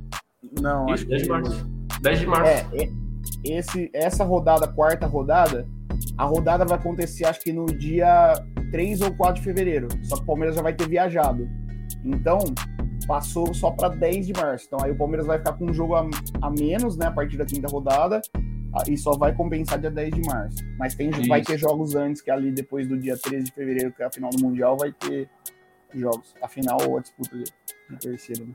Não, 0.62 0.86
Isso, 0.86 0.94
acho 0.94 1.08
10 1.08 1.22
que 1.22 1.28
de 1.28 1.30
março. 1.30 1.70
10 2.02 2.20
de 2.20 2.28
março. 2.28 2.52
É, 2.52 2.84
é- 2.84 3.04
esse, 3.44 3.90
essa 3.94 4.24
rodada, 4.24 4.68
quarta 4.68 5.06
rodada, 5.06 5.68
a 6.18 6.24
rodada 6.24 6.64
vai 6.66 6.78
acontecer 6.78 7.26
acho 7.26 7.42
que 7.42 7.52
no 7.52 7.66
dia 7.66 8.34
3 8.72 9.02
ou 9.02 9.14
4 9.16 9.36
de 9.36 9.42
fevereiro. 9.42 9.88
Só 10.04 10.16
que 10.16 10.24
o 10.24 10.26
Palmeiras 10.26 10.56
já 10.56 10.62
vai 10.62 10.74
ter 10.74 10.88
viajado. 10.88 11.48
Então, 12.06 12.40
passou 13.06 13.54
só 13.54 13.72
para 13.72 13.90
10 13.90 14.28
de 14.28 14.34
março. 14.34 14.66
Então 14.68 14.80
aí 14.84 14.92
o 14.92 14.98
Palmeiras 14.98 15.26
vai 15.26 15.38
ficar 15.38 15.54
com 15.54 15.66
um 15.66 15.74
jogo 15.74 15.96
a, 15.96 16.08
a 16.42 16.50
menos, 16.50 16.98
né, 16.98 17.08
a 17.08 17.12
partir 17.12 17.38
da 17.38 17.46
quinta 17.46 17.68
rodada, 17.68 18.22
e 18.88 18.98
só 18.98 19.12
vai 19.18 19.34
compensar 19.34 19.80
dia 19.80 19.92
10 19.92 20.14
de 20.16 20.22
março. 20.28 20.58
Mas 20.78 20.96
tem, 20.96 21.12
vai 21.28 21.42
ter 21.42 21.58
jogos 21.58 21.96
antes, 21.96 22.22
que 22.22 22.32
é 22.32 22.34
ali 22.34 22.52
depois 22.52 22.88
do 22.88 22.98
dia 22.98 23.18
13 23.18 23.46
de 23.46 23.52
fevereiro, 23.52 23.92
que 23.92 24.02
é 24.02 24.06
a 24.06 24.12
final 24.12 24.30
do 24.32 24.42
Mundial, 24.44 24.78
vai 24.78 24.92
ter 24.92 25.30
jogos. 25.94 26.34
A 26.42 26.48
final 26.48 26.78
ou 26.88 26.98
a 26.98 27.02
disputa 27.02 27.38
de, 27.38 27.44
de 27.44 27.98
terceiro, 28.00 28.46
né? 28.46 28.54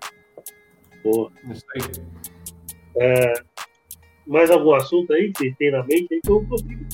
Boa. 1.04 1.30
Isso 1.50 1.64
aí. 1.76 3.34
Mais 4.26 4.50
algum 4.50 4.74
assunto 4.74 5.12
aí 5.12 5.32
que 5.32 5.38
vocês 5.38 5.56
têm 5.56 5.70
na 5.70 5.82
mente? 5.84 6.06
Aí 6.12 6.20
que 6.22 6.30
eu 6.30 6.44
consigo. 6.46 6.84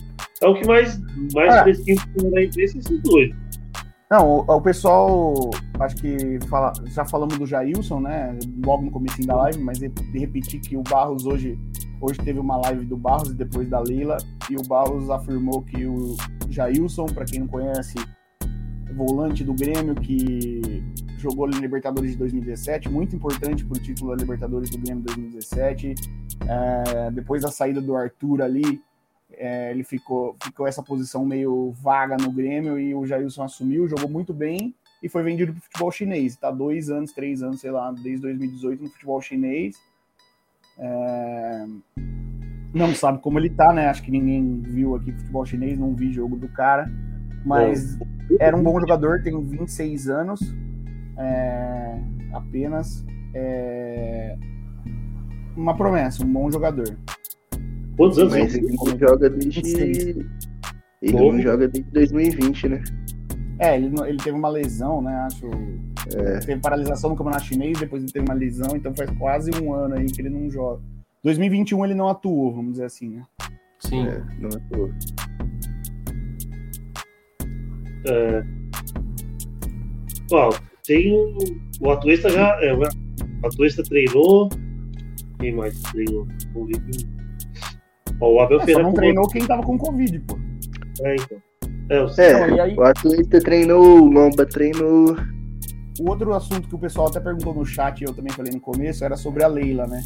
É 0.42 0.46
o 0.48 0.54
que 0.54 0.66
mais, 0.66 1.00
mais 1.32 1.54
Ah. 1.54 1.62
fresquinho 1.62 2.30
da 2.30 2.42
imprensa, 2.44 2.78
esses 2.78 3.02
dois. 3.02 3.34
Não, 4.10 4.28
o, 4.28 4.40
o 4.42 4.60
pessoal, 4.60 5.34
acho 5.80 5.96
que 5.96 6.38
fala, 6.48 6.72
já 6.86 7.04
falamos 7.04 7.38
do 7.38 7.46
Jailson, 7.46 8.00
né? 8.00 8.38
Logo 8.64 8.84
no 8.84 8.90
começo 8.90 9.26
da 9.26 9.34
live, 9.36 9.58
mas 9.60 9.78
de 9.78 9.88
repetir 10.18 10.60
que 10.60 10.76
o 10.76 10.82
Barros 10.82 11.24
hoje, 11.26 11.58
hoje 12.01 12.18
teve 12.20 12.38
uma 12.38 12.57
live 12.57 12.84
do 12.84 12.97
Barros 12.97 13.30
e 13.30 13.34
depois 13.34 13.68
da 13.68 13.80
Leila, 13.80 14.16
e 14.51 14.57
o 14.57 14.62
Barros 14.62 15.11
afirmou 15.11 15.62
que 15.62 15.86
o 15.86 16.16
Jailson, 16.49 17.07
para 17.07 17.24
quem 17.24 17.40
não 17.40 17.47
conhece, 17.47 17.95
volante 18.95 19.42
do 19.42 19.55
Grêmio 19.55 19.95
que 19.95 20.82
jogou 21.18 21.49
na 21.49 21.59
Libertadores 21.59 22.12
de 22.12 22.18
2017, 22.18 22.88
muito 22.88 23.16
importante 23.16 23.64
para 23.64 23.78
o 23.78 23.80
título 23.80 24.11
da 24.11 24.16
Libertadores 24.16 24.70
do 24.70 24.78
Grêmio 24.78 25.03
2017. 25.05 25.95
É, 26.47 27.11
depois 27.11 27.42
da 27.42 27.51
saída 27.51 27.80
do 27.80 27.97
Arthur 27.97 28.42
ali, 28.42 28.82
é, 29.32 29.70
ele 29.70 29.82
ficou, 29.82 30.36
ficou 30.42 30.66
essa 30.66 30.82
posição 30.82 31.24
meio 31.24 31.72
vaga 31.82 32.16
no 32.16 32.30
Grêmio 32.30 32.78
e 32.78 32.95
o 32.95 33.07
Jailson 33.07 33.42
assumiu, 33.42 33.88
jogou 33.88 34.09
muito 34.09 34.32
bem 34.32 34.74
e 35.03 35.09
foi 35.09 35.22
vendido 35.22 35.53
para 35.53 35.61
o 35.61 35.62
futebol 35.62 35.90
chinês. 35.90 36.32
Está 36.32 36.51
dois 36.51 36.90
anos, 36.90 37.12
três 37.12 37.42
anos, 37.42 37.61
sei 37.61 37.70
lá, 37.70 37.90
desde 37.90 38.22
2018 38.22 38.82
no 38.82 38.90
futebol 38.90 39.20
chinês. 39.20 39.76
É, 40.78 41.64
Não 42.72 42.94
sabe 42.94 43.20
como 43.20 43.38
ele 43.38 43.50
tá, 43.50 43.72
né? 43.72 43.86
Acho 43.88 44.02
que 44.02 44.10
ninguém 44.10 44.60
viu 44.60 44.94
aqui 44.94 45.12
futebol 45.12 45.46
chinês, 45.46 45.78
não 45.78 45.94
vi 45.94 46.12
jogo 46.12 46.36
do 46.36 46.48
cara. 46.48 46.90
Mas 47.44 47.98
era 48.40 48.56
um 48.56 48.62
bom 48.62 48.80
jogador, 48.80 49.22
tem 49.22 49.38
26 49.44 50.08
anos 50.08 50.40
é, 51.18 51.98
apenas. 52.32 53.04
É, 53.34 54.36
uma 55.56 55.76
promessa, 55.76 56.24
um 56.24 56.32
bom 56.32 56.50
jogador. 56.50 56.96
Quantos 57.96 58.18
anos 58.18 58.34
Mas 58.34 58.54
ele 58.54 58.74
não 58.74 58.98
joga 58.98 59.30
desde. 59.30 59.60
26. 59.60 60.26
Ele 61.02 61.12
não 61.12 61.40
joga 61.40 61.68
desde 61.68 61.90
2020, 61.92 62.68
né? 62.68 62.82
É, 63.59 63.76
ele, 63.76 63.92
ele 64.07 64.18
teve 64.18 64.36
uma 64.36 64.48
lesão, 64.48 65.00
né? 65.00 65.14
Acho. 65.26 65.48
Teve 66.44 66.61
paralisação 66.61 67.11
no 67.11 67.16
campeonato 67.16 67.44
chinês, 67.44 67.78
depois 67.78 68.02
ele 68.02 68.12
teve 68.12 68.26
uma 68.26 68.34
lesão, 68.34 68.76
então 68.76 68.94
faz 68.94 69.11
quase 69.18 69.50
um 69.62 69.72
ano 69.72 69.94
aí 69.94 70.07
que 70.07 70.20
ele 70.20 70.28
não 70.28 70.50
joga. 70.50 70.82
2021 71.22 71.84
ele 71.84 71.94
não 71.94 72.09
atuou, 72.09 72.52
vamos 72.52 72.72
dizer 72.72 72.84
assim, 72.84 73.09
né? 73.09 73.22
Sim. 73.78 74.07
É, 74.07 74.22
não 74.38 74.48
atuou. 74.50 74.90
É... 78.07 78.44
Ó, 80.32 80.52
tem 80.84 81.12
o, 81.12 81.38
o 81.80 81.90
Atuesta 81.90 82.28
já. 82.28 82.59
É, 82.62 82.74
o 82.74 82.82
Atuesta 83.46 83.82
treinou. 83.82 84.48
Quem 85.40 85.55
mais 85.55 85.80
treinou? 85.82 86.26
Ó, 88.20 88.32
o 88.34 88.40
Abel 88.40 88.59
É, 88.59 88.61
só 88.61 88.66
Ferreira. 88.66 88.82
não 88.82 88.92
treinou 88.94 89.28
quem 89.28 89.46
tava 89.46 89.62
com 89.62 89.78
Covid, 89.78 90.18
pô. 90.20 90.38
É, 91.02 91.16
então. 91.16 91.38
É, 91.89 92.01
o 92.03 92.07
É, 92.18 92.49
Não, 92.51 92.62
aí- 92.62 92.76
o 92.76 92.82
Atleta 92.82 93.41
treinou, 93.41 94.03
o 94.03 94.11
Lomba 94.11 94.47
treinou. 94.47 95.16
O 96.01 96.09
outro 96.11 96.32
assunto 96.35 96.68
que 96.68 96.74
o 96.74 96.78
pessoal 96.78 97.09
até 97.09 97.20
perguntou 97.20 97.55
no 97.55 97.64
chat, 97.64 98.01
e 98.01 98.05
eu 98.05 98.12
também 98.14 98.32
falei 98.32 98.53
no 98.53 98.61
começo, 98.61 99.05
era 99.05 99.16
sobre 99.16 99.45
a 99.45 99.47
Leila, 99.47 99.87
né? 99.87 100.03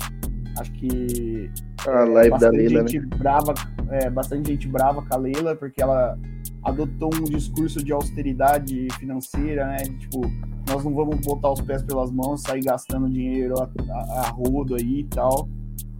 Acho 0.58 0.72
que 0.72 1.50
A 1.86 2.04
live 2.04 2.30
da 2.30 2.36
bastante 2.36 2.56
Leila, 2.56 2.82
né? 2.82 2.88
gente 2.88 3.06
brava, 3.16 3.54
é, 3.90 4.10
bastante 4.10 4.50
gente 4.50 4.68
brava 4.68 5.02
com 5.02 5.14
a 5.14 5.16
Leila, 5.16 5.54
porque 5.54 5.80
ela 5.80 6.18
adotou 6.64 7.10
um 7.14 7.24
discurso 7.24 7.82
de 7.82 7.92
austeridade 7.92 8.88
financeira, 8.98 9.66
né? 9.68 9.76
Tipo, 9.98 10.20
nós 10.68 10.84
não 10.84 10.92
vamos 10.92 11.20
botar 11.20 11.52
os 11.52 11.60
pés 11.60 11.82
pelas 11.84 12.10
mãos, 12.10 12.42
sair 12.42 12.62
gastando 12.62 13.08
dinheiro 13.08 13.54
a, 13.60 13.70
a- 13.92 14.20
a 14.26 14.28
rodo 14.30 14.74
aí 14.74 15.00
e 15.00 15.04
tal. 15.04 15.48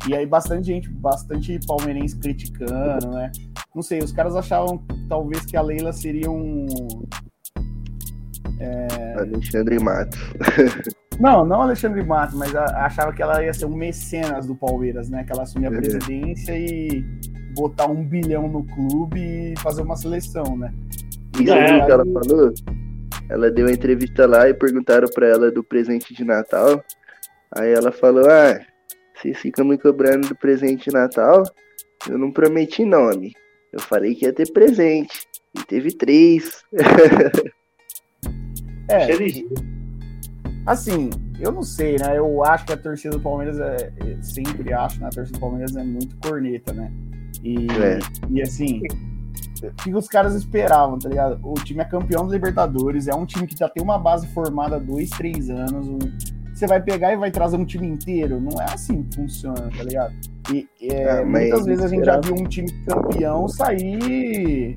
E 0.07 0.15
aí 0.15 0.25
bastante 0.27 0.67
gente, 0.67 0.89
bastante 0.91 1.59
palmeirense 1.67 2.17
criticando, 2.19 3.09
né? 3.11 3.31
Não 3.75 3.83
sei, 3.83 3.99
os 3.99 4.13
caras 4.13 4.37
achavam 4.37 4.83
talvez 5.09 5.45
que 5.45 5.57
a 5.57 5.63
Leila 5.63 5.93
seria 5.93 6.31
um. 6.31 6.67
Alexandre 9.17 9.79
Matos. 9.79 10.19
Não, 11.21 11.45
não 11.45 11.63
Alexandre 11.63 12.01
Matos, 12.05 12.37
mas 12.37 12.55
achava 12.55 13.13
que 13.13 13.21
ela 13.21 13.43
ia 13.43 13.53
ser 13.53 13.65
um 13.65 13.75
mecenas 13.75 14.47
do 14.47 14.55
Palmeiras, 14.55 15.11
né? 15.11 15.25
Que 15.25 15.33
ela 15.33 15.43
assumia 15.43 15.69
a 15.69 15.73
Uhum. 15.73 15.79
presidência 15.79 16.57
e 16.57 17.05
botar 17.57 17.87
um 17.89 18.05
bilhão 18.05 18.47
no 18.47 18.63
clube 18.65 19.19
e 19.21 19.55
fazer 19.59 19.83
uma 19.83 19.97
seleção, 19.97 20.57
né? 20.57 20.73
E 21.41 21.51
É, 21.51 21.83
o 21.83 21.87
que 21.87 21.91
ela 21.91 22.05
aí- 22.05 22.13
falou? 22.13 22.53
Ela 23.29 23.51
deu 23.51 23.67
uma 23.67 23.73
entrevista 23.73 24.27
lá 24.29 24.49
e 24.49 24.55
perguntaram 24.55 25.09
pra 25.13 25.27
ela 25.27 25.51
do 25.51 25.65
presente 25.65 26.15
de 26.15 26.25
Natal. 26.25 26.85
Aí 27.57 27.73
ela 27.73 27.91
falou: 27.91 28.25
Ah, 28.31 28.61
vocês 29.21 29.39
ficam 29.39 29.65
me 29.65 29.77
cobrando 29.79 30.29
do 30.29 30.37
presente 30.37 30.91
de 30.91 30.95
Natal? 30.97 31.43
Eu 32.09 32.19
não 32.19 32.31
prometi 32.33 32.85
nome. 32.85 33.33
Eu 33.73 33.81
falei 33.81 34.15
que 34.15 34.25
ia 34.25 34.33
ter 34.33 34.51
presente. 34.53 35.27
E 35.59 35.63
teve 35.65 35.93
três. 35.93 36.63
É, 38.91 39.15
ligeiro. 39.15 39.51
assim, 40.67 41.11
eu 41.39 41.53
não 41.53 41.63
sei, 41.63 41.97
né? 41.99 42.17
Eu 42.19 42.43
acho 42.43 42.65
que 42.65 42.73
a 42.73 42.77
torcida 42.77 43.17
do 43.17 43.23
Palmeiras 43.23 43.59
é. 43.61 43.93
é- 43.99 44.23
Sempre 44.23 44.73
acho, 44.73 44.99
né? 45.01 45.09
A 45.09 45.11
torcida 45.11 45.37
do 45.39 45.41
Palmeiras 45.41 45.77
é 45.77 45.85
muito 45.85 46.17
corneta, 46.17 46.73
né? 46.73 46.91
E, 47.45 47.67
É. 47.73 47.99
e 48.31 48.41
assim. 48.41 48.81
O 49.63 49.73
que 49.83 49.95
os 49.95 50.09
caras 50.09 50.35
esperavam, 50.35 50.99
tá 50.99 51.09
ligado? 51.09 51.39
O 51.43 51.53
time 51.55 51.81
é 51.81 51.85
campeão 51.85 52.27
da 52.27 52.33
Libertadores, 52.33 53.09
é 53.09 53.15
um 53.15 53.27
time 53.27 53.47
que 53.47 53.57
já 53.59 53.69
tem 53.69 53.83
uma 53.83 53.99
base 53.99 54.27
formada 54.29 54.77
há 54.77 54.79
dois, 54.79 55.11
três 55.11 55.51
anos. 55.51 55.87
um- 55.87 55.99
Você 56.59 56.67
vai 56.67 56.83
pegar 56.83 57.13
e 57.13 57.17
vai 57.17 57.31
trazer 57.31 57.57
um 57.57 57.65
time 57.65 57.87
inteiro. 57.87 58.41
Não 58.41 58.61
é 58.61 58.65
assim 58.65 59.05
que 59.05 59.15
funciona, 59.15 59.71
tá 59.71 59.85
ligado? 59.85 60.13
E 60.53 60.69
é, 60.93 61.21
Ah, 61.21 61.25
muitas 61.25 61.65
vezes 61.65 61.85
a 61.85 61.87
gente 61.89 62.05
já 62.05 62.21
viu 62.21 62.35
um 62.35 62.49
time 62.49 62.69
campeão 62.85 63.47
sair 63.47 64.77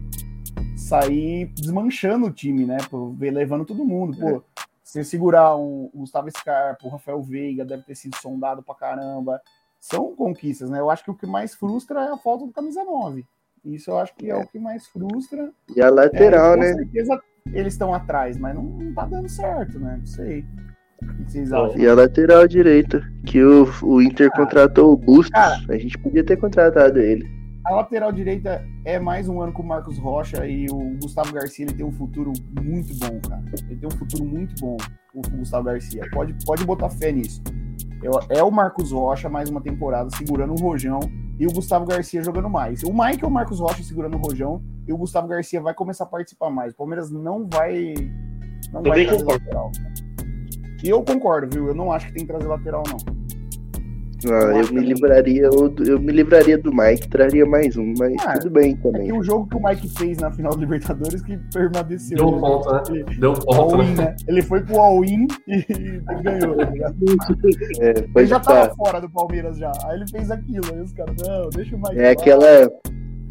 sair 0.78 1.48
desmanchando 1.56 2.28
o 2.28 2.32
time, 2.32 2.68
né? 2.68 2.78
Pô, 2.88 3.16
levando 3.20 3.66
todo 3.66 3.84
mundo. 3.84 4.16
Pô, 4.16 4.44
você 4.84 5.04
segurar 5.04 5.58
um, 5.58 5.90
o 5.92 6.02
Gustavo 6.02 6.30
Scarpa, 6.30 6.86
o 6.86 6.90
Rafael 6.92 7.20
Veiga, 7.20 7.66
deve 7.66 7.82
ter 7.82 7.96
sido 7.96 8.16
sondado 8.18 8.62
pra 8.62 8.76
caramba. 8.76 9.42
São 9.80 10.16
conquistas, 10.16 10.70
né? 10.70 10.80
Eu 10.80 10.92
acho 10.92 11.04
que 11.04 11.10
o 11.10 11.16
que 11.16 11.26
mais 11.26 11.56
frustra 11.56 12.02
é 12.02 12.12
a 12.12 12.18
falta 12.18 12.46
do 12.46 12.52
camisa 12.52 12.84
9. 12.84 13.26
Isso 13.66 13.90
eu 13.90 13.98
acho 13.98 14.14
que 14.16 14.30
é, 14.30 14.36
o 14.36 14.46
que 14.46 14.60
mais 14.60 14.86
frustra. 14.86 15.52
E 15.76 15.82
a 15.82 15.90
lateral, 15.90 16.54
É, 16.54 16.58
com 16.58 16.62
né? 16.62 16.74
certeza 16.76 17.20
eles 17.48 17.74
estão 17.74 17.92
atrás, 17.92 18.38
mas 18.38 18.54
não, 18.54 18.62
não 18.64 18.94
tá 18.94 19.08
dando 19.08 19.28
certo, 19.28 19.80
né? 19.80 19.96
Não 19.98 20.06
sei. 20.06 20.46
E 21.78 21.88
a 21.88 21.94
lateral 21.94 22.48
direita. 22.48 23.02
Que 23.26 23.44
o, 23.44 23.68
o 23.84 24.02
Inter 24.02 24.30
contratou 24.32 24.92
o 24.94 24.98
Bustos. 24.98 25.30
Cara. 25.30 25.60
A 25.70 25.78
gente 25.78 25.98
podia 25.98 26.24
ter 26.24 26.38
contratado 26.38 27.00
ele. 27.00 27.26
A 27.66 27.76
lateral 27.76 28.12
direita 28.12 28.66
é 28.86 29.00
mais 29.00 29.30
um 29.30 29.40
ano 29.40 29.54
com 29.54 29.62
o 29.62 29.68
Marcos 29.68 29.98
Rocha 30.00 30.48
e 30.48 30.66
o 30.72 30.98
Gustavo 31.00 31.32
Garcia 31.32 31.66
ele 31.66 31.76
tem 31.76 31.86
um 31.86 31.92
futuro 31.92 32.34
muito 32.60 32.94
bom, 32.98 33.20
cara. 33.30 33.44
Ele 33.70 33.76
tem 33.76 33.88
um 33.88 33.98
futuro 33.98 34.26
muito 34.26 34.60
bom, 34.60 34.78
o 35.14 35.22
Gustavo 35.38 35.66
Garcia. 35.66 36.04
Pode, 36.12 36.36
pode 36.44 36.66
botar 36.66 36.90
fé 36.90 37.12
nisso. 37.12 37.40
Eu- 38.02 38.20
é 38.30 38.42
o 38.42 38.50
Marcos 38.50 38.92
Rocha 38.92 39.30
mais 39.30 39.48
uma 39.48 39.62
temporada 39.62 40.10
segurando 40.10 40.54
o 40.54 40.60
Rojão 40.60 41.00
e 41.40 41.46
o 41.46 41.52
Gustavo 41.54 41.86
Garcia 41.86 42.24
jogando 42.24 42.50
mais. 42.50 42.82
O 42.82 42.92
Mike 42.92 43.24
é 43.24 43.28
o 43.28 43.32
Marcos 43.32 43.60
Rocha 43.60 43.84
segurando 43.84 44.16
o 44.16 44.20
Rojão 44.20 44.60
e 44.88 44.92
o 44.92 44.98
Gustavo 44.98 45.28
Garcia 45.28 45.62
vai 45.62 45.76
começar 45.76 46.06
a 46.06 46.08
participar 46.08 46.50
mais. 46.50 46.74
O 46.74 46.78
Palmeiras 46.78 47.12
não 47.12 47.48
vai. 47.48 47.94
Não 48.74 48.82
vai 48.82 49.06
Também 49.06 49.08
trazer 49.08 49.24
concordo. 49.24 49.72
E 50.84 50.90
eu 50.90 51.02
concordo, 51.04 51.48
viu? 51.54 51.68
Eu 51.68 51.76
não 51.76 51.92
acho 51.92 52.08
que 52.08 52.14
tem 52.14 52.26
que 52.26 52.32
trazer 52.32 52.48
lateral, 52.48 52.84
não. 52.88 53.22
Não, 54.24 54.56
eu 54.56 54.72
me 54.72 54.82
livraria, 54.82 55.46
eu, 55.52 55.74
eu 55.84 56.00
me 56.00 56.12
livraria 56.12 56.56
do 56.56 56.72
Mike, 56.72 57.10
traria 57.10 57.44
mais 57.44 57.76
um, 57.76 57.92
mas 57.98 58.14
Ah, 58.24 58.38
tudo 58.38 58.52
bem 58.52 58.74
É 58.74 58.84
também. 58.84 59.08
que 59.08 59.14
o 59.14 59.24
jogo 59.24 59.48
que 59.50 59.58
o 59.58 59.64
Mike 59.64 59.90
fez 59.98 60.20
na 60.20 60.30
final 60.32 60.52
do 60.52 60.60
Libertadores 60.60 61.24
que 61.24 61.40
permaneceu. 61.52 62.18
Deu 62.18 62.32
ponto, 62.40 62.72
né? 62.72 63.04
Deu 63.20 63.34
ponto, 63.34 63.52
all-in, 63.76 63.96
né? 63.96 64.04
né? 64.04 64.16
Ele 64.28 64.44
foi 64.44 64.62
pro 64.64 64.80
all-in 64.80 65.26
e, 65.48 65.56
e 65.58 66.22
ganhou. 66.22 66.56
tá 66.56 66.66
ligado? 66.66 66.96
É, 67.82 67.94
Ele 68.16 68.28
já 68.28 68.40
pá. 68.40 68.54
tava 68.68 68.76
fora 68.76 69.02
do 69.02 69.10
Palmeiras 69.10 69.58
já. 69.58 69.72
Aí 69.86 69.96
ele 69.96 70.06
fez 70.12 70.30
aquilo. 70.30 70.66
Aí 70.72 70.82
os 70.82 70.94
caras, 70.94 71.16
não, 71.28 71.50
deixa 71.50 71.76
o 71.76 71.80
Mike. 71.80 71.98
É 72.00 72.04
lá. 72.06 72.12
aquela. 72.12 72.72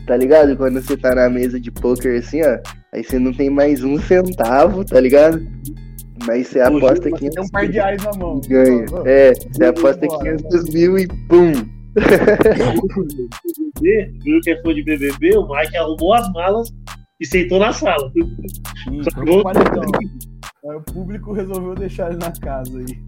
Tá 0.08 0.16
ligado? 0.16 0.56
Quando 0.56 0.82
você 0.82 0.96
tá 0.96 1.14
na 1.14 1.30
mesa 1.30 1.60
de 1.60 1.70
poker 1.70 2.18
assim, 2.18 2.40
ó. 2.42 2.58
Aí 2.92 3.04
você 3.04 3.16
não 3.16 3.32
tem 3.32 3.48
mais 3.48 3.84
um 3.84 3.96
centavo, 4.00 4.84
tá 4.84 4.98
ligado? 4.98 5.40
Mas 6.26 6.48
você 6.48 6.60
aposta 6.60 7.00
Tem 7.02 7.12
500 7.14 7.46
um 7.46 7.48
par 7.50 7.66
de 7.66 7.72
reais 7.72 8.02
na 8.04 8.12
mão. 8.18 8.40
ganha. 8.48 8.84
Ô, 8.92 9.06
É, 9.06 9.32
você 9.34 9.64
aposta 9.64 10.04
embora. 10.04 10.36
500 10.36 10.74
mil 10.74 10.98
e 10.98 11.06
pum. 11.28 11.52
Viu 14.24 14.40
que 14.42 14.50
é 14.50 14.62
fã 14.62 14.74
de 14.74 14.82
BBB, 14.84 15.36
o 15.38 15.48
Mike 15.48 15.76
arrumou 15.76 16.14
as 16.14 16.30
malas 16.32 16.68
e 17.20 17.26
sentou 17.26 17.58
na 17.58 17.72
sala. 17.72 18.10
Foi 19.14 19.30
um 19.38 19.42
paredão. 19.42 19.82
Aí 20.68 20.76
o 20.76 20.82
público 20.82 21.32
resolveu 21.32 21.74
deixar 21.74 22.10
ele 22.10 22.18
na 22.18 22.30
casa 22.32 22.78
aí. 22.78 22.98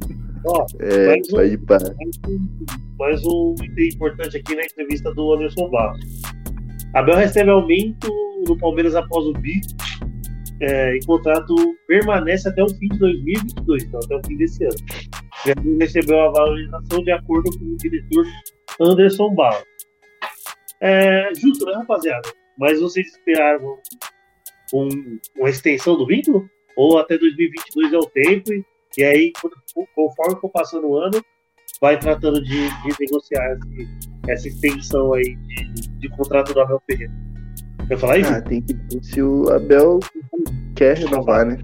É, 0.81 1.07
Mais 1.09 1.29
um. 1.33 1.67
pá. 1.67 1.79
Mais 1.79 1.93
um- 2.27 2.97
Mais 2.99 3.25
um 3.27 3.55
item 3.63 3.89
importante 3.89 4.37
aqui 4.39 4.55
na 4.57 4.63
entrevista 4.63 5.13
do 5.15 5.35
Anderson 5.35 5.69
Barros. 5.71 6.01
Abel 6.95 7.17
recebe 7.17 7.51
aumento 7.51 8.09
no 8.49 8.57
Palmeiras 8.59 8.95
após 8.97 9.25
o 9.27 9.33
BI 9.35 9.61
é, 10.63 10.97
e 10.97 11.05
contrato 11.05 11.55
permanece 11.87 12.49
até 12.49 12.63
o 12.63 12.69
fim 12.69 12.89
de 12.89 12.99
2022, 12.99 13.85
então 13.85 14.01
até 14.05 14.17
o 14.17 14.21
fim 14.27 14.37
desse 14.37 14.65
ano. 14.65 14.75
Ele 15.47 15.77
recebeu 15.79 16.21
a 16.21 16.31
valorização 16.31 17.03
de 17.03 17.11
acordo 17.11 17.51
com 17.59 17.65
o 17.65 17.77
diretor 17.77 18.25
Anderson 18.81 19.35
Barros. 19.35 19.65
É, 20.81 21.33
justo, 21.35 21.65
né, 21.67 21.75
rapaziada? 21.75 22.29
Mas 22.59 22.81
vocês 22.81 23.07
esperavam 23.09 23.79
um- 24.75 25.19
uma 25.37 25.51
extensão 25.51 25.97
do 25.97 26.07
vínculo? 26.07 26.49
Ou 26.77 26.99
até 26.99 27.19
2022 27.19 27.93
é 27.93 27.99
o 27.99 28.07
tempo? 28.07 28.53
E, 28.53 28.65
e 28.99 29.05
aí, 29.05 29.33
conforme 29.95 30.41
for 30.41 30.51
passando 30.51 30.87
o 30.89 30.97
ano, 30.99 31.23
vai 31.81 31.99
tratando 31.99 32.43
de, 32.43 32.69
de 32.69 32.97
negociar 33.01 33.57
esse- 33.57 33.89
essa 34.29 34.49
extensão 34.49 35.13
aí 35.15 35.35
de, 35.37 35.89
de 35.99 36.09
contrato 36.11 36.53
do 36.55 36.61
Abel 36.61 36.81
Ferreira. 36.89 37.13
Quer 37.93 37.99
falar 37.99 38.17
isso? 38.19 38.33
Ah, 38.33 38.41
tem 38.41 38.63
que 38.63 38.73
ver 38.73 39.05
se 39.05 39.21
o 39.21 39.53
Abel 39.53 40.01
quer 40.75 40.97
renovar, 40.97 41.45
né? 41.45 41.59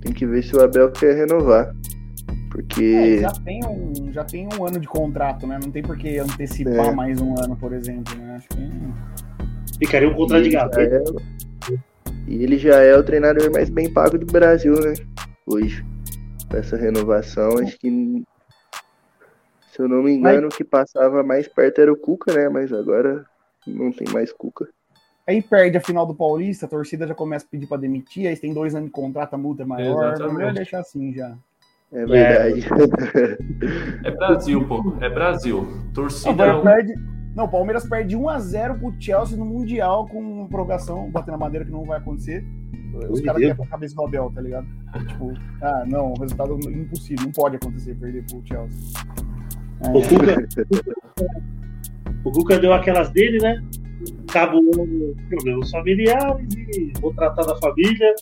Tem 0.00 0.12
que 0.12 0.26
ver 0.26 0.42
se 0.42 0.56
o 0.56 0.60
Abel 0.60 0.90
quer 0.90 1.14
renovar. 1.14 1.68
É, 1.68 2.32
Porque. 2.50 3.18
já, 3.20 3.30
tem 3.30 3.60
um, 3.64 4.12
já 4.12 4.24
tem 4.24 4.48
um 4.58 4.66
ano 4.66 4.80
de 4.80 4.88
contrato, 4.88 5.46
né? 5.46 5.56
Não 5.62 5.70
tem 5.70 5.84
por 5.84 5.96
que 5.96 6.18
antecipar 6.18 6.88
É. 6.88 6.92
mais 6.92 7.20
um 7.20 7.32
ano, 7.38 7.56
por 7.56 7.72
exemplo, 7.72 8.12
né? 8.18 8.38
Acho 8.38 8.48
que. 8.48 9.78
Ficaria 9.78 10.08
um 10.08 10.14
contrato 10.14 10.42
de 10.42 10.48
E 10.48 10.50
ele 10.50 10.58
já 10.58 10.66
gaveta. 10.66 10.96
é- 11.70 11.78
E 12.26 12.42
ele 12.42 12.58
já 12.58 12.76
é 12.80 12.96
o 12.96 13.04
treinador 13.04 13.52
mais 13.52 13.70
bem 13.70 13.88
pago 13.92 14.18
do 14.18 14.26
Brasil, 14.26 14.74
né? 14.80 14.94
Hoje. 15.46 15.84
Com 16.50 16.56
essa 16.56 16.76
renovação, 16.76 17.50
acho 17.58 17.78
que. 17.78 18.24
Se 19.70 19.80
eu 19.80 19.86
não 19.88 20.02
me 20.02 20.10
engano, 20.10 20.48
o 20.48 20.50
que 20.50 20.64
passava 20.64 21.22
mais 21.22 21.46
perto 21.46 21.80
era 21.80 21.92
o 21.92 21.96
Cuca, 21.96 22.34
né? 22.34 22.48
Mas 22.48 22.72
agora 22.72 23.24
não 23.64 23.92
tem 23.92 24.08
mais 24.12 24.32
Cuca. 24.32 24.66
Aí 25.30 25.40
perde 25.40 25.78
a 25.78 25.80
final 25.80 26.04
do 26.04 26.12
Paulista, 26.12 26.66
a 26.66 26.68
torcida 26.68 27.06
já 27.06 27.14
começa 27.14 27.46
a 27.46 27.48
pedir 27.48 27.68
pra 27.68 27.76
demitir, 27.76 28.26
aí 28.26 28.36
tem 28.36 28.52
dois 28.52 28.74
anos 28.74 28.86
de 28.86 28.92
contrato, 28.92 29.34
a 29.34 29.38
multa 29.38 29.62
é 29.62 29.64
maior. 29.64 30.12
Exatamente. 30.12 30.36
Melhor 30.36 30.52
deixar 30.52 30.80
assim 30.80 31.14
já. 31.14 31.36
É 31.92 32.04
verdade. 32.04 32.66
É 34.04 34.10
Brasil, 34.10 34.66
pô. 34.66 34.96
É 35.00 35.08
Brasil. 35.08 35.62
Não, 35.62 35.92
Torcida. 35.92 36.56
o 36.56 36.62
perde... 36.64 36.94
não, 37.36 37.44
o 37.44 37.48
Palmeiras 37.48 37.88
perde 37.88 38.16
1x0 38.16 38.80
pro 38.80 38.92
Chelsea 38.98 39.36
no 39.36 39.44
Mundial 39.44 40.08
com 40.08 40.48
prorrogação, 40.48 41.08
batendo 41.12 41.32
na 41.32 41.38
madeira 41.38 41.64
que 41.64 41.70
não 41.70 41.84
vai 41.84 41.98
acontecer. 41.98 42.44
Os 43.08 43.20
caras 43.20 43.40
querem 43.40 43.54
pra 43.54 43.66
cabeça 43.66 43.94
do 43.94 44.04
Abel, 44.04 44.32
tá 44.34 44.40
ligado? 44.40 44.66
Tipo, 45.06 45.32
ah, 45.62 45.84
não, 45.86 46.12
o 46.12 46.20
resultado 46.20 46.58
é 46.66 46.72
impossível, 46.72 47.24
não 47.24 47.32
pode 47.32 47.54
acontecer 47.54 47.94
perder 47.94 48.24
pro 48.24 48.42
Chelsea. 48.44 49.00
É, 49.84 49.88
O 49.90 50.02
Cuca, 50.08 50.48
o 52.24 52.32
Cuca 52.32 52.58
deu 52.58 52.72
aquelas 52.72 53.10
dele, 53.10 53.38
né? 53.38 53.62
Acabou 54.30 54.62
problemas 55.28 55.70
familiares 55.70 56.46
e 56.54 56.92
vou 57.00 57.12
tratar 57.12 57.42
da 57.42 57.56
família 57.56 58.14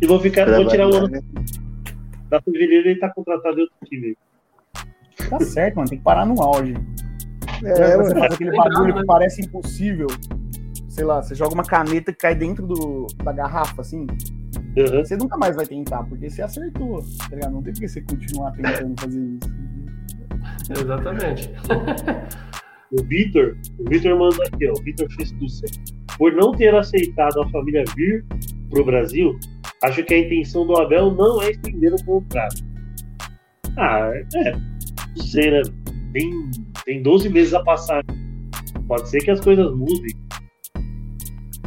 e 0.00 0.06
vou 0.06 0.18
ficar, 0.18 0.46
vou 0.50 0.66
tirar 0.66 0.88
o 0.88 0.94
ano 0.94 1.10
Trabalhar, 1.10 1.22
né? 1.32 1.44
da 2.30 2.40
fevereiro 2.40 2.88
e 2.88 2.90
ele 2.92 3.00
tá 3.00 3.10
contratado 3.10 3.58
em 3.58 3.62
outro 3.62 3.76
time. 3.84 4.16
tá 5.28 5.40
certo, 5.40 5.76
mano, 5.76 5.88
tem 5.88 5.98
que 5.98 6.04
parar 6.04 6.24
no 6.24 6.40
auge. 6.40 6.74
É, 7.62 7.96
você 7.96 8.14
mano. 8.14 8.20
faz 8.20 8.34
aquele 8.34 8.56
bagulho 8.56 8.94
que 8.94 9.04
parece 9.04 9.42
impossível. 9.42 10.06
Sei 10.88 11.04
lá, 11.04 11.22
você 11.22 11.34
joga 11.34 11.54
uma 11.54 11.64
caneta 11.64 12.12
que 12.12 12.18
cai 12.18 12.34
dentro 12.34 12.66
do, 12.66 13.06
da 13.22 13.32
garrafa, 13.32 13.82
assim. 13.82 14.06
Uhum. 14.76 15.04
Você 15.04 15.16
nunca 15.16 15.36
mais 15.36 15.56
vai 15.56 15.66
tentar, 15.66 16.04
porque 16.04 16.30
você 16.30 16.42
acertou, 16.42 17.02
tá 17.28 17.34
ligado? 17.34 17.52
Não 17.52 17.62
tem 17.62 17.72
por 17.72 17.80
que 17.80 17.88
você 17.88 18.00
continuar 18.00 18.52
tentando 18.52 18.98
fazer 18.98 19.20
isso. 19.20 20.80
Exatamente. 20.80 21.50
O 22.92 23.02
Vitor, 23.04 23.56
o 23.78 23.88
Vitor 23.88 24.18
manda 24.18 24.42
aqui, 24.44 24.68
ó, 24.68 24.72
o 24.72 24.82
Vitor 24.82 25.08
Festucci. 25.12 25.64
Por 26.18 26.32
não 26.32 26.52
ter 26.52 26.74
aceitado 26.74 27.40
a 27.40 27.48
família 27.50 27.84
vir 27.96 28.24
pro 28.68 28.84
Brasil, 28.84 29.38
acho 29.84 30.02
que 30.04 30.14
a 30.14 30.18
intenção 30.18 30.66
do 30.66 30.76
Abel 30.76 31.14
não 31.14 31.40
é 31.42 31.50
estender 31.50 31.94
o 31.94 32.04
contrato. 32.04 32.62
Ah, 33.78 34.10
é, 34.34 34.52
não 34.52 35.24
sei, 35.24 35.50
né? 35.50 35.62
Tem, 36.12 36.50
tem 36.84 37.02
12 37.02 37.28
meses 37.28 37.54
a 37.54 37.62
passar. 37.62 38.04
Pode 38.88 39.08
ser 39.08 39.20
que 39.20 39.30
as 39.30 39.40
coisas 39.40 39.72
mudem. 39.74 40.14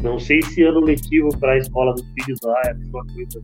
Não 0.02 0.20
sei 0.20 0.42
se 0.42 0.62
ano 0.64 0.82
letivo 0.82 1.30
para 1.40 1.54
a 1.54 1.58
escola 1.58 1.94
dos 1.94 2.06
filhos 2.14 2.40
lá 2.44 2.62
é 2.66 2.72
a 2.72 2.74
mesma 2.74 3.06
coisa 3.06 3.42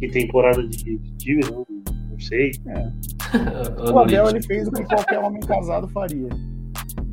que 0.00 0.08
temporada 0.08 0.66
de, 0.66 0.98
de 0.98 1.16
time, 1.18 1.42
não, 1.50 1.66
não 2.10 2.18
sei. 2.18 2.50
O 3.92 3.98
Abel 4.00 4.28
ele 4.30 4.42
fez 4.42 4.66
o 4.66 4.72
que 4.72 4.82
qualquer 4.84 5.20
homem 5.20 5.40
casado 5.42 5.86
faria. 5.90 6.28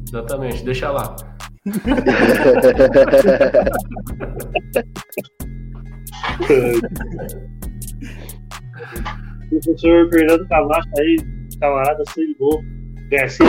Exatamente, 0.08 0.64
deixa 0.64 0.92
lá. 0.92 1.16
O 9.52 9.60
professor 9.62 10.10
Fernando 10.10 10.48
Camacho 10.48 10.90
aí, 10.98 11.18
camarada 11.60 12.04
sangue 12.14 12.36
bom. 12.40 12.64
Garcia. 13.10 13.46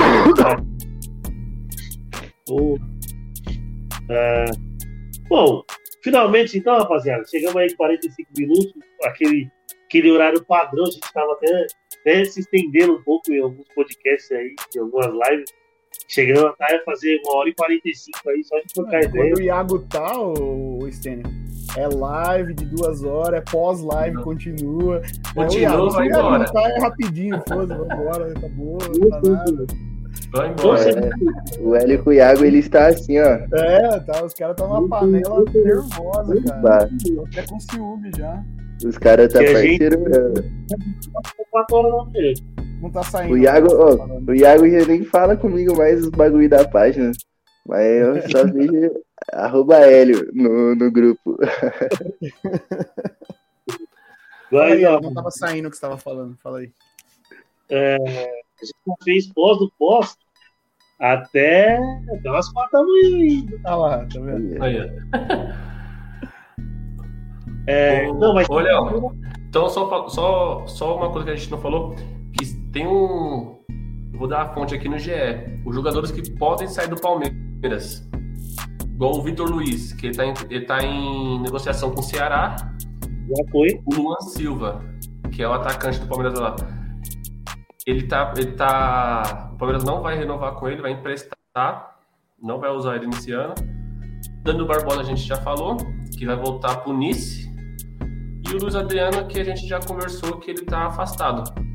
Ô, 2.48 2.78
é, 4.10 4.44
Bom, 5.28 5.62
finalmente 6.02 6.56
então, 6.56 6.78
rapaziada, 6.78 7.22
chegamos 7.26 7.56
aí 7.56 7.66
em 7.66 7.76
45 7.76 8.30
minutos, 8.38 8.72
aquele, 9.04 9.50
aquele 9.84 10.10
horário 10.10 10.42
padrão, 10.42 10.84
a 10.84 10.90
gente 10.90 11.04
estava 11.04 11.32
até, 11.32 11.66
até 12.00 12.24
se 12.24 12.40
estendendo 12.40 12.94
um 12.94 13.02
pouco 13.02 13.30
em 13.30 13.42
alguns 13.42 13.68
podcasts 13.74 14.32
aí, 14.32 14.54
em 14.74 14.78
algumas 14.78 15.06
lives. 15.28 15.50
Chegando 16.08 16.46
até 16.46 16.76
a 16.76 16.82
fazer 16.84 17.20
uma 17.24 17.36
hora 17.36 17.48
e 17.50 17.54
45 17.54 18.30
aí, 18.30 18.42
só 18.44 18.56
de 18.56 18.64
trocar 18.74 19.04
ideia. 19.04 19.24
Quando 19.30 19.38
o 19.38 19.42
Iago 19.42 19.78
tá, 19.80 20.18
o, 20.18 20.78
o 20.82 20.90
Stênio, 20.92 21.24
é 21.76 21.86
live 21.86 22.54
de 22.54 22.64
duas 22.64 23.04
horas, 23.04 23.40
é 23.40 23.44
pós-live, 23.50 24.16
continua. 24.22 25.02
Continua, 25.34 25.44
É, 25.44 25.48
o 25.48 25.58
Iago, 25.60 25.90
vai 25.90 26.06
se 26.06 26.12
o 26.12 26.14
Iago 26.14 26.26
embora. 26.28 26.38
não 26.38 26.52
tá, 26.52 26.70
é 26.70 26.80
rapidinho, 26.80 27.42
foda 27.46 27.76
vambora, 27.76 28.32
acabou, 28.32 28.78
não 28.98 29.10
tá 29.10 29.20
nada. 29.30 29.66
Vai 30.32 30.48
embora. 30.50 30.78
Você- 30.78 31.60
O 31.60 31.74
Hélio 31.76 32.02
com 32.02 32.10
o 32.10 32.12
Iago, 32.14 32.44
ele 32.44 32.58
está 32.58 32.86
assim, 32.88 33.18
ó. 33.18 33.24
É, 33.24 34.00
tá, 34.00 34.24
os 34.24 34.32
caras 34.32 34.56
estão 34.58 34.68
numa 34.80 34.88
panela 34.88 35.44
nervosa, 35.54 36.42
cara. 36.42 36.88
Tô 37.14 37.24
até 37.26 37.42
com 37.46 37.60
ciúme 37.60 38.10
já. 38.16 38.42
Os 38.84 38.96
caras 38.96 39.30
tá 39.32 39.40
a 39.40 39.42
gente- 39.44 39.78
parceiro 39.78 40.00
mesmo. 40.00 40.34
quatro 41.50 41.76
horas 41.76 42.12
noite. 42.12 42.44
Não 42.80 42.90
tá 42.90 43.02
saindo. 43.02 43.34
O 43.34 43.38
Iago, 43.38 43.68
tá 43.68 43.74
ó, 43.74 44.20
o 44.26 44.34
Iago 44.34 44.68
já 44.68 44.86
nem 44.86 45.04
fala 45.04 45.36
comigo 45.36 45.76
mais 45.76 46.02
os 46.02 46.10
bagulho 46.10 46.48
da 46.48 46.66
página. 46.66 47.12
Mas 47.66 47.84
eu 47.86 48.30
só 48.30 48.44
vejo 48.52 48.90
arroba 49.32 49.76
Hélio 49.76 50.30
no, 50.32 50.74
no 50.74 50.90
grupo. 50.90 51.36
Mas, 54.50 54.72
aí, 54.72 54.84
ó, 54.86 54.98
não 54.98 55.12
tava 55.12 55.30
saindo 55.30 55.68
o 55.68 55.70
que 55.70 55.76
você 55.76 55.82
tava 55.82 55.98
falando, 55.98 56.34
fala 56.42 56.60
aí. 56.60 56.72
a 57.70 57.98
gente 58.64 58.74
não 58.86 58.96
fez 59.04 59.26
pós 59.26 59.58
do 59.58 59.70
pós 59.78 60.16
até, 60.98 61.78
até 62.10 62.30
umas 62.30 62.50
quatro 62.50 62.72
da 62.72 62.82
manhã 62.82 63.16
ainda. 63.16 63.58
Tá 63.62 63.76
lá, 63.76 63.98
tá 64.06 64.20
vendo? 64.20 64.62
Aí, 64.62 64.80
ó. 64.80 64.84
É, 67.66 68.08
Ô, 68.08 68.14
não, 68.14 68.32
mas 68.32 68.48
Léo, 68.48 69.14
Então, 69.46 69.68
só, 69.68 70.08
só, 70.08 70.66
só 70.66 70.96
uma 70.96 71.10
coisa 71.12 71.26
que 71.26 71.32
a 71.32 71.36
gente 71.36 71.50
não 71.50 71.60
falou, 71.60 71.94
que 72.38 72.54
tem 72.72 72.86
um. 72.86 73.58
Vou 74.12 74.26
dar 74.28 74.42
a 74.42 74.54
fonte 74.54 74.74
aqui 74.74 74.88
no 74.88 74.98
GE. 74.98 75.10
Os 75.64 75.74
jogadores 75.74 76.10
que 76.10 76.30
podem 76.36 76.66
sair 76.66 76.88
do 76.88 76.96
Palmeiras. 76.96 78.08
Igual 78.94 79.16
o 79.16 79.22
Vitor 79.22 79.48
Luiz, 79.48 79.92
que 79.92 80.06
ele 80.06 80.16
tá, 80.16 80.24
em, 80.24 80.34
ele 80.50 80.64
tá 80.64 80.82
em 80.82 81.40
negociação 81.40 81.90
com 81.90 82.00
o 82.00 82.02
Ceará. 82.02 82.56
já 82.56 83.50
foi. 83.50 83.80
O 83.84 83.94
Luan 83.94 84.20
Silva, 84.20 84.84
que 85.30 85.42
é 85.42 85.48
o 85.48 85.52
atacante 85.52 86.00
do 86.00 86.06
Palmeiras 86.06 86.38
lá. 86.38 86.56
Ele 87.86 88.06
tá, 88.06 88.32
ele 88.36 88.52
tá. 88.52 89.50
O 89.54 89.56
Palmeiras 89.56 89.84
não 89.84 90.02
vai 90.02 90.18
renovar 90.18 90.54
com 90.54 90.68
ele, 90.68 90.82
vai 90.82 90.92
emprestar, 90.92 91.96
não 92.42 92.58
vai 92.58 92.70
usar 92.70 92.96
ele 92.96 93.06
nesse 93.06 93.32
ano. 93.32 93.54
Dando 94.42 94.66
Barbosa 94.66 95.00
a 95.00 95.04
gente 95.04 95.22
já 95.22 95.36
falou, 95.36 95.76
que 96.16 96.26
vai 96.26 96.36
voltar 96.36 96.78
pro 96.78 96.92
Nice. 96.92 97.48
E 98.48 98.54
o 98.54 98.58
Luiz 98.58 98.74
Adriano, 98.74 99.26
que 99.26 99.38
a 99.38 99.44
gente 99.44 99.66
já 99.66 99.78
conversou 99.80 100.38
que 100.38 100.50
ele 100.50 100.64
tá 100.64 100.86
afastado. 100.86 101.67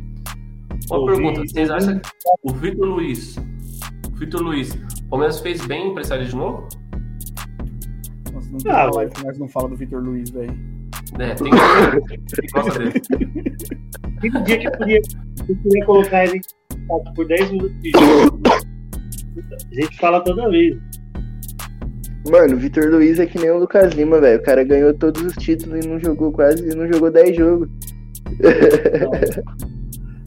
Uma 0.89 0.99
Ô, 0.99 1.05
pergunta, 1.05 1.41
vocês 1.41 1.69
acham 1.69 1.99
que 1.99 2.09
o 2.43 2.53
Vitor 2.53 2.85
Luiz, 2.85 3.37
o 4.11 4.15
Vitor 4.15 4.41
Luiz, 4.41 4.71
o 4.73 5.09
Palmeiras 5.09 5.39
fez 5.39 5.65
bem 5.65 5.87
em 5.87 5.91
emprestar 5.91 6.19
ele 6.19 6.29
de 6.29 6.35
novo? 6.35 6.67
Nossa, 8.33 8.49
não 8.51 8.57
tem 8.57 8.71
Ah, 8.71 8.85
uma 8.87 8.95
live 8.95 9.13
que 9.13 9.23
nós 9.25 9.39
não 9.39 9.47
fala 9.47 9.69
do 9.69 9.75
Vitor 9.75 10.03
Luiz, 10.03 10.29
velho. 10.29 10.53
É, 11.19 11.35
tem 11.35 11.51
que 11.51 12.51
gosta 12.53 12.79
dele. 12.79 12.93
Tem 14.21 14.31
um 14.37 14.43
dia 14.45 14.57
que 14.57 14.67
eu 14.67 14.71
podia, 14.71 15.01
eu 15.49 15.55
podia 15.57 15.85
colocar 15.85 16.23
ele 16.25 16.39
por 17.13 17.27
10 17.27 17.51
minutos 17.51 17.81
de 17.81 17.91
jogo. 17.91 18.41
A 18.49 19.75
gente 19.75 19.97
fala 19.97 20.21
toda 20.21 20.49
vez. 20.49 20.77
Mano, 22.31 22.55
o 22.55 22.57
Vitor 22.57 22.85
Luiz 22.89 23.19
é 23.19 23.25
que 23.25 23.37
nem 23.37 23.51
o 23.51 23.57
Lucas 23.59 23.93
Lima, 23.93 24.21
velho. 24.21 24.39
O 24.39 24.43
cara 24.43 24.63
ganhou 24.63 24.93
todos 24.93 25.21
os 25.21 25.33
títulos 25.35 25.83
e 25.83 25.87
não 25.89 25.99
jogou 25.99 26.31
quase, 26.31 26.73
não 26.73 26.87
jogou 26.87 27.11
10 27.11 27.35
jogos. 27.35 27.67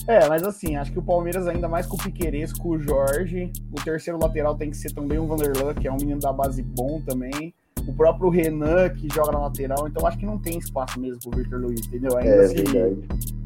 É, 0.09 0.28
mas 0.28 0.42
assim, 0.44 0.76
acho 0.76 0.92
que 0.92 0.98
o 0.98 1.02
Palmeiras, 1.02 1.46
ainda 1.48 1.68
mais 1.68 1.84
com 1.86 1.96
o 1.96 1.98
Piqueires, 1.98 2.52
com 2.52 2.70
o 2.70 2.78
Jorge, 2.78 3.50
o 3.72 3.82
terceiro 3.82 4.18
lateral 4.22 4.54
tem 4.54 4.70
que 4.70 4.76
ser 4.76 4.92
também 4.92 5.18
o 5.18 5.26
Vanderlan, 5.26 5.74
que 5.74 5.88
é 5.88 5.92
um 5.92 5.96
menino 5.96 6.20
da 6.20 6.32
base 6.32 6.62
bom 6.62 7.00
também. 7.04 7.52
O 7.88 7.92
próprio 7.92 8.28
Renan, 8.30 8.88
que 8.90 9.09
joga 9.12 9.32
na 9.32 9.40
lateral, 9.40 9.86
então 9.88 10.07
acho 10.07 10.18
que 10.18 10.26
não 10.26 10.38
tem 10.38 10.59
espaço 10.59 10.98
mesmo 11.00 11.18
pro 11.20 11.38
Victor 11.38 11.61
Luiz, 11.61 11.86
entendeu? 11.86 12.16
Ainda 12.16 12.30
É 12.30 12.48
se, 12.48 12.54
verdade. 12.62 12.96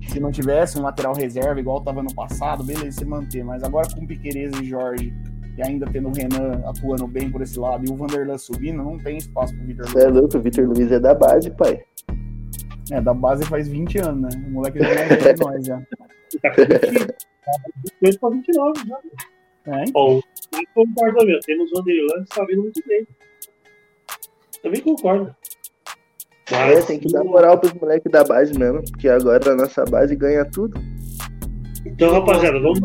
se 0.08 0.20
não 0.20 0.30
tivesse 0.30 0.78
um 0.78 0.82
lateral 0.82 1.14
reserva, 1.14 1.60
igual 1.60 1.80
tava 1.82 2.02
no 2.02 2.14
passado, 2.14 2.62
beleza, 2.64 2.92
se 3.00 3.04
manter. 3.04 3.44
Mas 3.44 3.62
agora 3.62 3.88
com 3.94 4.02
o 4.02 4.06
Piqueires 4.06 4.52
e 4.60 4.64
Jorge, 4.64 5.12
e 5.58 5.62
ainda 5.62 5.86
tendo 5.90 6.08
o 6.08 6.12
Renan 6.12 6.62
atuando 6.66 7.06
bem 7.06 7.30
por 7.30 7.42
esse 7.42 7.58
lado, 7.58 7.84
e 7.86 7.90
o 7.92 7.96
Vanderlan 7.96 8.38
subindo, 8.38 8.82
não 8.82 8.96
tem 8.98 9.18
espaço 9.18 9.54
pro 9.54 9.66
Victor 9.66 9.88
Você 9.88 9.98
é 9.98 10.04
Luiz. 10.08 10.20
louco, 10.20 10.36
o 10.38 10.40
Vitor 10.40 10.66
Luiz 10.66 10.90
é 10.92 11.00
da 11.00 11.14
base, 11.14 11.50
pai. 11.50 11.82
É, 12.90 13.00
da 13.00 13.14
base 13.14 13.44
faz 13.46 13.68
20 13.68 13.98
anos, 13.98 14.22
né? 14.22 14.44
O 14.48 14.50
moleque 14.50 14.78
já 14.80 14.88
é 14.88 14.94
mais 14.94 15.22
velho 15.22 15.38
que 15.38 15.44
nós, 15.44 15.66
já. 15.66 15.82
Tá 16.42 16.50
com 16.50 16.62
20, 16.62 17.06
tá 17.06 17.52
28 18.02 18.20
pra 18.20 18.28
29 18.30 18.88
já. 18.88 18.98
É? 19.66 19.84
Bom, 19.92 20.20
eu 20.52 20.60
concordo 20.74 21.18
também. 21.18 21.38
Temos 21.40 21.70
o 21.72 21.76
Vanderlan 21.76 22.24
que 22.24 22.30
está 22.30 22.44
vindo 22.44 22.62
muito 22.62 22.82
bem. 22.86 23.06
Também 24.62 24.80
concordo. 24.80 25.34
É, 26.50 26.74
Mas, 26.74 26.86
tem 26.86 26.98
que 26.98 27.12
dar 27.12 27.22
moral 27.22 27.58
pros 27.58 27.72
moleques 27.74 28.10
da 28.10 28.24
base 28.24 28.58
mesmo, 28.58 28.82
porque 28.90 29.08
agora 29.08 29.52
a 29.52 29.54
nossa 29.54 29.84
base 29.84 30.16
ganha 30.16 30.44
tudo. 30.44 30.80
então, 31.86 32.12
rapaziada, 32.12 32.58
vamos. 32.58 32.80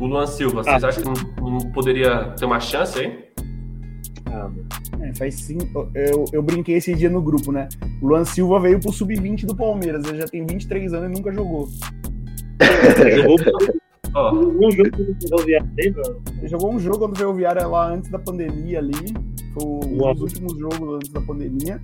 O 0.00 0.06
Luan 0.06 0.26
Silva, 0.26 0.64
vocês 0.64 0.82
acham 0.82 1.02
que 1.14 1.40
não, 1.40 1.50
não 1.50 1.72
poderia 1.72 2.30
ter 2.30 2.46
uma 2.46 2.58
chance 2.58 2.98
aí? 2.98 3.29
É, 5.00 5.14
faz 5.14 5.34
cinco. 5.36 5.88
Eu, 5.94 6.24
eu 6.32 6.42
brinquei 6.42 6.76
esse 6.76 6.94
dia 6.94 7.10
no 7.10 7.20
grupo, 7.22 7.50
né? 7.52 7.68
O 8.02 8.08
Luan 8.08 8.24
Silva 8.24 8.60
veio 8.60 8.78
pro 8.80 8.92
sub-20 8.92 9.44
do 9.46 9.56
Palmeiras. 9.56 10.04
Ele 10.06 10.18
já 10.18 10.26
tem 10.26 10.44
23 10.46 10.92
anos 10.94 11.10
e 11.10 11.14
nunca 11.14 11.32
jogou. 11.32 11.68
Jogou 14.12 14.66
um 14.66 14.70
jogo 14.72 14.90
Ferroviário? 15.28 15.70
Ele 15.78 15.94
jogou 16.48 16.72
um 16.72 16.78
jogo 16.80 17.08
no 17.08 17.16
Ferroviária 17.16 17.66
lá 17.66 17.88
antes 17.88 18.10
da 18.10 18.18
pandemia 18.18 18.78
ali. 18.78 18.92
Foi 19.54 19.64
um 19.64 20.12
dos 20.14 20.22
últimos 20.22 20.58
jogos 20.58 20.96
antes 20.96 21.08
da 21.10 21.20
pandemia. 21.20 21.80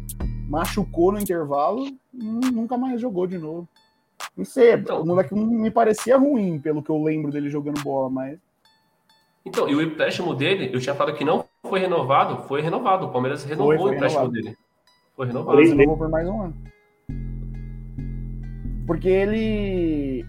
Machucou 0.48 1.12
no 1.12 1.18
intervalo 1.18 1.86
e 1.86 2.24
nu- 2.24 2.40
nunca 2.52 2.76
mais 2.76 3.00
jogou 3.00 3.26
de 3.26 3.38
novo. 3.38 3.68
Não 4.36 4.44
sei, 4.44 4.74
Então. 4.74 5.02
o 5.02 5.06
moleque 5.06 5.34
não 5.34 5.46
me 5.46 5.70
parecia 5.70 6.16
ruim, 6.16 6.58
pelo 6.58 6.82
que 6.82 6.90
eu 6.90 7.02
lembro 7.02 7.30
dele 7.30 7.48
jogando 7.50 7.82
bola, 7.82 8.08
mas. 8.10 8.38
Então, 9.46 9.68
e 9.68 9.74
o 9.74 9.80
empréstimo 9.80 10.34
dele, 10.34 10.70
eu 10.72 10.80
tinha 10.80 10.94
falado 10.94 11.16
que 11.16 11.24
não 11.24 11.44
foi 11.66 11.78
renovado, 11.80 12.42
foi 12.48 12.60
renovado. 12.60 13.06
O 13.06 13.10
Palmeiras 13.10 13.44
renovou 13.44 13.66
Foi, 13.68 13.78
foi 13.78 13.90
o 13.90 13.94
empréstimo 13.94 14.24
renovado. 14.24 14.42
dele. 14.44 14.56
Foi 15.16 15.26
renovado. 15.26 15.56
Mas 15.58 15.70
renovou 15.70 15.96
por 15.96 16.08
mais 16.10 16.28
um 16.28 16.42
ano. 16.42 16.54
Porque 18.86 19.08
ele. 19.08 20.24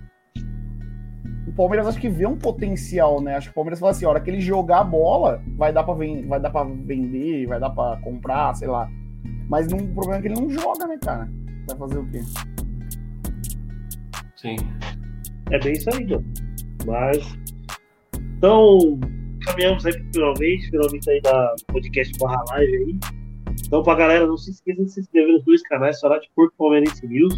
O 1.47 1.51
Palmeiras 1.53 1.87
acho 1.87 1.99
que 1.99 2.09
vê 2.09 2.25
um 2.25 2.37
potencial, 2.37 3.21
né? 3.21 3.35
Acho 3.35 3.47
que 3.47 3.51
o 3.51 3.55
Palmeiras 3.55 3.79
fala 3.79 3.91
assim: 3.91 4.05
a 4.05 4.09
hora 4.09 4.19
que 4.19 4.29
ele 4.29 4.41
jogar 4.41 4.79
a 4.79 4.83
bola, 4.83 5.41
vai 5.57 5.71
dar 5.73 5.83
pra, 5.83 5.93
ven- 5.93 6.27
vai 6.27 6.39
dar 6.39 6.49
pra 6.49 6.63
vender, 6.63 7.45
vai 7.47 7.59
dar 7.59 7.69
pra 7.71 7.97
comprar, 8.03 8.53
sei 8.55 8.67
lá. 8.67 8.89
Mas 9.49 9.67
não- 9.67 9.77
o 9.79 9.93
problema 9.93 10.17
é 10.17 10.21
que 10.21 10.27
ele 10.27 10.39
não 10.41 10.49
joga, 10.49 10.87
né, 10.87 10.97
cara? 11.03 11.29
Vai 11.67 11.77
fazer 11.77 11.97
o 11.99 12.05
quê? 12.09 12.21
Sim. 14.35 14.55
É 15.51 15.59
bem 15.59 15.73
isso 15.73 15.89
aí, 15.93 16.05
mano. 16.05 16.25
Mas. 16.85 17.37
Então, 18.37 18.99
caminhamos 19.45 19.83
aí 19.85 19.93
finalmente, 20.13 20.69
finalmente 20.69 21.09
aí 21.09 21.21
da 21.21 21.55
podcast 21.67 22.17
barra 22.19 22.43
live 22.51 22.75
aí. 22.75 22.99
Então, 23.65 23.81
pra 23.81 23.95
galera, 23.95 24.27
não 24.27 24.37
se 24.37 24.51
esqueça 24.51 24.83
de 24.83 24.91
se 24.91 24.99
inscrever 24.99 25.33
nos 25.33 25.43
dois 25.43 25.61
canais, 25.63 25.99
Sorate 25.99 26.29
Porto 26.35 26.53
Palmeirense 26.57 27.05
News. 27.07 27.33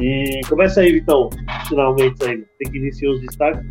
E 0.00 0.40
começa 0.48 0.80
aí, 0.80 0.92
Vitão, 0.92 1.28
finalmente 1.68 2.24
aí. 2.24 2.44
Tem 2.58 2.72
que 2.72 2.78
iniciar 2.78 3.10
os 3.10 3.20
destaques. 3.20 3.62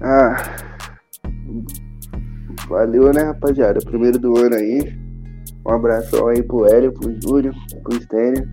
Ah. 0.00 0.56
Valeu, 2.68 3.12
né, 3.12 3.22
rapaziada? 3.22 3.80
Primeiro 3.80 4.18
do 4.18 4.38
ano 4.38 4.56
aí. 4.56 4.98
Um 5.66 5.72
abração 5.72 6.28
aí 6.28 6.42
pro 6.42 6.64
Hélio, 6.64 6.92
pro 6.92 7.14
Júlio, 7.22 7.52
pro 7.82 8.00
Stênio. 8.00 8.48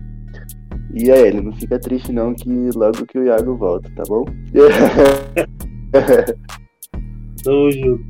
E 0.93 1.09
a 1.11 1.15
Hélio, 1.15 1.43
não 1.43 1.53
fica 1.53 1.80
triste 1.80 2.11
não, 2.11 2.34
que 2.34 2.49
logo 2.76 3.05
que 3.05 3.20
o 3.20 3.24
Iago 3.24 3.55
volta, 3.55 3.89
tá 3.95 4.03
bom? 4.07 4.26
Tamo 7.44 7.72
junto. 7.72 8.04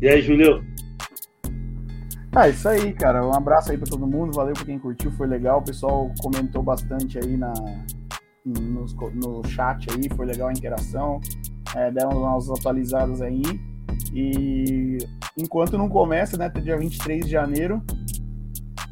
E 0.00 0.08
aí, 0.08 0.20
Julio? 0.20 0.64
Ah, 2.34 2.48
isso 2.48 2.68
aí, 2.68 2.92
cara. 2.92 3.24
Um 3.26 3.34
abraço 3.34 3.70
aí 3.70 3.78
pra 3.78 3.86
todo 3.86 4.06
mundo. 4.06 4.32
Valeu 4.34 4.54
pra 4.54 4.64
quem 4.64 4.78
curtiu, 4.78 5.10
foi 5.12 5.26
legal. 5.26 5.60
O 5.60 5.64
pessoal 5.64 6.10
comentou 6.20 6.62
bastante 6.62 7.18
aí 7.18 7.36
na, 7.36 7.52
co- 8.96 9.10
no, 9.10 9.46
chat 9.46 9.86
aí, 9.90 10.08
foi 10.16 10.26
legal 10.26 10.48
a 10.48 10.52
interação. 10.52 11.20
É, 11.76 11.90
deram 11.90 12.10
umas 12.10 12.50
atualizadas 12.50 13.20
aí. 13.22 13.42
E 14.14 14.98
enquanto 15.36 15.78
não 15.78 15.88
começa, 15.88 16.36
né? 16.36 16.48
Dia 16.48 16.76
23 16.76 17.24
de 17.24 17.30
janeiro, 17.30 17.82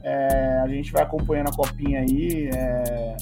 é, 0.02 0.60
a 0.62 0.68
gente 0.68 0.92
vai 0.92 1.02
acompanhando 1.02 1.48
a 1.48 1.56
copinha 1.56 2.00
aí. 2.00 2.50
É, 2.54 3.16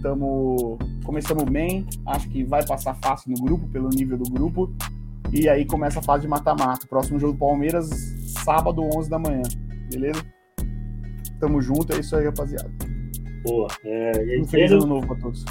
tamo, 0.00 0.78
começamos 1.04 1.44
bem, 1.44 1.86
acho 2.06 2.28
que 2.28 2.44
vai 2.44 2.64
passar 2.66 2.94
fácil 2.94 3.30
no 3.30 3.42
grupo, 3.42 3.68
pelo 3.68 3.88
nível 3.88 4.18
do 4.18 4.30
grupo. 4.30 4.72
E 5.32 5.48
aí 5.48 5.64
começa 5.64 5.98
a 5.98 6.02
fase 6.02 6.22
de 6.22 6.28
mata-mata. 6.28 6.86
Próximo 6.86 7.18
jogo 7.18 7.32
do 7.32 7.38
Palmeiras, 7.38 7.88
sábado, 8.44 8.82
11 8.82 9.10
da 9.10 9.18
manhã. 9.18 9.42
Beleza? 9.90 10.24
Tamo 11.40 11.60
junto, 11.60 11.92
é 11.92 12.00
isso 12.00 12.16
aí, 12.16 12.24
rapaziada. 12.24 12.70
Boa. 13.42 13.68
É, 13.84 14.24
e 14.24 14.30
aí, 14.32 14.40
Um 14.40 14.46
feliz 14.46 14.72
ano 14.72 14.86
novo 14.86 15.06
pra 15.06 15.16
todos. 15.16 15.44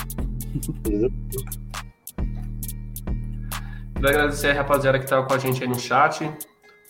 Quero 3.96 4.10
agradecer 4.10 4.52
a 4.52 4.54
rapaziada 4.54 4.98
que 4.98 5.06
estava 5.06 5.26
com 5.26 5.34
a 5.34 5.38
gente 5.38 5.62
aí 5.62 5.70
no 5.70 5.80
chat. 5.80 6.30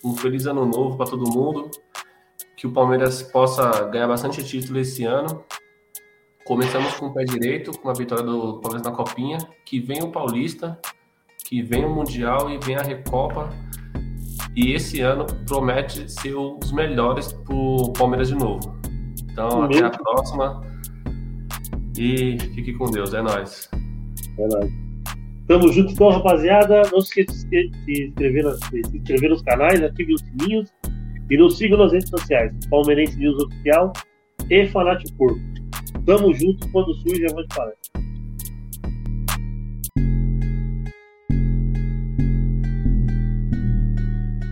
Um 0.03 0.15
feliz 0.15 0.45
ano 0.45 0.65
novo 0.65 0.97
para 0.97 1.07
todo 1.07 1.29
mundo. 1.31 1.69
Que 2.55 2.67
o 2.67 2.71
Palmeiras 2.71 3.21
possa 3.21 3.85
ganhar 3.89 4.07
bastante 4.07 4.43
título 4.43 4.79
esse 4.79 5.03
ano. 5.03 5.43
Começamos 6.45 6.93
com 6.93 7.07
o 7.07 7.13
pé 7.13 7.23
direito, 7.23 7.71
com 7.71 7.89
a 7.89 7.93
vitória 7.93 8.23
do 8.23 8.59
Palmeiras 8.61 8.83
na 8.83 8.91
Copinha. 8.91 9.39
Que 9.65 9.79
vem 9.79 10.03
o 10.03 10.11
Paulista, 10.11 10.79
que 11.43 11.63
vem 11.63 11.83
o 11.83 11.89
Mundial 11.89 12.51
e 12.51 12.59
vem 12.63 12.75
a 12.75 12.83
Recopa. 12.83 13.49
E 14.55 14.71
esse 14.73 15.01
ano 15.01 15.25
promete 15.47 16.07
ser 16.09 16.35
um 16.35 16.59
dos 16.59 16.71
melhores 16.71 17.33
para 17.33 17.55
o 17.55 17.91
Palmeiras 17.93 18.27
de 18.27 18.35
novo. 18.35 18.79
Então, 19.23 19.63
até 19.63 19.85
a 19.85 19.89
próxima. 19.89 20.61
E 21.97 22.37
fique 22.53 22.73
com 22.73 22.91
Deus, 22.91 23.15
é 23.15 23.23
nóis. 23.23 23.67
É 24.37 24.47
nóis. 24.47 24.71
Tamo 25.47 25.73
junto 25.73 25.93
então, 25.93 26.09
rapaziada. 26.09 26.83
Não 26.91 27.01
se 27.01 27.21
esqueça 27.21 27.47
de 27.49 27.71
se 27.85 28.03
inscrever, 28.03 28.45
se 28.53 28.81
inscrever 28.95 29.29
nos 29.31 29.41
canais, 29.41 29.81
ative 29.81 30.13
os 30.13 30.21
sininhos 30.21 30.71
e 31.27 31.37
nos 31.37 31.57
sigam 31.57 31.79
nas 31.79 31.91
redes 31.91 32.09
sociais. 32.09 32.53
Palmeirense 32.69 33.17
News 33.17 33.43
Oficial 33.43 33.93
e 34.47 34.67
Fanático 34.67 35.11
Porco. 35.17 35.54
Tamo 36.05 36.31
junto 36.35 36.69
quando 36.69 36.93
surge 36.93 37.25
a 37.25 37.33
de 37.33 37.47
palestra. 37.47 37.84